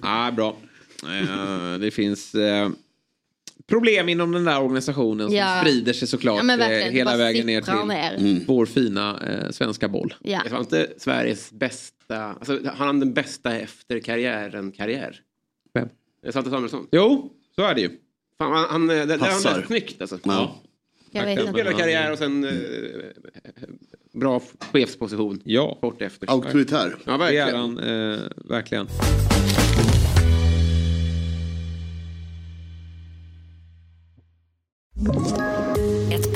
[0.01, 0.57] Ja, bra.
[1.05, 2.35] Uh, det finns...
[3.71, 5.59] Problem inom den där organisationen som Ja.
[5.61, 8.15] sprider sig såklart Ja, eh, hela vägen ner till ner.
[8.17, 8.43] Mm.
[8.47, 10.13] vår fina eh, svenska boll.
[10.23, 10.41] Ja.
[10.45, 15.15] Det var inte Sveriges bästa, alltså har han den bästa efter karriären karriär?
[15.73, 15.89] Vem?
[16.31, 16.87] Svante Samuelsson.
[16.91, 17.89] Jo, så är det ju.
[18.37, 19.55] Fan, han, han, det, det Passar.
[19.55, 20.19] läst snyggt alltså.
[20.23, 20.55] Ja.
[21.11, 21.51] Jag vet inte.
[21.51, 22.51] Spelarkarriär och sen eh,
[24.13, 24.41] bra
[24.71, 26.29] chefsposition Ja, kort efter.
[26.31, 26.95] Auktoritär.
[27.05, 27.55] Ja, det är verkligen.
[27.59, 28.87] han eh, verkligen.
[35.09, 35.60] Ett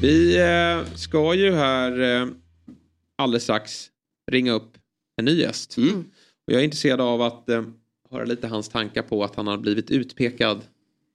[0.00, 2.28] Vi eh, ska ju här eh,
[3.16, 3.90] alldeles strax
[4.30, 4.78] ringa upp
[5.16, 5.76] en ny gäst.
[5.76, 6.04] Mm.
[6.46, 7.62] Och jag är intresserad av att eh,
[8.10, 10.60] höra lite hans tankar på att han har blivit utpekad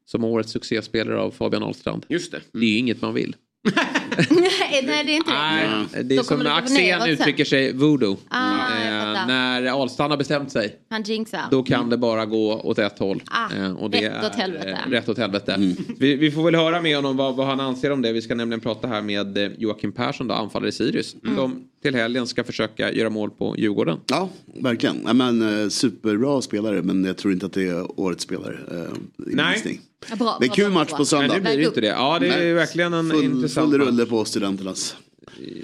[0.06, 2.06] som årets succéspelare av Fabian Ahlstrand.
[2.10, 2.42] Just det.
[2.52, 3.36] Det är ju inget man vill.
[4.30, 5.38] Nej, nej, det är inte det.
[5.38, 8.18] Nej, det är Då som gå Axén uttrycker sig, voodoo.
[8.30, 8.54] Ah,
[8.84, 11.42] Eh, när Ahlstrand har bestämt sig, Han jinxar.
[11.52, 13.24] då kan det bara gå åt ett håll.
[13.32, 14.78] Ah, Eh, och det rätt åt helvete.
[14.86, 15.76] eh, Rätt åt helvete.
[16.00, 18.12] Vi, vi får väl höra med honom vad, vad han anser om det.
[18.12, 21.16] Vi ska nämligen prata här med eh, Joakim Persson, då, anfallare i Sirius.
[21.24, 21.36] Mm.
[21.36, 23.98] Som till helgen ska försöka göra mål på Djurgården.
[24.08, 24.30] Ja,
[24.62, 24.96] verkligen.
[25.04, 28.58] Nej, men, eh, superbra spelare, men jag tror inte att det är årets spelare.
[28.72, 29.82] Eh, Nej.
[30.10, 31.40] Ja, bra, Det är bra, kul bra, match på Men söndag.
[31.40, 31.88] blir det ju inte det.
[31.88, 33.82] Ja, det är verkligen en Full, intressant full.
[34.04, 34.96] Rulle på studenternas.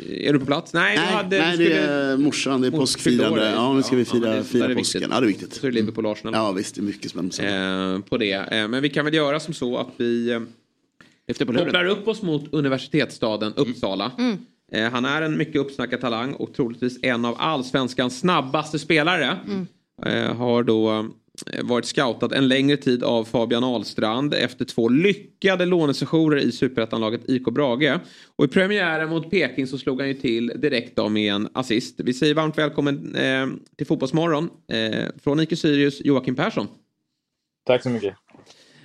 [0.09, 0.73] Är du på plats?
[0.73, 3.51] Nej, Nej, hade, nej det är morsan, det är påskfirande.
[3.51, 5.03] Ja, nu ska vi ja, fira, det- fira det är påsken.
[5.11, 5.53] Ja, det är viktigt.
[5.53, 6.33] Så är det Liverpool Arsenal.
[6.33, 7.93] Ja, visst, det är mycket spännande.
[7.95, 8.31] eh, på det.
[8.33, 10.41] Eh, men vi kan väl göra som så att vi eh,
[11.27, 11.65] Efter på luren.
[11.65, 14.11] kopplar upp oss mot universitetsstaden Uppsala.
[14.71, 19.37] Eh, han är en mycket uppsnackad talang och troligtvis en av allsvenskans snabbaste spelare.
[20.05, 21.03] Eh, har då eh,
[21.63, 27.45] varit scoutad en längre tid av Fabian Ahlstrand efter två lyckade lånesessioner i superettanlaget IK
[27.45, 27.99] Brage.
[28.35, 31.99] Och i premiären mot Peking så slog han ju till direkt då med en assist.
[31.99, 36.67] Vi säger varmt välkommen eh, till Fotbollsmorgon eh, från IK Sirius Joakim Persson.
[37.65, 38.15] Tack så mycket.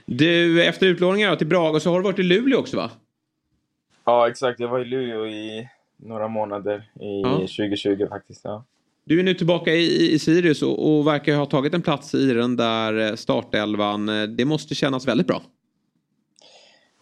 [0.06, 2.90] Du, efter utlåningen till Brage så har du varit i Luleå också va?
[4.04, 4.60] Ja, exakt.
[4.60, 7.36] Jag var i Luleå i några månader i Ja.
[7.38, 8.40] 2020 faktiskt.
[8.44, 8.64] Ja.
[9.06, 12.26] Du är nu tillbaka i, i Sirius och, och verkar ha tagit en plats i
[12.34, 14.08] den där eh, startelvan.
[14.08, 15.42] Eh, Det måste kännas väldigt bra.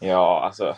[0.00, 0.76] ja, alltså.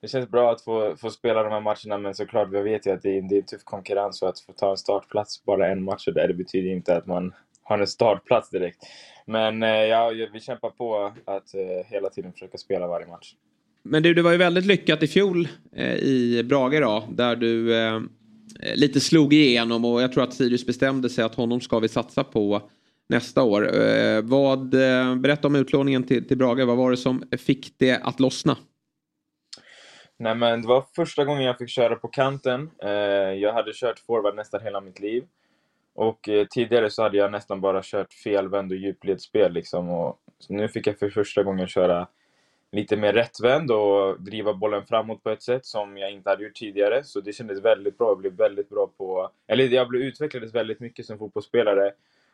[0.00, 2.90] Det känns bra att få, få spela de här matcherna, men såklart, vi vet ju
[2.90, 5.68] att det är, det är en tuff konkurrens och att få ta en startplats bara
[5.68, 8.78] en match där, det betyder inte att man har en startplats direkt.
[9.26, 11.54] Men eh, ja, vi kämpar på att
[11.86, 13.34] hela tiden försöka spela varje match.
[13.82, 17.76] Men du, det var ju väldigt lyckat i fjol eh, i Brage då, där du
[17.76, 18.00] eh,
[18.60, 21.88] Eh, lite slog igenom och jag tror att Sirius bestämde sig att honom ska vi
[21.88, 22.70] satsa på
[23.08, 23.76] nästa år.
[23.76, 28.00] Eh, vad, eh, berätta om utlåningen till, till Brage, vad var det som fick det
[28.02, 28.56] att lossna?
[30.18, 32.70] Nej, men det var första gången jag fick köra på kanten.
[32.82, 32.90] Eh,
[33.32, 35.24] jag hade kört forward nästan hela mitt liv.
[35.94, 39.90] Och eh, tidigare så hade jag nästan bara kört felvänd och djupledsspel liksom.
[39.90, 42.08] Och nu fick jag för första gången köra
[42.74, 46.54] lite mer rättvänd och driva bollen framåt på ett sätt som jag inte hade gjort
[46.54, 47.04] tidigare.
[47.04, 48.08] Så det kändes väldigt bra.
[48.08, 49.30] Jag blev väldigt bra på...
[49.46, 51.92] Eller jag blev, utvecklades väldigt mycket som fotbollsspelare.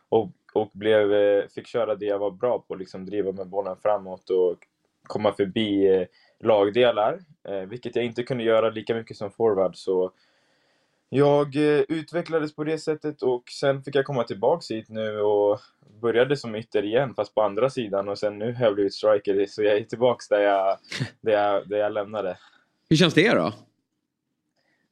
[0.09, 3.77] Och, och blev, eh, fick köra det jag var bra på, liksom driva med bollen
[3.83, 4.57] framåt och
[5.03, 6.07] komma förbi eh,
[6.39, 7.19] lagdelar.
[7.49, 9.77] Eh, vilket jag inte kunde göra lika mycket som forward.
[9.77, 10.13] Så
[11.13, 15.61] jag eh, utvecklades på det sättet och sen fick jag komma tillbaks hit nu och
[16.01, 19.47] började som ytter igen fast på andra sidan och sen nu har jag blivit striker
[19.47, 20.79] så jag är tillbaks där jag,
[21.21, 22.39] där jag, där jag lämnade.
[22.89, 23.53] Hur känns det då?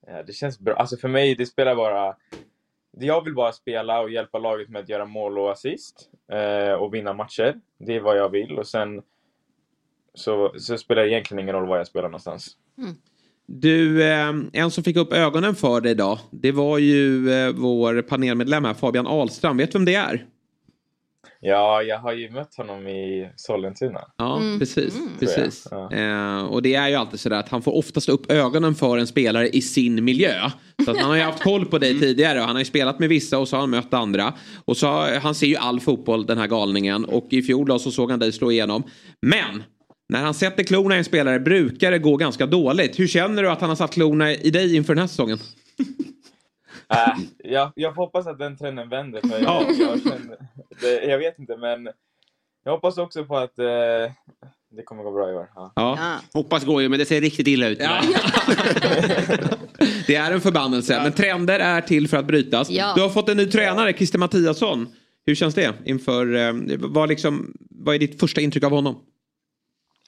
[0.07, 0.75] Ja, det känns bra.
[0.75, 2.17] Alltså för mig, det spelar bara...
[2.91, 6.95] Jag vill bara spela och hjälpa laget med att göra mål och assist eh, och
[6.95, 7.61] vinna matcher.
[7.79, 9.03] Det är vad jag vill och sen
[10.15, 12.57] så, så spelar det egentligen ingen roll var jag spelar någonstans.
[13.53, 18.03] Du, eh, en som fick upp ögonen för dig idag, det var ju eh, vår
[18.03, 19.61] panelmedlem här, Fabian Ahlstrand.
[19.61, 20.27] Vet du vem det är?
[21.41, 24.01] Ja, jag har ju mött honom i Sollentuna.
[24.17, 24.99] Ja, precis.
[25.21, 25.65] precis.
[25.65, 26.39] Tror jag.
[26.39, 29.07] Eh, och det är ju alltid sådär att han får oftast upp ögonen för en
[29.07, 30.51] spelare i sin miljö.
[30.85, 32.99] Så att han har ju haft koll på dig tidigare och han har ju spelat
[32.99, 34.35] med vissa och så har han mött andra.
[34.65, 37.79] Och så har, han ser ju all fotboll den här galningen och i fjol då
[37.79, 38.83] så såg han dig slå igenom.
[39.23, 39.63] Men
[40.09, 42.99] när han sätter klorna i en spelare brukar det gå ganska dåligt.
[42.99, 45.39] Hur känner du att han har satt klorna i dig inför den här säsongen?
[46.91, 47.15] Äh,
[47.53, 49.21] jag, jag hoppas att den trenden vänder.
[49.21, 49.63] För jag, Ja.
[49.79, 50.37] jag, känner,
[50.81, 51.89] det, jag vet inte, men
[52.65, 53.65] jag hoppas också på att eh,
[54.77, 55.51] det kommer gå bra i år.
[55.55, 55.73] Ja.
[55.77, 55.99] Ja.
[56.33, 57.79] Hoppas går ju, men det ser riktigt illa ut.
[57.81, 58.01] Ja.
[60.07, 62.71] det är en förbannelse, men trender är till för att brytas.
[62.71, 62.93] Ja.
[62.97, 64.89] Du har fått en ny tränare, Christer Mattiasson.
[65.27, 65.75] Hur känns det?
[65.85, 68.97] Inför, eh, vad, liksom, vad är ditt första intryck av honom?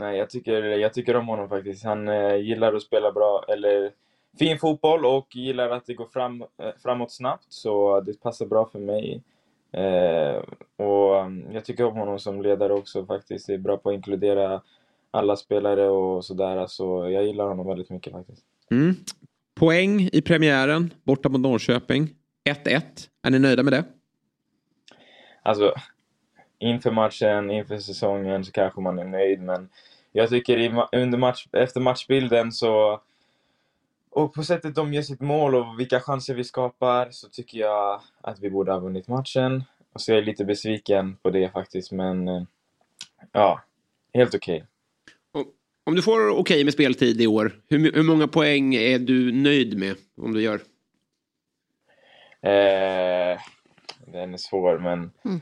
[0.00, 1.84] Nej, jag tycker, jag tycker om honom faktiskt.
[1.84, 3.92] Han eh, gillar att spela bra, eller
[4.38, 7.46] fin fotboll och gillar att det går fram, eh, framåt snabbt.
[7.48, 9.22] Så det passar bra för mig.
[9.72, 10.42] Eh,
[10.76, 13.46] och um, jag tycker om honom som ledare också faktiskt.
[13.46, 14.62] Det är bra på att inkludera
[15.10, 16.66] alla spelare och sådär.
[16.66, 18.42] Så jag gillar honom väldigt mycket faktiskt.
[18.70, 18.94] Mm.
[19.54, 22.08] Poäng i premiären, borta mot Norrköping.
[22.64, 22.82] 1-1.
[23.22, 23.84] Är ni nöjda med det?
[25.42, 25.74] Alltså,
[26.58, 29.68] inför matchen, inför säsongen så kanske man är nöjd, men
[30.12, 33.00] jag tycker i, under match, efter matchbilden så
[34.10, 38.00] och på sättet de gör sitt mål och vilka chanser vi skapar så tycker jag
[38.20, 39.64] att vi borde ha vunnit matchen.
[39.92, 42.46] Och så är jag lite besviken på det faktiskt, men
[43.32, 43.62] ja,
[44.14, 44.64] helt okej.
[45.84, 49.78] Om du får okej med speltid i år, hur, hur många poäng är du nöjd
[49.78, 50.60] med om du gör?
[52.42, 53.40] Eh,
[54.06, 55.40] den är svår, men Mm.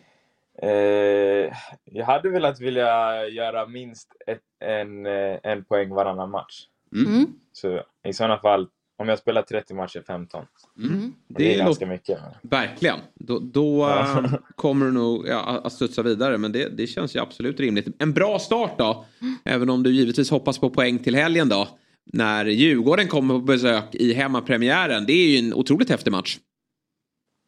[0.63, 1.53] Eh,
[1.85, 6.63] jag hade velat vilja göra minst ett, en, eh, en poäng varannan match.
[6.95, 7.27] Mm.
[7.53, 10.45] Så i sådana fall, om jag spelar 30 matcher, 15.
[10.79, 11.13] Mm.
[11.29, 12.19] Och Det, är Det ganska låter- mycket.
[12.43, 12.99] Verkligen.
[13.15, 14.01] Då, då Ja.
[14.25, 16.39] eh, kommer du nog ja, att studsa vidare.
[16.39, 17.89] Men det, det känns ju absolut rimligt.
[18.03, 19.05] En bra start då.
[19.45, 21.69] Även om du givetvis hoppas på poäng till helgen då.
[22.13, 25.07] När Djurgården kommer på besök i hemmapremiären.
[25.07, 26.39] Det är ju en otroligt häftig match.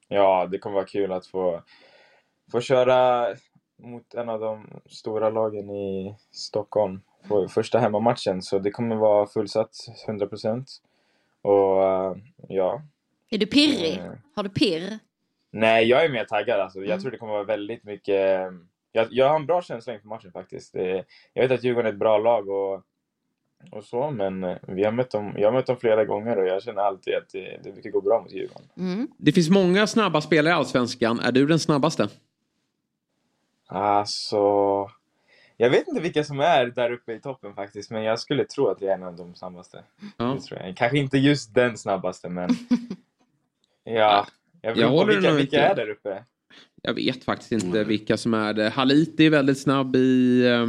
[0.09, 1.63] Ja, det kommer vara kul att få,
[2.53, 3.27] få köra
[3.79, 8.43] mot en av de stora lagen i Stockholm på första hemmamatchen.
[8.43, 9.73] Så det kommer vara fullsatt
[10.09, 10.65] 100%.
[11.43, 12.17] Och eh,
[12.49, 12.83] ja,
[13.31, 13.99] Är du pirrig?
[13.99, 14.17] Mm.
[14.37, 14.99] Har du pirr?
[15.53, 16.79] nej, jag är mer taggad alltså.
[16.79, 17.01] Jag Mm.
[17.01, 18.51] tror det kommer vara väldigt mycket...
[18.93, 20.73] Jag, jag har en bra känsla inför matchen faktiskt.
[20.73, 22.83] Det, jag vet att Djurgården är ett bra lag och,
[23.71, 26.47] och så, men eh, vi har mött dem, jag har mött dem flera gånger och
[26.47, 28.69] jag känner alltid att det, det brukar gå bra mot Djurgården.
[28.77, 29.09] Mm.
[29.19, 31.21] Det finns många snabba spelare i Allsvenskan.
[31.21, 32.09] Är du den snabbaste?
[33.71, 34.37] Alltså...
[35.57, 38.69] Jag vet inte vilka som är där uppe i toppen faktiskt, men jag skulle tro
[38.69, 39.83] att jag är en av de snabbaste.
[40.17, 40.25] Ja.
[40.25, 40.77] Det tror jag.
[40.77, 42.51] Kanske inte just den snabbaste, men...
[43.85, 44.27] Ja,
[44.63, 46.25] jag, Jag håller vilka, vilka inte- är där uppe?
[46.83, 48.69] Jag vet faktiskt inte vilka som är det.
[48.71, 50.67] Haliti är väldigt snabb i, eh,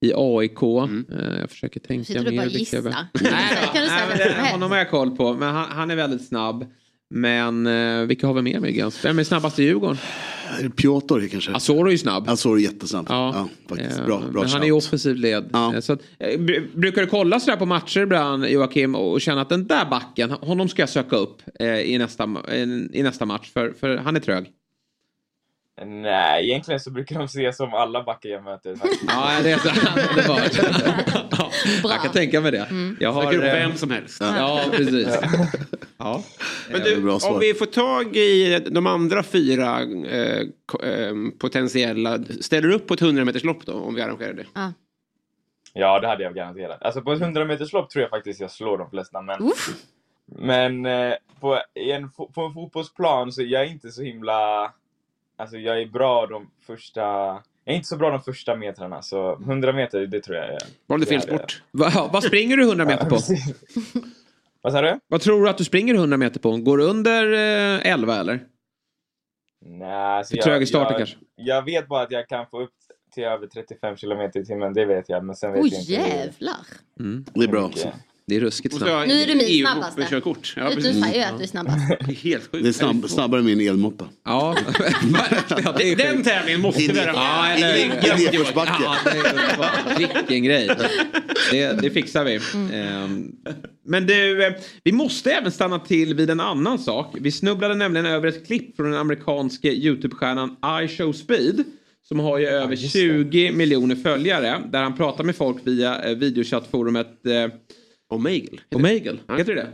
[0.00, 0.62] i AIK.
[0.62, 2.36] Eh, Jag försöker tänka Sitter du mer.
[2.36, 2.82] bara gissar?
[2.82, 3.22] Nej, då.
[3.74, 5.32] Nej, men det, honom har jag koll på.
[5.34, 6.66] Men han, han är väldigt snabb.
[7.10, 9.04] Men eh, vilka har vi mer Myggens?
[9.04, 9.96] Vem är snabbast i Djurgården?
[10.76, 11.52] Piotr kanske?
[11.52, 12.28] Asoro är ju snabb.
[12.28, 13.06] Asoro är jättesnabb.
[13.08, 13.32] Ja.
[13.34, 13.98] Ja, faktiskt.
[13.98, 15.50] Eh, Bra, bra men han är ju offensiv led.
[15.52, 15.74] Ja.
[15.74, 19.40] Eh, Så att, eh, br- brukar du kolla sådär på matcher ibland Joakim och känna
[19.40, 22.28] att den där backen, honom ska jag söka upp eh, i, nästa,
[22.92, 24.46] i nästa match för, för han är trög.
[25.86, 28.76] Nej, egentligen så brukar de se som alla backar jag möter.
[29.08, 30.52] Ja, det är så underbart.
[31.30, 31.50] ja,
[31.82, 31.90] Bra.
[31.92, 32.66] jag kan tänka mig det.
[33.00, 34.18] Jag har, Söker upp vem som helst.
[34.20, 35.08] Ja, precis.
[35.98, 36.22] Ja.
[36.70, 42.68] Men du, om vi får tag i de andra fyra eh, ko- eh, potentiella, ställer
[42.68, 44.44] du upp på ett 100 meters lopp då om vi arrangerar det?
[44.54, 44.72] Ja.
[45.72, 46.82] Ja, det hade jag garanterat.
[46.82, 49.42] Alltså på ett 100 meters lopp tror jag faktiskt jag slår de flesta, men...
[49.42, 49.68] Uff.
[50.38, 54.72] Men eh, på, en, på en fotbollsplan så jag är inte så himla...
[55.38, 57.00] Alltså jag är bra de första...
[57.64, 60.58] Jag är inte så bra de första metrarna, så 100 meter, det tror jag är...
[60.86, 61.62] Var det fel sport?
[61.70, 63.18] Va, vad springer du 100 meter på?
[64.62, 65.00] Vad sa du?
[65.08, 66.56] Vad tror du att du springer 100 meter på?
[66.56, 68.44] Går du under eh, 11 eller?
[69.60, 71.16] Nej, alltså För trög i starten jag, kanske?
[71.34, 72.74] Jag vet bara att jag kan få upp
[73.14, 75.24] till över 35 kilometer i timmen, det vet jag.
[75.24, 76.56] Men sen vet Oj jag inte jävlar.
[77.00, 77.24] Mm.
[77.34, 77.70] Det är bra.
[78.28, 79.08] Det är ruskigt snabbt.
[79.08, 80.06] Nu är du min snabbaste.
[80.10, 80.54] körkort.
[80.56, 81.04] Ja, Du precis.
[81.04, 81.76] säger ju att du är snabbast.
[82.22, 82.62] Helt sjukt.
[82.64, 84.04] Det är snabb, snabbare än min elmoppe.
[84.24, 84.56] Ja.
[85.78, 87.12] Det är Den tävlingen måste vi arrangera.
[87.14, 87.88] Ja, eller I
[88.24, 88.72] nedförsbacke.
[89.04, 90.16] Det är.
[90.16, 90.70] Vilken grej.
[91.50, 92.40] Det, det fixar vi.
[92.76, 93.32] Ehm,
[93.86, 94.52] Men du, eh,
[94.84, 97.14] vi måste även stanna till vid en annan sak.
[97.20, 101.64] Vi snubblade nämligen över ett klipp från den amerikanske YouTube-stjärnan I Show Speed.
[102.08, 102.98] Som har ju över just det.
[102.98, 104.62] 20 miljoner följare.
[104.72, 107.52] Där han pratar med folk via eh, videochattforumet eh,
[108.08, 108.60] Omegle.
[108.74, 109.18] Omegle.
[109.28, 109.72] Heter det det?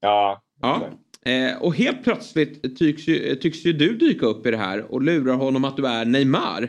[0.00, 0.88] Ja, Ja.
[1.24, 5.02] Eh, och helt plötsligt tycks ju, tycks ju du dyka upp i det här och
[5.02, 6.62] lurar honom att du är Neymar.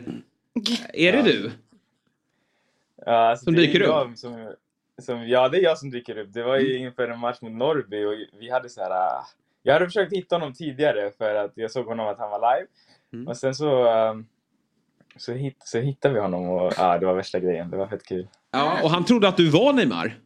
[0.94, 1.50] Är det du?
[3.06, 4.18] Ja, alltså, Som dyker upp?
[4.18, 4.54] Som,
[5.02, 6.32] som, ja, det är jag som dyker upp.
[6.32, 8.90] Det var ju inför en match mot Norrby och vi hade så här...
[8.90, 9.26] ah,
[9.62, 12.66] Jag hade försökt hitta honom tidigare för att jag såg honom att han var live.
[13.12, 13.28] Mm.
[13.28, 14.26] Och sen så, ehm,
[15.16, 17.70] så, hit, så hittade vi honom och ja, det var värsta grejen.
[17.70, 18.28] Det var fett kul.
[18.50, 20.18] Ja, och han trodde att du var Neymar.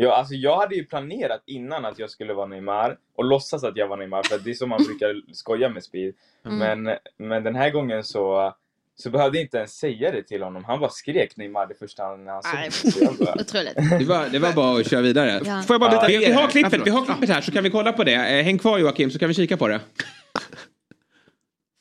[0.00, 3.76] Ja, alltså jag hade ju planerat innan att jag skulle vara Neymar och låtsas att
[3.76, 6.14] jag var Neymar för att det är så man brukar skoja med Speed.
[6.46, 6.58] Mm.
[6.84, 8.54] Men, men den här gången så,
[8.96, 10.64] så behövde jag inte ens säga det till honom.
[10.64, 13.16] Han bara skrek Neymar det första han, när han såg Nej.
[13.20, 13.74] bara- Otroligt.
[13.98, 15.40] Det var, det var bara att köra vidare.
[15.44, 15.62] Ja.
[15.62, 17.92] Får jag bara vi, vi, har klippet, vi har klippet här så kan vi kolla
[17.92, 18.14] på det.
[18.38, 19.80] Eh, Häng kvar Joakim så kan vi kika på det.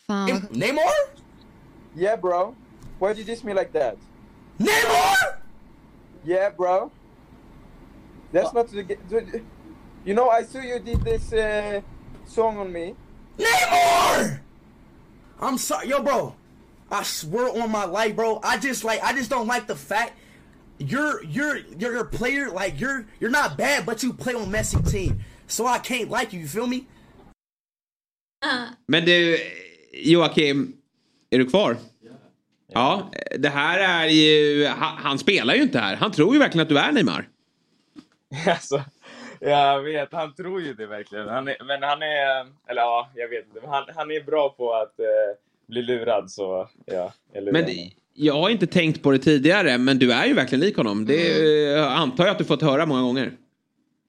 [0.08, 0.84] Fan Neymar?
[1.98, 2.56] Yeah bro,
[3.00, 3.96] why did you diss me like that?
[4.58, 5.40] Neymar?
[6.26, 6.92] Yeah bro.
[8.32, 8.98] That's not the...
[10.06, 11.82] You know I saw you did this uh,
[12.26, 12.96] song on me.
[13.38, 14.40] Neymar!
[15.42, 16.34] I'm sorry, yo, bro.
[16.90, 18.40] I swear on my life, bro.
[18.44, 20.14] I just like, I just don't like the fact
[20.80, 22.50] you're you're you're a player.
[22.50, 26.32] Like you're you're not bad, but you play on Messi team, so I can't like
[26.34, 26.40] you.
[26.40, 26.88] You feel me?
[28.88, 29.38] Men du,
[29.94, 30.74] Joakim,
[31.30, 31.78] är du kvar?
[32.68, 35.96] Ja, det här är ju, han, han spelar ju inte här.
[35.96, 37.30] Han tror ju verkligen att du är Neymar.
[38.48, 38.84] Alltså,
[39.40, 41.28] jag vet, han tror ju det verkligen.
[41.28, 43.68] Han är, men han är, eller ja, jag vet inte.
[43.68, 45.06] Han, han är bra på att eh,
[45.68, 47.14] bli lurad så, ja.
[47.34, 47.66] Jag lurar Men
[48.14, 51.06] jag har inte tänkt på det tidigare, men du är ju verkligen lik honom.
[51.06, 53.32] Det eh, antar jag att du fått höra många gånger.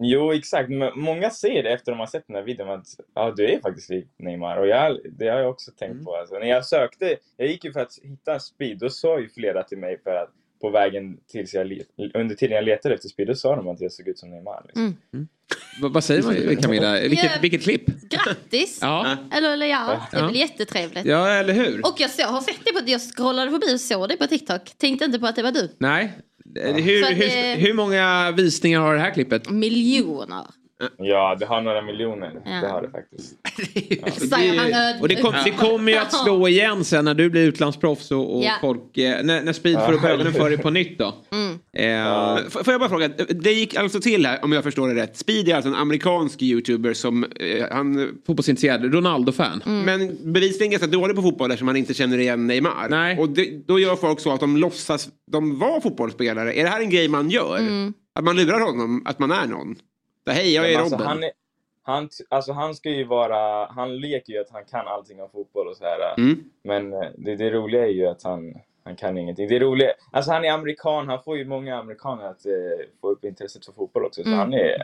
[0.00, 0.70] Jo, exakt.
[0.70, 3.60] Men många säger det efter de har sett den här videon att ja, du är
[3.60, 4.56] faktiskt lik Neymar.
[4.56, 6.04] Och jag, det har jag också tänkt Mm.
[6.04, 6.16] på.
[6.16, 9.62] Alltså, när jag sökte, jag gick ju för att hitta speed, då sa ju flera
[9.62, 10.30] till mig för att
[10.60, 11.72] på vägen tills jag,
[12.14, 14.62] under tiden jag letade efter speed, då sa de att jag såg ut som Neymar.
[14.66, 14.96] Liksom.
[15.82, 17.00] V- vad säger man Camilla?
[17.00, 17.30] Vilket, Ja.
[17.42, 17.86] vilket klipp?
[17.86, 18.78] Grattis!
[18.82, 19.16] Ja.
[19.32, 20.26] Eller, eller ja, det är Ja.
[20.26, 21.04] väl jättetrevligt.
[21.06, 21.80] Ja, eller hur?
[21.86, 24.62] Och jag, så, har sett det på, jag scrollade förbi och såg det på TikTok.
[24.78, 25.70] Tänkte inte på att det var du.
[25.78, 26.12] Nej.
[26.54, 29.50] Hur, att hur, det- hur många visningar har det här klippet?
[29.50, 30.46] Miljoner.
[30.98, 32.32] Ja, det har några miljoner.
[32.44, 32.50] Ja.
[32.50, 33.34] Det har det faktiskt.
[34.32, 35.02] Ödmjukt.
[35.02, 38.36] Och det, kom, det kommer ju att slå igen sen när du blir utlandsproffs och,
[38.36, 38.52] och Ja.
[38.60, 40.08] folk, eh, när, när Speed får upp Ja.
[40.08, 41.14] ögonen för dig på nytt då.
[41.32, 41.58] Mm.
[41.72, 43.08] Eh, F- Får jag bara fråga,
[43.42, 45.16] det gick alltså till här, om jag förstår det rätt.
[45.16, 48.10] Speed är alltså en amerikansk youtuber som eh, han...
[48.26, 49.62] Fotbollsintresserad, Ronaldo-fan.
[49.66, 49.82] Mm.
[49.84, 52.86] Men bevisligen ganska dålig på fotboll eftersom han inte känner igen Neymar.
[52.90, 53.18] Nej.
[53.18, 56.52] Och det, då gör folk så att de låtsas de var fotbollsspelare.
[56.54, 57.58] Är det här en grej man gör?
[57.58, 57.92] Mm.
[58.18, 59.76] Att man lurar honom att man är någon?
[60.32, 61.06] Hej, jag är Men alltså, Robin.
[61.06, 61.30] han, är,
[61.82, 65.68] han, alltså, han ska ju vara, han leker ju att han kan allting om fotboll
[65.68, 66.14] och så här.
[66.18, 66.44] Mm.
[66.64, 68.54] Men eh, det, det roliga är ju att han,
[68.84, 69.48] han kan ingenting.
[69.48, 72.52] Det roliga, alltså han är amerikan, han får ju många amerikaner att eh,
[73.00, 74.22] få upp intresset för fotboll också.
[74.22, 74.38] Så Mm.
[74.38, 74.82] han, är,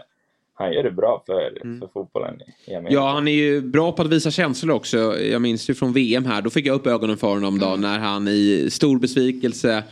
[0.54, 2.94] han gör det bra för, för fotbollen i Amerika.
[2.94, 5.18] Ja, han är ju bra på att visa känslor också.
[5.20, 7.98] Jag minns ju från VM här, då fick jag upp ögonen för honom då när
[7.98, 9.84] han i stor besvikelse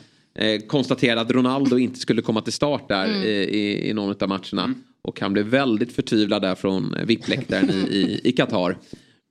[0.68, 3.22] konstaterade att Ronaldo inte skulle komma till start där Mm.
[3.22, 4.74] i, i, i någon av matcherna.
[5.04, 8.78] Och han blev väldigt förtvivlad där från VIP-läktaren i, Qatar.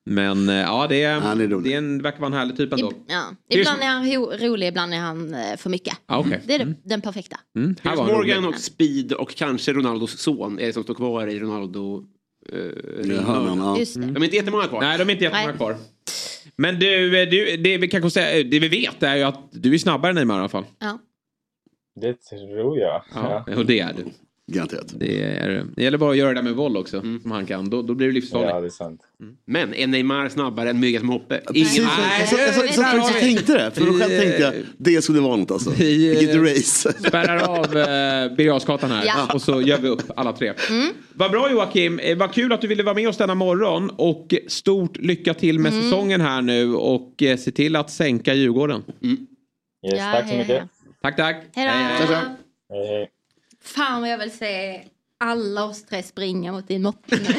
[0.06, 1.72] Men eh, ja, det, är, Han är rolig.
[1.72, 2.92] det är en, verkar vara en härlig typ ändå.
[3.08, 3.24] Ja.
[3.50, 5.98] Ibland är han rolig, ibland är han eh, för mycket.
[6.08, 6.42] Ja, okej.
[6.48, 7.38] Det är det, den perfekta.
[7.56, 11.40] Mm, här Morgan och Speed och kanske Ronaldos son är det som står kvar i
[11.40, 12.04] Ronaldo...
[12.54, 13.80] Uh, ja.
[13.80, 14.02] Just det.
[14.02, 14.82] De är inte jättemånga kvar.
[14.82, 15.58] Nej, de är inte jättemånga Nej.
[15.58, 15.78] kvar.
[16.56, 19.74] Men du, eh, du det, vi kan säga, det vi vet är ju att du
[19.74, 20.66] är snabbare än Neymar i alla fall.
[20.80, 21.00] Ja.
[21.96, 23.04] Det tror jag.
[23.14, 24.06] Ja, och det är du.
[24.52, 24.94] Garanterat.
[25.00, 27.70] Det, är, det gäller bara att göra det med boll också, som han kan.
[27.70, 28.50] Då, då blir det livsfarligt.
[28.54, 29.02] Ja, det är sant.
[29.48, 31.42] Men är Neymar snabbare än Mygga som hoppe?
[31.48, 31.90] Precis, Ingen...
[32.32, 33.72] jag, jag, jag, jag, jag tänkte det.
[33.72, 35.70] För då själv tänkte jag det skulle vara något alltså.
[35.70, 36.94] Vi, eh, Vilket race.
[37.08, 39.34] Spärrar av eh, Birger här Ja.
[39.34, 40.54] och så gör vi upp alla tre.
[41.14, 44.34] Vad bra Joakim, Eh, vad kul att du ville vara med oss denna morgon och
[44.48, 48.84] stort lycka till med säsongen här nu och eh, se till att sänka Djurgården.
[49.04, 49.20] Yes,
[49.82, 50.48] Ja, tack så mycket.
[50.48, 50.68] hej.
[51.02, 51.36] Tack tack.
[51.56, 52.08] Hej hej.
[52.70, 53.10] Hej, hej.
[53.64, 54.82] Fan vad jag vill se
[55.20, 57.20] alla oss tre springa mot din moppe.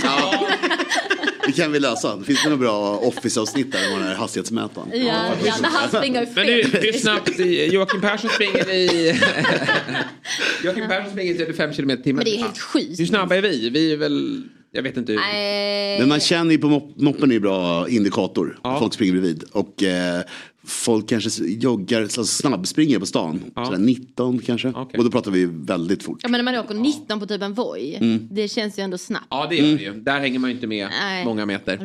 [1.46, 2.16] Det kan vi lösa.
[2.16, 4.88] Det finns några bra Office-avsnitt där med den här hastighetsmätaren.
[4.94, 4.98] Ja,
[5.44, 6.80] ja, när han springer i Men du, fem.
[6.82, 9.14] hur snabbt, i- Joakim Persson springer i...
[10.64, 12.16] Joakim Persson springer i 35 km i timmen.
[12.16, 13.00] Men det är helt sjukt.
[13.00, 13.70] Hur snabba är vi?
[13.70, 14.42] Vi är väl,
[14.72, 15.12] jag vet inte.
[15.12, 15.98] hur-.
[15.98, 18.58] Men man känner ju på mop- moppen är ju bra indikator.
[18.64, 18.78] Ja.
[18.78, 19.44] Folk springer bredvid.
[19.52, 20.22] Och eh,
[20.64, 23.40] folk kanske joggar, alltså snabbspringer på stan.
[23.54, 23.64] Ja.
[23.64, 24.68] Sådär 19 kanske.
[24.68, 24.98] Okej.
[24.98, 26.18] Och då pratar vi väldigt fort.
[26.22, 27.94] Ja men när man åker 19 på typ en Voi.
[27.94, 28.28] Mm.
[28.30, 29.26] Det känns ju ändå snabbt.
[29.30, 29.92] Ja det gör det ju.
[29.92, 31.24] Där hänger man ju inte med Nej.
[31.24, 31.80] många meter.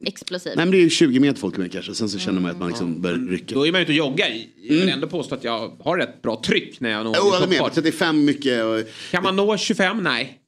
[0.00, 0.56] Explosivt.
[0.56, 1.94] Nej men det är ju 20 meter folk med kanske.
[1.94, 3.54] Sen så känner man att man liksom börjar rycka.
[3.54, 4.28] Då är man ute och joggar.
[4.62, 7.74] Jag vill ändå påstå att jag har rätt bra tryck när jag når toppfart.
[7.74, 8.64] 35 mycket.
[8.64, 10.02] Och, Kan man nå 25?
[10.02, 10.38] Nej.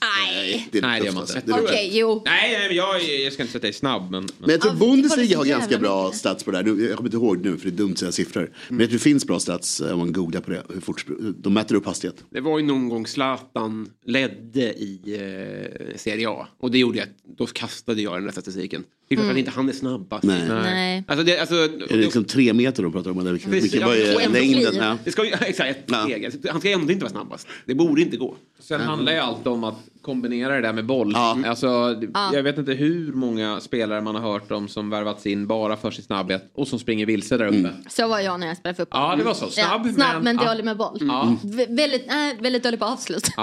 [0.00, 0.68] Nej.
[0.72, 1.42] det Nej, det gör man inte.
[1.46, 2.22] Det är Okej, jo.
[2.24, 4.28] Nej, nej men jag, jag ska inte säga att jag är snabb men...
[4.38, 6.64] Men jag tror Ja, Bundesliga har ganska bra stats på det här.
[6.64, 8.52] Nu, Jag kommer inte ihåg nu för det är dumt att säga siffror.
[8.68, 10.62] Men jag tror det finns bra stats eh, om man googlar på det.
[10.74, 12.24] Hur fort de mäter upp hastighet.
[12.30, 16.48] Det var ju någon gång Zlatan ledde i eh, Serie A.
[16.60, 18.84] Och det gjorde att då kastade jag den där statistiken.
[19.08, 19.34] Det är klart Mm.
[19.36, 20.24] att inte han är snabbast.
[20.24, 20.48] Nej.
[20.48, 21.04] Nej.
[21.08, 23.20] Alltså, det, alltså, Är det liksom tre meter då pratar de om?
[23.20, 24.74] Eller vilken, Precis, vilken, vad ja, längden?
[24.74, 24.96] Ja.
[25.04, 26.02] det ska exakt, ett Ja.
[26.04, 26.30] steg.
[26.50, 27.48] Han ska ändå inte vara snabbast.
[27.66, 28.34] Det borde inte gå.
[28.60, 31.14] Sen handlar ju allt om att kombinera det där med boll.
[31.16, 31.66] Alltså,
[32.14, 32.30] Ja.
[32.34, 35.90] Jag vet inte hur många spelare man har hört om som värvats in bara för
[35.90, 37.70] sin snabbhet och som springer vilse där uppe.
[37.88, 39.00] Så var jag när jag spelade fotboll.
[39.00, 39.46] Ja, det var så.
[39.50, 40.50] Snabb, ja, snabb men, men- ja.
[40.52, 40.98] dålig med boll.
[41.00, 41.36] Ja.
[41.68, 43.28] Väldigt, nej, väldigt dålig på avslut.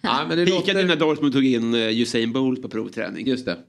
[0.00, 0.18] Ja.
[0.20, 0.84] ja, men det Pikade låter...
[0.84, 3.26] när Dortmund tog in eh, Usain Bolt på provträning.
[3.26, 3.56] Just det.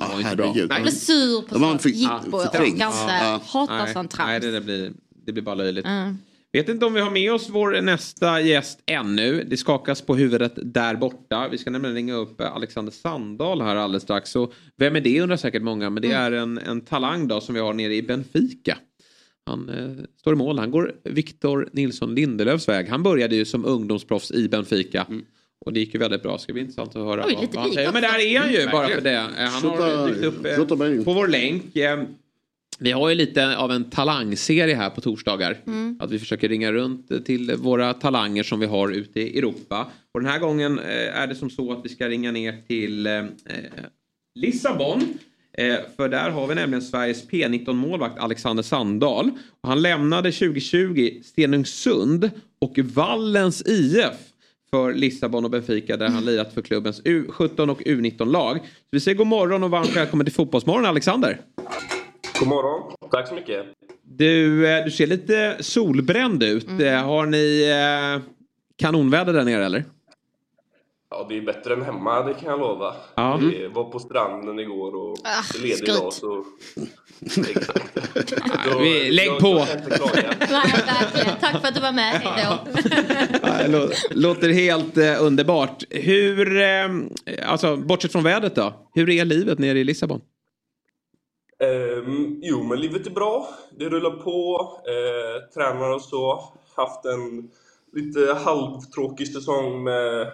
[0.00, 0.70] Ja, herregud.
[0.70, 2.40] Jag blev sur på Det var en sånt för- jippo.
[2.78, 3.40] ja.
[3.46, 4.44] Hatar Nej, sånt nej trams.
[4.44, 4.92] det, det, blir,
[5.26, 5.86] det blir bara löjligt.
[5.86, 6.18] Mm.
[6.52, 9.44] Vet inte om vi har med oss vår nästa gäst ännu.
[9.50, 11.48] Det skakas på huvudet där borta.
[11.48, 14.36] Vi ska nämligen ringa upp Alexander Sandahl här alldeles strax.
[14.36, 15.90] Och vem är det undrar säkert många.
[15.90, 18.78] Men det är en, en talang då som vi har nere i Benfica.
[19.46, 20.58] Han eh, står i mål.
[20.58, 22.88] Han går Victor Nilsson Lindelöfs väg.
[22.88, 25.06] Han började ju som ungdomsproffs i Benfica.
[25.64, 26.32] Och det gick ju väldigt bra.
[26.32, 27.92] Det ska bli intressant att höra Oj, vad, han säger.
[27.92, 29.28] Men där är han ju bara för det.
[29.36, 30.46] Han har dykt upp
[30.80, 31.76] eh, på vår länk.
[31.76, 32.02] Eh,
[32.78, 35.60] Vi har ju lite av en talangserie här på torsdagar.
[35.66, 35.98] Mm.
[36.00, 39.86] Att vi försöker ringa runt till våra talanger som vi har ute i Europa.
[40.12, 43.08] Och den här gången eh, är det som så att vi ska ringa ner till
[44.34, 45.18] Lissabon.
[45.58, 49.30] Eh, för där har vi nämligen Sveriges P19-målvakt Alexander Sandahl.
[49.60, 54.14] Och han lämnade 2020 Stenungsund och Vallens IF
[54.74, 58.58] för Lissabon och Benfica där han lirat för klubbens U17 och U19-lag.
[58.58, 61.40] Så vi säger god morgon och varmt välkommen till Fotbollsmorgon Alexander.
[62.38, 62.92] God morgon.
[63.10, 63.66] Tack så mycket.
[64.02, 66.80] Du, eh, du ser lite solbränd ut.
[66.80, 67.70] Eh, Har ni
[68.16, 68.22] eh,
[68.76, 69.84] kanonväder där nere eller?
[71.18, 72.94] Ja, det är bättre än hemma, det kan jag lova.
[73.14, 73.40] Ja.
[73.62, 75.88] Jag var på stranden igår och Ah, ledig skryt.
[75.88, 76.44] idag så...
[77.50, 77.94] Exakt.
[78.80, 79.54] Vi- lägg på.
[79.54, 79.66] Nej.
[81.40, 82.12] Tack för att du var med.
[82.14, 82.70] Hej då.
[83.42, 85.84] Ja, det lå- Låter helt eh, underbart.
[85.90, 86.88] Hur, eh,
[87.46, 90.20] alltså bortsett från vädret då, hur är livet nere i Lissabon?
[91.62, 93.48] Ehm, jo, men livet är bra.
[93.78, 94.60] Det rullar på.
[94.88, 96.44] Uh, tränar och så.
[96.76, 97.48] Haft en
[97.92, 100.26] lite halvtråkig säsong med eh,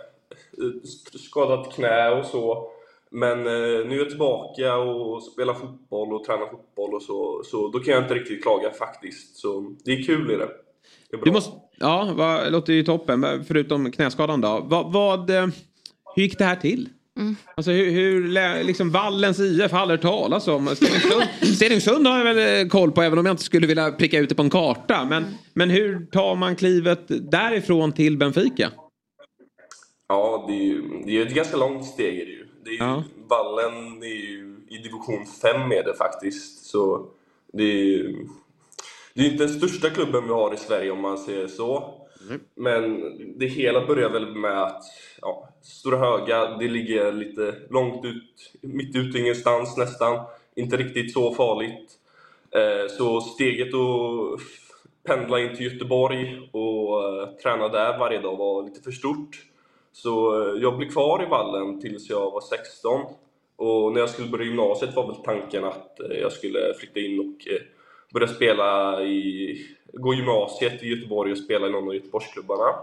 [1.15, 2.71] skadat knä och så.
[3.11, 7.43] Men eh, nu är jag tillbaka och spelar fotboll och tränar fotboll och så.
[7.45, 9.37] Så då kan jag inte riktigt klaga faktiskt.
[9.37, 10.49] Så det är kul i det.
[11.11, 11.25] det.
[11.25, 13.45] Du måste, ja, vad, låter ju toppen.
[13.49, 14.61] Förutom knäskadan då.
[14.65, 15.47] Vad, vad, eh,
[16.15, 16.89] hur gick det här till?
[17.55, 20.67] Alltså hur, hur liksom Vallens IF har aldrig talas om.
[20.67, 21.23] Stenungsund,
[21.57, 24.29] Stenungsund har jag väl eh, koll på även om jag inte skulle vilja pricka ut
[24.29, 25.05] det på en karta.
[25.05, 28.71] Men, men hur tar man klivet därifrån till Benfica?
[30.11, 32.21] Ja, det är ju det är ett ganska långt steg.
[32.21, 32.47] Är det ju.
[32.65, 33.05] Det är ju, Ja.
[33.29, 36.67] Vallen är ju i division 5 med det faktiskt.
[36.67, 37.07] Så
[37.53, 38.27] det är ju
[39.15, 41.95] det är inte den största klubben vi har i Sverige om man säger så.
[42.55, 43.01] Men
[43.39, 44.83] det hela börjar väl med att
[45.21, 50.25] ja, Stora Höga, det ligger lite långt ut, mitt ute ingenstans nästan.
[50.55, 51.91] Inte riktigt så farligt.
[52.51, 54.41] Eh, Så steget att
[55.05, 59.50] pendla in till Göteborg och eh, träna där varje dag var lite för stort.
[59.93, 63.01] Så eh, jag blev kvar i vallen tills jag var 16.
[63.57, 67.21] Och när jag skulle börja gymnasiet var väl tanken att eh, jag skulle flytta in
[67.21, 67.61] och eh,
[68.13, 69.57] börja spela i,
[69.93, 72.75] gå gymnasiet i Göteborg och spela i någon av Göteborgsklubbarna.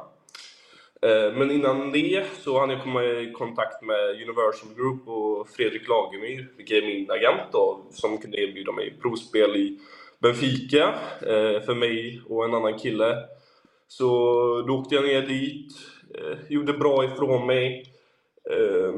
[1.36, 6.48] Men innan det så hann jag komma i kontakt med Universal Group och Fredrik Lagemyr,
[6.58, 9.80] vilket är min agent då, som kunde erbjuda mig provspel i
[10.20, 10.94] Benfica
[11.66, 13.16] för mig och en annan kille.
[13.88, 14.08] Så
[14.68, 15.74] då åkte jag ner dit,
[16.50, 17.94] gjorde bra ifrån mig.
[18.52, 18.94] Eh,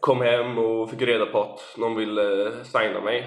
[0.00, 3.26] kom hem och fick reda på att någon ville signa mig.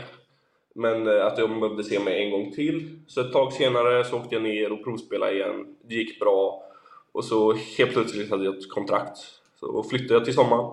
[0.75, 2.99] Men eh, att de behövde se mig en gång till.
[3.07, 5.65] Så ett tag senare så åkte jag ner och provspelade igen.
[5.89, 6.63] Det gick bra.
[7.11, 9.17] Och så helt plötsligt hade jag ett kontrakt.
[9.59, 10.71] Så flyttade jag till sommaren.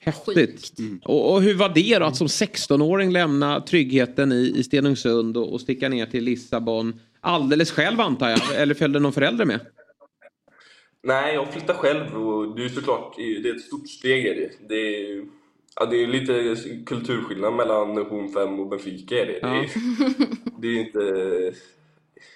[0.00, 0.72] Häftigt.
[1.04, 5.52] Och, och hur var det då att som 16-åring lämna tryggheten i, i Stenungsund och,
[5.52, 8.54] och sticka ner till Lissabon alldeles själv antar jag?
[8.54, 9.60] Eller följde någon förälder med?
[11.06, 14.26] Nej, jag flyttade själv och det är såklart det är ett stort steg.
[14.26, 14.68] Är det.
[14.68, 15.26] Det, är,
[15.76, 19.14] ja, det är lite kulturskillnad mellan Division 5 och Benfica.
[19.14, 19.40] Är det.
[19.40, 19.68] Det, är,
[20.60, 21.58] det är inte,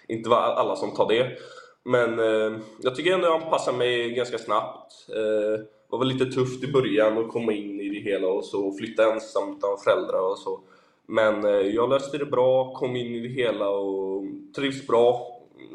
[0.08, 1.38] inte alla som tar det.
[1.84, 4.92] Men eh, jag tycker ändå jag anpassar mig ganska snabbt.
[5.08, 8.44] Eh, det var väl lite tufft i början att komma in i det hela och
[8.44, 10.60] så flytta ensam utan föräldrar och så.
[11.06, 14.24] Men eh, jag löste det bra, kom in i det hela och
[14.56, 15.26] trivs bra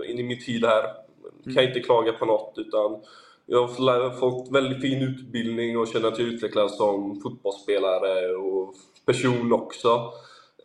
[0.08, 1.03] in i min tid här.
[1.44, 3.02] Kan inte klaga på något utan
[3.46, 8.76] jag har fått- väldigt fin utbildning och känner att jag utvecklas som fotbollsspelare och
[9.06, 10.14] person också.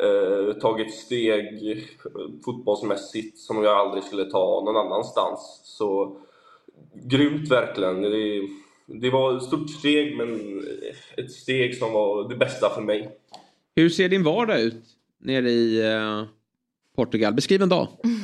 [0.00, 1.44] Eh, tagit steg
[2.44, 5.60] fotbollsmässigt som jag aldrig skulle ta någon annanstans.
[5.64, 6.16] Så
[6.94, 8.02] grymt verkligen.
[8.02, 8.42] Det,
[8.86, 10.60] det var ett stort steg men
[11.16, 13.10] ett steg som var det bästa för mig.
[13.74, 14.84] Hur ser din vardag ut
[15.18, 16.22] nere i eh,
[16.96, 17.34] Portugal?
[17.34, 17.86] Beskriv en dag.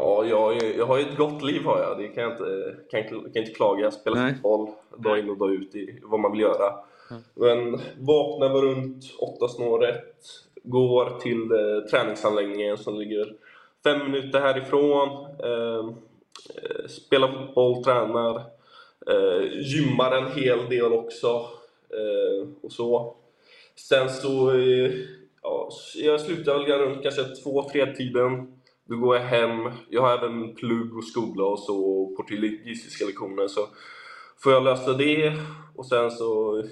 [0.00, 1.98] Ja, jag, jag har ju ett gott liv har jag.
[1.98, 3.82] Det kan jag inte, kan, inte- kan inte klaga.
[3.82, 4.32] Jag spelar Nej.
[4.34, 6.74] fotboll dag in och dag ut i vad man vill göra.
[7.34, 10.04] Men vaknar väl runt åtta snåret,
[10.62, 13.32] går till eh, träningsanläggningen som ligger
[13.84, 15.08] fem minuter härifrån.
[15.42, 15.86] Eh,
[16.56, 18.36] eh, spelar fotboll, tränar,
[19.06, 21.26] eh, gymmar en hel del också.
[21.90, 23.14] Eh, och så.
[23.88, 24.90] Sen så, eh,
[25.42, 28.57] ja, jag slutar väl runt kanske två, tre tiden.
[28.88, 29.72] Då går jag hem.
[29.88, 33.48] Jag har även plugg och skola och så, och portugisiska lektioner.
[33.48, 33.60] Så
[34.42, 35.32] får jag lösa det
[35.76, 36.62] och sen så,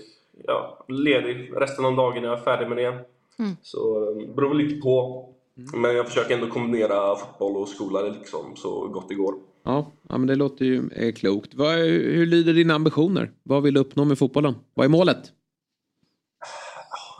[0.45, 3.05] ja, ledig resten av dagen när jag är färdig med det.
[3.39, 3.57] Mm.
[3.63, 5.27] Så eh, beror väl lite på.
[5.75, 9.35] Men jag försöker ändå kombinera fotboll och skola liksom så gott det går.
[9.63, 11.55] Ja, ja men det låter ju eh, klokt.
[11.55, 13.31] Vad, hur lyder dina ambitioner?
[13.43, 14.55] Vad vill du uppnå med fotbollen?
[14.75, 15.33] Vad är målet?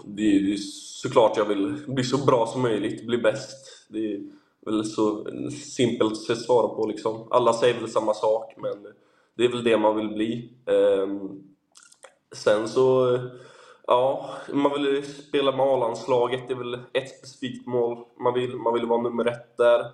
[0.07, 0.59] Det är, det är
[1.03, 3.87] såklart jag vill bli så bra som möjligt, bli bäst.
[3.89, 4.21] Det är
[4.67, 7.29] väl så simpelt att svara på liksom.
[7.31, 8.93] Alla säger väl samma sak, men
[9.37, 10.53] det är väl det man vill bli.
[10.67, 11.43] Ehm,
[12.33, 13.19] sen så,
[13.87, 18.57] ja, man vill spela med A-landslaget, det är väl ett specifikt mål man vill.
[18.57, 19.87] Man vill vara nummer ett där.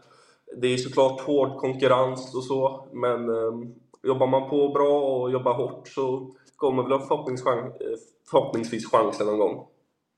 [0.57, 5.55] Det är såklart hård konkurrens och så, men ehm, jobbar man på bra och jobbar
[5.55, 7.99] hårt så kommer väl förhoppningschans, eh,
[8.31, 9.67] förhoppningsvis chansen någon gång.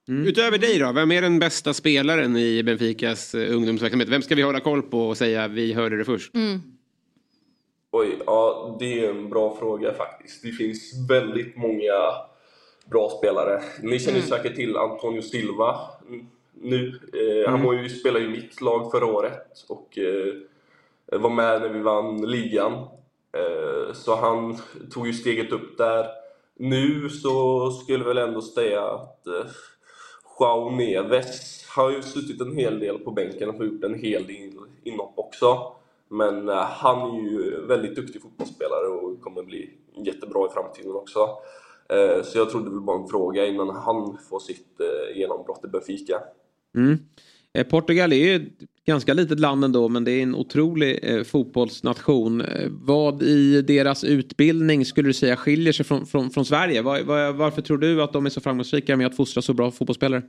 [0.08, 4.08] Utöver dig då, vem är den bästa spelaren i Benficas eh, ungdomsverksamhet?
[4.08, 6.34] Vem ska vi hålla koll på och säga vi hörde det först?
[6.34, 6.60] Mm.
[7.90, 10.42] Oj, ja det är en bra fråga faktiskt.
[10.42, 11.92] Det finns väldigt många
[12.90, 13.62] bra spelare.
[13.82, 14.28] Ni känner Mm.
[14.28, 16.26] säkert till Antonio Silva mm,
[16.60, 17.00] nu.
[17.12, 17.66] Eh, Han Mm.
[17.66, 21.80] var ju, spelade ju i mitt lag förra året och eh, var med när vi
[21.80, 22.72] vann ligan.
[23.32, 24.56] Eh, så han
[24.90, 26.06] tog ju steget upp där.
[26.58, 29.44] Nu så skulle jag väl ändå säga att eh,
[30.38, 34.50] Joao Neves har ju suttit en hel del på bänken och gjort en hel del
[34.82, 35.72] inhopp också.
[36.08, 41.28] Men eh, han är ju väldigt duktig fotbollsspelare och kommer bli jättebra i framtiden också.
[41.88, 45.68] Eh, så jag trodde blir bara en fråga innan han får sitt eh, genombrott i
[45.68, 46.22] Benfica.
[46.74, 46.98] Mm.
[47.54, 51.22] Eh, Portugal är ju ett ganska litet land ändå men det är en otrolig eh,
[51.22, 52.40] fotbollsnation.
[52.40, 56.82] Eh, vad i deras utbildning skulle du säga skiljer sig från, från, från Sverige?
[56.82, 59.70] Var, var, varför tror du att de är så framgångsrika med att fostra så bra
[59.70, 60.22] fotbollsspelare?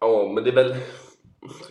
[0.00, 0.74] Ja, men det är väl...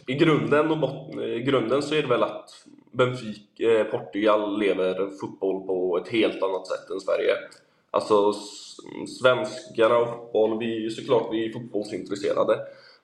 [0.07, 2.49] I grunden, och botten, i grunden så är det väl att
[2.91, 7.33] Benfica, eh, Portugal lever fotboll på ett helt annat sätt än Sverige.
[7.91, 8.33] Alltså,
[9.19, 12.59] svenskarna och fotboll, vi är såklart vi är fotbollsintresserade.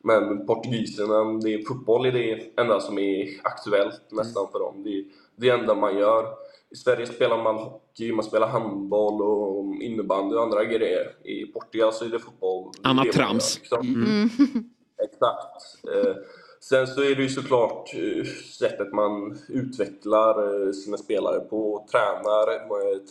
[0.08, 4.84] Men portugiserna, det är, fotboll är det enda som är aktuellt nästan för dem.
[4.84, 5.05] Det är
[5.36, 6.26] det enda man gör.
[6.70, 11.28] I Sverige spelar man hockey, man spelar handboll och innebandy och andra grejer.
[11.28, 12.72] I Portugal så är det fotboll.
[12.84, 13.60] Annat trams.
[13.72, 14.03] gör, liksom.
[14.03, 14.30] Mm.
[15.03, 15.86] Exakt.
[15.93, 16.16] Eh,
[16.60, 18.24] sen så är det ju såklart eh,
[18.60, 22.45] sättet man utvecklar eh, sina spelare på, tränar,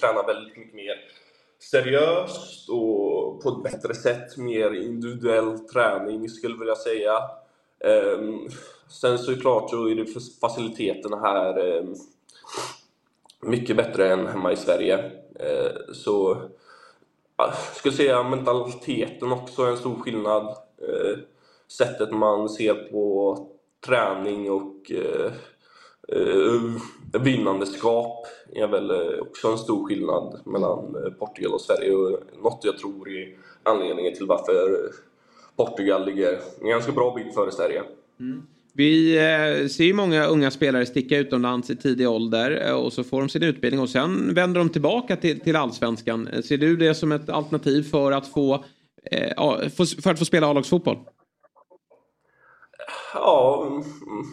[0.01, 0.97] tränar väldigt mycket mer
[1.59, 7.13] seriöst och på ett bättre sätt, mer individuell träning skulle jag vilja säga.
[7.85, 8.49] Ehm,
[8.89, 9.37] sen så är
[9.69, 10.07] så är det
[10.41, 11.95] faciliteterna här ehm,
[13.41, 15.11] mycket bättre än hemma i Sverige.
[15.41, 16.43] Ehm, så
[17.37, 20.57] jag skulle säga mentaliteten också är en stor skillnad.
[21.69, 23.39] Sättet man ser på
[23.87, 25.33] träning och eh,
[26.13, 32.21] eh, vinnandeskap är väl eh, också en stor skillnad mellan eh, Portugal och Sverige och
[32.43, 33.29] något jag tror är
[33.63, 34.79] anledningen till varför
[35.57, 37.83] Portugal ligger en ganska bra bit före Sverige.
[38.21, 38.43] Mm.
[38.73, 43.21] Vi eh, ser ju många unga spelare sticka utomlands i tidig ålder och så får
[43.21, 46.29] de sin utbildning och sen vänder de tillbaka till, till allsvenskan.
[46.45, 48.65] Ser du det som ett alternativ för att få,
[49.11, 50.97] eh, få- för att få spela A-lagsfotboll?
[53.21, 53.83] Ja, mm,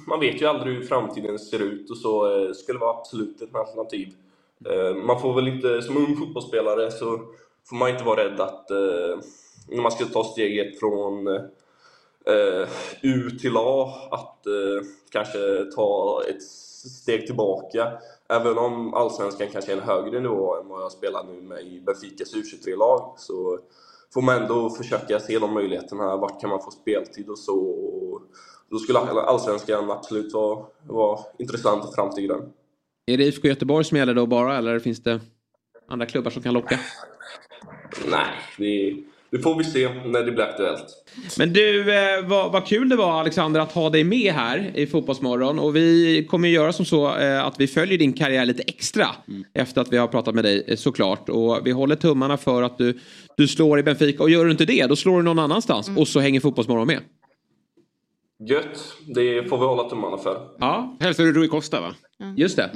[0.07, 3.55] man vet ju aldrig hur framtiden ser ut och så eh, skulle vara absolut ett
[3.55, 4.13] alternativ.
[4.65, 7.21] Eh, man får väl inte, som ung fotbollsspelare så
[7.69, 9.19] får man inte vara rädd att eh,
[9.67, 11.27] när man ska ta steget från
[13.01, 14.39] U till A att
[15.11, 17.91] kanske ta ett steg tillbaka.
[18.29, 21.79] Även om Allsvenskan kanske är en högre nivå än vad jag spelar nu med i
[21.79, 23.59] Benficas U23-lag så
[24.13, 26.17] får man ändå försöka se de möjligheterna.
[26.17, 27.59] Vart kan man få speltid och så.
[27.59, 28.21] Och
[28.73, 32.41] då skulle Allsvenskan absolut vara, vara intressant i framtiden.
[33.11, 35.19] Är det IFK Göteborg som gäller då bara eller finns det
[35.87, 36.79] andra klubbar som kan locka?
[38.11, 38.95] Nej, det,
[39.31, 40.85] det får vi se när det blir aktuellt.
[41.37, 44.87] Men du, eh, vad, vad kul det var Alexander att ha dig med här i
[44.87, 45.59] Fotbollsmorgon.
[45.59, 49.07] Och vi kommer ju göra som så eh, att vi följer din karriär lite extra.
[49.53, 51.29] Efter att vi har pratat med dig eh, såklart.
[51.29, 52.99] Och vi håller tummarna för att du,
[53.37, 54.23] du slår i Benfica.
[54.23, 55.91] Och gör du inte det, då slår du någon annanstans.
[55.97, 56.99] Och så hänger Fotbollsmorgon med.
[58.47, 60.47] Gött, det får vi hålla tummarna för.
[60.59, 61.95] Ja, Hälsar du Rui Costa va?
[62.37, 62.71] just det.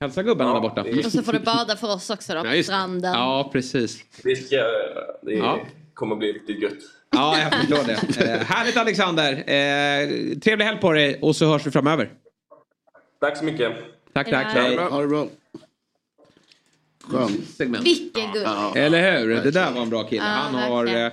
[0.00, 0.84] Hälsa gubbarna där borta.
[1.06, 3.12] Och så får du bada för oss också då på stranden.
[3.12, 4.04] Ja, precis.
[4.22, 5.04] Det ska jag göra.
[5.22, 5.58] Det Ja.
[5.94, 6.78] kommer bli riktigt gött.
[7.10, 8.32] Ja, jag förstår det.
[8.32, 9.32] Eh, härligt Alexander.
[9.32, 12.10] Eh, trevlig helg på dig och så hörs vi framöver.
[13.20, 13.72] Tack så mycket.
[14.12, 14.46] Tack, tack.
[14.46, 14.76] Hej.
[14.76, 15.26] Ha det bra.
[17.04, 17.28] Skön.
[17.82, 18.46] Vilken guld.
[18.76, 19.28] Eller hur?
[19.42, 20.22] Det där var en bra kille.
[20.22, 21.12] Ja, Han, har, verkligen.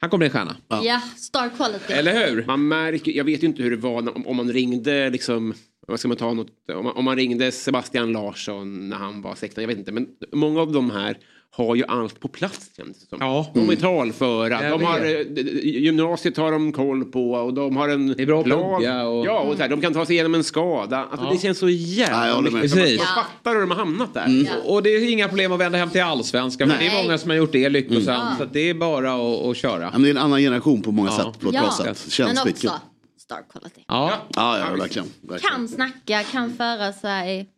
[0.00, 0.84] Han kommer bli en stjärna.
[0.84, 1.92] Ja, star quality.
[1.92, 2.44] Eller hur?
[2.46, 5.54] Man märker, jag vet ju inte hur det var om, om man ringde liksom,
[5.86, 9.34] vad ska man ta något, om man, om man ringde Sebastian Larsson när han var
[9.34, 11.18] 16, jag vet inte, men många av de här
[11.50, 13.16] har ju allt på plats känns det.
[13.20, 13.50] Ja.
[13.54, 15.20] De är talföra, de har, eh,
[15.64, 18.76] gymnasiet har de koll på och de har en Det är bra plan.
[18.78, 20.98] plugga och- Ja, och så här, de kan ta sig igenom en skada.
[21.10, 21.32] Alltså, Ja.
[21.32, 22.52] Det känns så jävla Ja, med.
[22.52, 22.72] mycket.
[22.74, 22.98] Precis.
[22.98, 24.24] Man fattar hur de har hamnat där.
[24.26, 24.46] Mm.
[24.64, 26.70] Och det är inga problem att vända hem till allsvenskan.
[26.70, 28.22] För det är många som har gjort det lyckosamt.
[28.24, 28.36] Mm.
[28.38, 29.82] Så att det är bara att, att köra.
[29.82, 31.16] Ja, men det är en annan generation på många Ja.
[31.32, 31.40] sätt.
[31.40, 32.12] På ett Ja, bra sätt.
[32.12, 32.72] Känns men också
[33.20, 33.80] star quality.
[33.88, 34.12] Ja.
[34.36, 35.08] Ja, ja, verkligen.
[35.20, 35.52] verkligen.
[35.56, 37.48] Kan snacka, kan föra sig.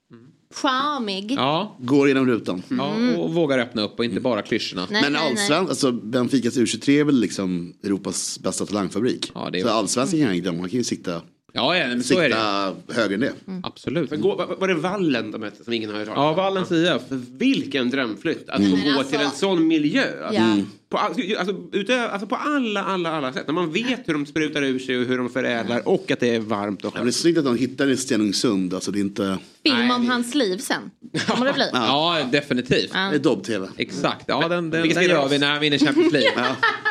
[0.55, 1.33] Charmig.
[1.37, 1.77] Ja.
[1.81, 2.63] Går genom rutan.
[2.69, 4.87] ja, och vågar öppna upp och inte bara klyschorna.
[4.91, 5.31] Nej, Men nej, nej.
[5.31, 9.33] allsvenskan, alltså Benficas U23 är väl liksom Europas bästa talangfabrik.
[9.35, 11.23] Ja, det är- Så allsvenskan kan jag man kan ju sikta,
[11.53, 12.35] Ja, ja men så är det.
[12.35, 13.33] sikta högre än det.
[13.63, 14.11] Absolut.
[14.11, 16.25] Men gå, var, var det Vallen de hette som ingen har hört talas om?
[16.25, 17.03] Ja, Vallens IF.
[17.39, 20.05] Vilken drömflytt att få Men gå alltså- till en sån miljö.
[20.21, 20.29] Ja.
[20.41, 20.67] Mm.
[20.91, 23.47] På, all- alltså, utö, alltså på alla, alla, alla sätt.
[23.47, 26.35] När man vet hur de sprutar ur sig och hur de förädlar och att det
[26.35, 28.91] är varmt och Ja, men det är snyggt att de hittar det i Stenungsund, alltså
[28.91, 29.39] det är inte...
[29.63, 30.91] Film om hans liv sen.
[31.27, 31.71] Kommer det bli?
[31.73, 32.91] Ja, definitivt.
[32.95, 32.99] Ja.
[33.11, 33.69] Det är Dobb-TV.
[33.77, 34.25] Exakt.
[34.29, 35.33] Ja, den, den, Vilka den spelar gör oss?
[35.33, 36.45] vi när han vinner Champions League.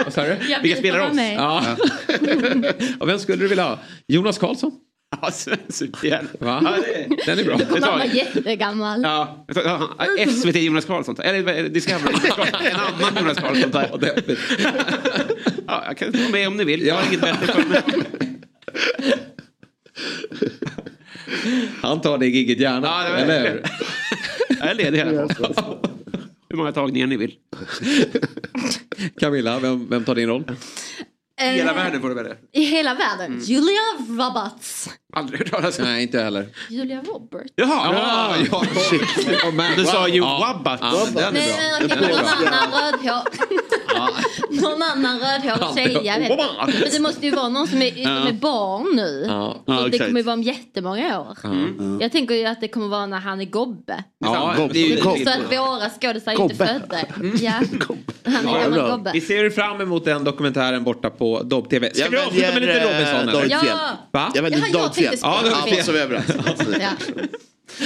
[0.03, 0.37] Vad sa du?
[0.49, 1.17] Jag Vilka spelar oss?
[1.35, 1.75] Ja.
[2.99, 3.79] och vem skulle du vilja ha?
[4.07, 4.71] Jonas Karlsson?
[5.21, 5.31] Ja,
[5.69, 6.41] superhjälp.
[6.41, 6.61] Va?
[6.63, 7.57] Ja, det- Den är bra.
[7.57, 8.17] Det Han tar var vi.
[8.17, 9.01] jättegammal.
[9.01, 9.45] Ja,
[10.29, 11.15] SVT Jonas Karlsson.
[11.23, 11.69] Eller det?
[11.69, 12.61] Discovery Jonas Karlsson.
[12.65, 13.71] En annan Jonas Karlsson.
[15.67, 16.85] Ja, jag kan vara med om ni vill.
[16.85, 17.81] Jag har inget bättre för mig.
[21.81, 22.87] Han tar det gigget gärna.
[22.87, 23.63] Ja, det var- eller hur?
[24.59, 25.11] Jag är ledig hela.
[26.49, 27.33] Hur många tagningar ni vill.
[29.19, 30.43] Camilla, vem, vem tar din roll?
[31.39, 32.33] Hela Eh, världen får du välja.
[32.53, 33.39] I hela världen.
[33.43, 34.89] Julia Roberts.
[35.15, 35.85] Aldrig hört talas om.
[35.85, 36.47] Nej, inte heller.
[36.69, 37.53] Julia Roberts?
[37.55, 38.63] Jaha, Ja, ja,
[39.47, 39.65] oh, man.
[39.77, 40.37] du sa ju Ja.
[40.39, 40.79] Wabbat.
[40.81, 41.87] Ja, den är Nej, bra.
[41.87, 43.21] men okej, annan rödhår.
[44.61, 46.29] någon annan rödhårig tjej, jag vet.
[46.67, 49.25] Men det måste ju vara någon som är, som är barn nu.
[49.27, 49.63] Ja.
[49.67, 50.07] Ja, Och det exakt.
[50.09, 51.37] kommer ju vara om jättemånga år.
[52.01, 54.03] Jag tänker ju att det kommer vara när han är gobbe.
[54.25, 56.55] Ja, Gobb- det är ju Det Gobb- är så att våra skådisar inte Gobbe.
[56.55, 56.97] födda.
[57.41, 57.51] Ja.
[58.25, 58.91] Han är Ja, gammal bra.
[58.97, 59.11] gobbe.
[59.13, 61.89] Vi ser fram emot den dokumentären borta på Dobb TV.
[61.93, 63.33] Ska Jag vi avsluta med väljer, lite eh, Robinson?
[63.33, 63.65] David Eller?
[63.65, 63.89] Ja.
[64.11, 64.31] Va?
[64.35, 66.25] Jag väljer jag tänkte Ja, det var Ja, så är vi överens.
[66.81, 66.89] Ja.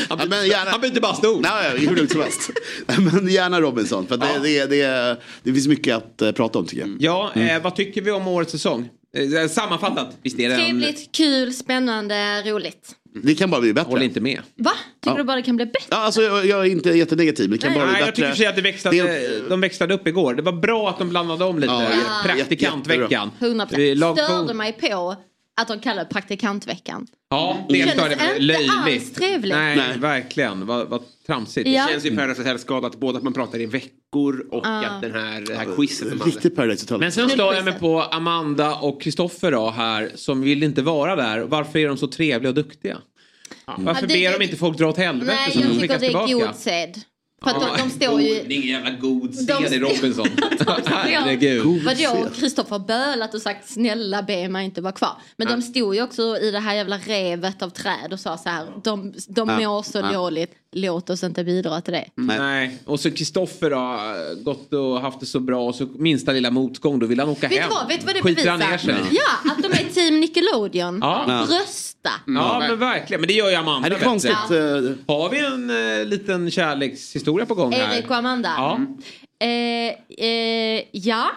[0.09, 0.71] Ja, men gärna...
[0.71, 1.41] Han byter bara stol.
[1.41, 2.49] Nej, hur lugnt som helst.
[3.13, 6.81] Men gärna Robinson, för det, det, det, det finns mycket att eh, prata om tycker
[6.87, 6.97] jag.
[6.99, 8.89] Ja, eh, vad tycker vi om årets säsong?
[9.43, 10.61] Eh, sammanfattat, visst är det en...
[10.61, 12.95] Trevligt, kul, spännande, roligt.
[13.23, 13.89] Det kan bara bli bättre.
[13.89, 14.41] Håller inte med.
[14.55, 14.71] Va?
[15.03, 15.17] Tycker Ja.
[15.17, 15.87] du bara det kan bli bättre?
[15.89, 17.79] Ja, alltså, jag, jag är inte jättenegativ, men det kan Nej.
[17.79, 18.15] bara bli Nej, jag bättre.
[18.15, 20.33] tycker för sig att det växlade, Det de växlade upp igår.
[20.33, 21.73] Det var bra att de blandade om lite.
[21.73, 23.31] Ja, i Praktikantveckan.
[23.39, 25.15] 100 Vi lag på- Störde mig på
[25.61, 27.07] att de kallar det praktikantveckan.
[27.29, 28.71] Ja, det Kändes inte löjligt.
[28.85, 29.55] alls trevligt.
[29.55, 29.97] Nej, Nej.
[29.99, 30.65] verkligen.
[30.65, 31.69] Vad, vad tramsigt.
[31.69, 31.85] Ja.
[31.85, 34.85] Det känns ju Paradise Hotel-skada att både att man pratar i veckor och Ja.
[34.85, 36.31] att den här, det här quizet de hade.
[36.31, 36.99] Riktigt Paradise Hotel.
[36.99, 41.15] Men sen stör jag mig på Amanda och Kristoffer då här som vill inte vara
[41.15, 41.39] där.
[41.39, 42.97] Varför är de så trevliga och duktiga?
[43.65, 45.99] Varför Ja, det- ber de inte folk dra åt helvete Nej, jag de tycker skickas
[45.99, 46.47] det är tillbaka?
[46.47, 47.01] god sed.
[47.43, 48.27] För att de, de står ju...
[48.33, 50.27] Det är ingen jävla god De- i Robinson.
[50.85, 51.83] Herregud.
[51.83, 52.29] Vadå?
[52.35, 55.17] Kristoffer har bölat och sagt snälla be mig inte vara kvar.
[55.37, 58.49] Men de stod ju också i det här jävla revet av träd och sa så
[58.49, 58.67] här.
[58.83, 59.59] De, de Ja.
[59.59, 60.11] mår så Ja.
[60.11, 60.51] dåligt.
[60.75, 62.05] Låt oss inte bidra till det.
[62.15, 62.77] Nej.
[62.85, 66.99] Och så Kristoffer har gått och haft det så bra och så minsta lilla motgång
[66.99, 67.69] då vill han åka Vet hem.
[67.69, 67.87] vad?
[67.87, 69.07] Vet du vad det Skiter han ner bevisar?
[69.11, 70.99] Ja, att de är team Nickelodeon.
[71.01, 71.45] Ja.
[71.49, 72.09] Rösta.
[72.27, 73.85] Ja men verkligen, men det gör ju Amanda.
[73.87, 74.31] Är det konstigt?
[74.31, 77.95] eh, Har vi en eh, liten kärlekshistoria på gång här?
[77.97, 78.49] Erik och Amanda.
[78.57, 78.79] Ja.
[79.47, 81.31] Eh, eh, ja.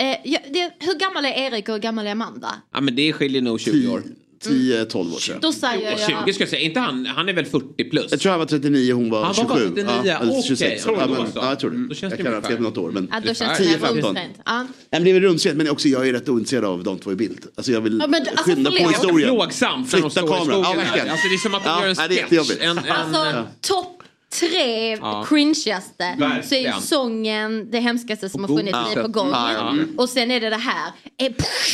[0.00, 2.54] Eh, ja det, hur gammal är Erik och hur gammal är Amanda?
[2.74, 4.02] ja men det skiljer nog 20 år.
[4.44, 5.38] 10-12 år sedan.
[5.40, 6.24] Då säger Och jag...
[6.24, 8.06] 20 ska jag säga, inte han, han är väl 40 plus?
[8.10, 9.48] Jag tror han var 39 hon var Han var 27.
[9.48, 10.42] bara 39, ja, okej.
[10.46, 10.82] 26.
[10.84, 11.88] Tror du Ja, men, ja, jag tror det.
[11.88, 12.90] Då känns jag det kan ha fel något år.
[12.90, 13.96] Men Ja, då känns 10, det 15.
[13.96, 14.34] rumsrent.
[14.44, 14.58] Ja.
[14.58, 17.12] Nej, men det är väl rumsrent, men också jag är rätt ointresserad av de två
[17.12, 17.46] i bild.
[17.56, 19.28] Alltså jag vill Ja, men alltså, skynda på historien.
[19.30, 20.48] Plågsamt när de står i kameran.
[20.48, 20.76] Ja, skogen.
[20.78, 21.08] verkligen.
[21.10, 22.32] alltså det är som att de Ja, gör en nej, det är sketch.
[22.32, 22.62] jättejobbigt.
[22.62, 23.44] En, en, Alltså, ja.
[23.60, 23.97] topp
[24.40, 25.26] tre Ja.
[25.28, 26.80] cringigaste så är ju Verkligen.
[26.82, 28.88] sången det hemskaste som har funnits Ja.
[28.94, 29.30] Liv på gång.
[29.30, 29.74] Ja, ja.
[29.96, 30.92] Och sen är det det här.
[31.20, 31.32] Eh,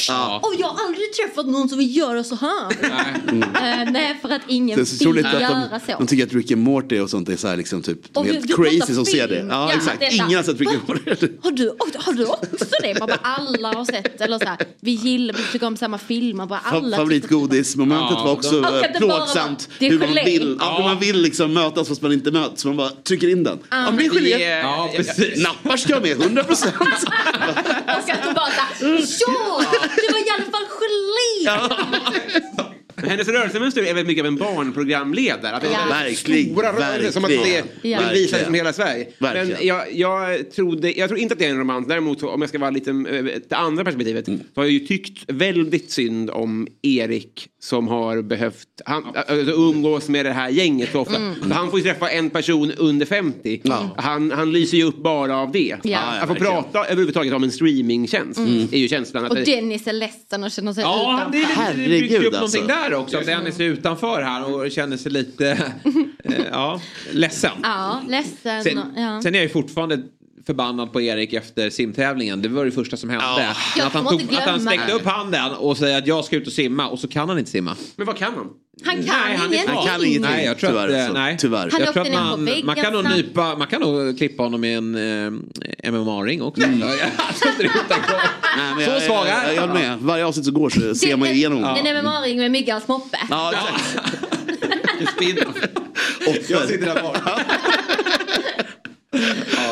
[0.08, 0.40] Ja.
[0.42, 2.70] Och jag har aldrig träffat någon som vill göra så här.
[3.32, 5.98] Eh, nej för att ingen Det är så vill troligt att göra de, så.
[5.98, 8.26] de tycker att Rick and Morty och sånt är så här liksom typ de Och
[8.26, 9.38] helt du crazy som ser det.
[9.38, 10.00] Ja, Ja, exakt.
[10.00, 11.28] det Ingen har sett Rick and Morty.
[11.42, 11.68] Har du,
[11.98, 12.98] har du också det?
[12.98, 14.20] Man bara, alla har sett.
[14.20, 16.46] Eller så här, vi gillar, vi tycker om samma filmer.
[16.46, 19.68] Bara, alla Fa- Favoritgodismomentet Ja, var också de- eh, bara plågsamt.
[19.78, 20.76] det är Hur man vill, ja.
[20.76, 22.53] hur man vill liksom mötas fast man inte möts.
[22.64, 23.58] Man bara trycker in den.
[23.70, 24.58] Ja, men det är gelé.
[24.58, 25.42] Ja, precis.
[25.42, 26.74] Nappar ska med, 100 procent.
[26.80, 29.62] Och att du bara ja!
[29.96, 31.50] Det var i alla fall gelé!
[33.04, 35.56] Men hennes rörelsemönster är väldigt mycket av en barnprogramledare.
[35.56, 35.78] Att det är Ja.
[35.88, 37.64] Verkligen, Stora rörelser som att det.
[37.82, 37.98] Ja.
[38.00, 38.44] vill visa Verkligen.
[38.44, 39.06] som hela Sverige.
[39.18, 39.48] Verkligen.
[39.48, 41.88] Men jag, jag, trodde, jag tror inte att det är en romans.
[41.88, 44.28] Däremot så, om jag ska vara lite eh, det andra perspektivet.
[44.28, 44.40] Mm.
[44.54, 50.08] Så har jag ju tyckt väldigt synd om Erik som har behövt han, alltså, umgås
[50.08, 51.16] med det här gänget så ofta.
[51.16, 51.34] Mm.
[51.48, 53.60] Så han får ju träffa en person under 50.
[53.96, 55.76] Han, han lyser ju upp bara av det.
[55.82, 55.98] Ja.
[55.98, 58.40] Att få prata överhuvudtaget om en streamingtjänst
[58.72, 59.24] är ju känslan.
[59.24, 61.74] Att Och det, Dennis är ledsen och känner sig Ja, utanför.
[61.76, 62.58] det, är lite, det ju upp alltså.
[62.58, 63.20] någonting där också.
[63.20, 65.50] Dennis är utanför här och känner sig lite
[66.24, 66.80] eh, ja,
[67.12, 67.50] ledsen.
[67.62, 68.64] Ja, ledsen.
[68.64, 69.22] Sen, ja.
[69.22, 70.02] sen är jag ju fortfarande
[70.46, 72.42] förbannad på Erik efter simtävlingen.
[72.42, 73.54] Det var det första som hände.
[73.76, 74.92] Jag att, han inte att han sträckte det.
[74.92, 77.50] upp handen och säger att jag ska ut och simma och så kan han inte
[77.50, 77.76] simma.
[77.96, 78.48] men vad kan han?
[78.84, 79.74] Han kan Nej, han ingenting.
[79.76, 80.20] Han kan ingenting.
[80.20, 81.36] Nej, jag tror Tyvärr, att, eh, nej.
[81.38, 81.70] Tyvärr.
[81.72, 84.64] Han jag tror att man, väggen man kan nog nypa, man kan nog klippa honom
[84.64, 86.62] i en eh, MMA-ring också.
[86.62, 86.80] Mm.
[86.80, 86.88] Jag
[87.58, 87.70] det.
[88.56, 89.98] Nej, men Så jag, svag är jag, jag håller med.
[89.98, 91.64] Varje avsnitt som går så ser man igenom.
[91.64, 93.18] En MMA-ring med Myggans moppe.
[93.30, 94.14] Ja, exakt.
[96.48, 97.16] Jag sitter där bak.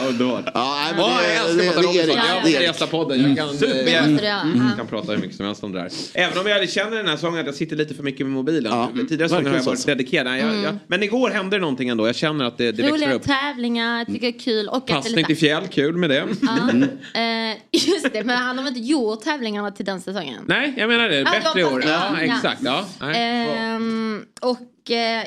[0.03, 0.45] Ja, underbart.
[0.55, 2.17] Ja, men Ja, det- jag älskar det- Mats det- Robinson.
[2.29, 3.21] Jag måste gästa podden.
[3.21, 4.41] Jag kan, göra.
[4.41, 4.57] Mm.
[4.71, 4.77] Ja.
[4.77, 5.89] kan prata hur mycket som helst om det här.
[6.15, 8.73] Även om jag känner den här säsongen att jag sitter lite för mycket med mobilen.
[8.73, 9.87] Ja, Tidigare säsonger har jag varit så.
[9.89, 10.39] dedikerad.
[10.39, 12.07] Jag, jag, men igår hände det någonting ändå.
[12.07, 13.23] Jag känner att det, det växer Roliga upp.
[13.23, 14.69] tävlingar, jag tycker det är kul.
[14.69, 15.27] Och att Passning lite...
[15.27, 16.25] till fjäll, kul med det.
[16.43, 16.69] Ja,
[17.21, 20.45] eh, just det, men han har väl inte gjort tävlingarna till den säsongen?
[20.47, 21.17] Nej, jag menar det.
[21.19, 21.85] Ja, Bättre i jag år.
[21.87, 22.61] Ja, exakt.
[22.65, 22.85] Ja.
[23.15, 24.59] Ehm, och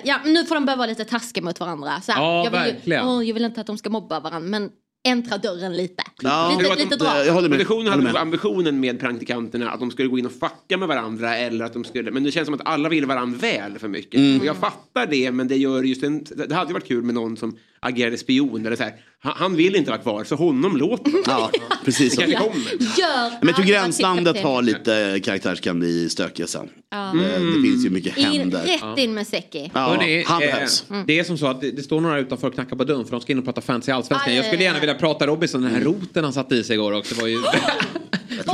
[0.03, 2.02] ja, men nu får de börja vara lite taskiga mot varandra.
[2.02, 4.49] Så här, Ja, jag, vill, ju- åh, jag vill inte att de ska mobba varandra,
[4.49, 4.69] men
[5.07, 6.03] äntra dörren lite.
[6.22, 7.26] Ja, lite, lite det- drag.
[7.26, 7.57] jag håller med.
[7.57, 8.22] Produktionen Håller hade med.
[8.22, 11.84] ambitionen med praktikanterna att de skulle gå in och fucka med varandra eller att de
[11.84, 14.19] skulle, men det känns som att alla vill varandra väl för mycket.
[14.19, 14.40] Mm.
[14.40, 17.15] Och jag fattar det men det gör just en, det hade ju varit kul med
[17.15, 18.94] någon som agerade spion eller så här.
[19.26, 21.23] Han, vill inte vara kvar så honom låter de.
[21.26, 21.52] Ja,
[21.85, 22.72] precis Det kanske kommer.
[22.99, 26.69] Gör Men jag tror gränslandet har lite karaktär kan bli stökiga sen.
[26.93, 28.64] Eh, Det finns ju mycket In, händer.
[28.64, 29.72] rätt in med Seki.
[29.73, 30.85] Ja, Hörrni, han eh, behövs.
[31.07, 33.11] Det är som så att det, det står några utanför och knackar på dörren för
[33.11, 34.35] de ska in och prata fantasy allsvenskan.
[34.35, 37.15] Jag skulle gärna vilja prata Robinson, den här roten han satte i sig igår också
[37.22, 37.38] var ju
[38.47, 38.53] Och,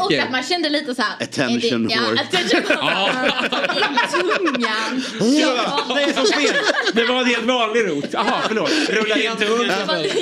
[0.00, 1.24] och, och att man kände lite så här.
[1.24, 2.20] Attention det, ja, whore.
[2.20, 3.32] attention whore.
[4.04, 5.02] I tungan.
[5.96, 6.54] Det är som spel.
[6.94, 8.04] Det var en helt vanlig rot.
[8.12, 8.70] Jaha, förlåt.
[8.88, 9.66] Rulla in tungan.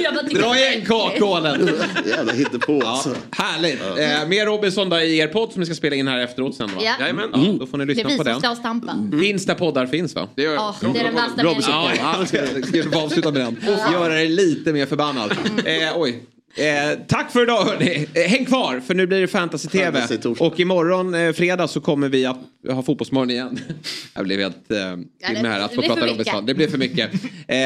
[0.02, 1.70] Jag jag Dra igen kakhålen.
[2.06, 3.14] Jävla hittepå Ja, alltså.
[3.30, 3.80] härligt.
[3.82, 6.66] Eh, mer Robinson då i er podd som ni ska spela in här efteråt sen
[6.66, 6.72] va?
[6.84, 6.92] Ja.
[7.00, 7.30] Jajamän.
[7.34, 8.40] Ja, då får ni Det är lyssna vi på som den.
[8.40, 9.18] står och stampar.
[9.20, 10.28] Finns där poddar finns va?
[10.34, 11.74] Det gör Ja, det är den värsta Robinson.
[11.84, 12.06] meningen.
[12.06, 13.56] Ja, ja, ska, ska avsluta med den.
[13.92, 15.32] Göra dig lite mer förbannad.
[15.64, 16.22] Eh, oj.
[16.54, 18.08] Eh, tack för idag hörni.
[18.14, 20.00] Eh, häng kvar för nu blir det fantasy-tv.
[20.00, 20.28] Fantasy.
[20.44, 22.38] Och imorgon eh, fredag så kommer vi att
[22.70, 23.60] ha Fotbollsmorgon igen.
[24.14, 26.34] Jag blev helt eh, det- till med här att det få blir prata för Robinson.
[26.34, 26.46] mycket.
[26.46, 27.10] Det blir för mycket.
[27.48, 27.58] Eh,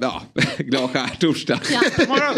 [0.00, 0.22] ja,
[0.58, 1.60] glad skärtorsdag.
[1.70, 1.80] Ja.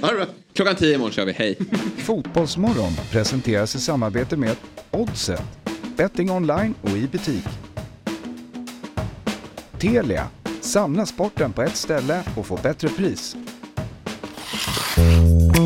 [0.00, 0.26] Det.
[0.54, 1.32] Klockan 10 imorgon kör vi.
[1.32, 1.58] Hej.
[1.98, 4.56] Fotbollsmorgon presenteras i samarbete med
[4.90, 5.42] Oddset,
[5.96, 7.44] betting online och i butik.
[9.78, 10.26] Telia,
[10.60, 13.36] samla sporten på ett ställe och få bättre pris.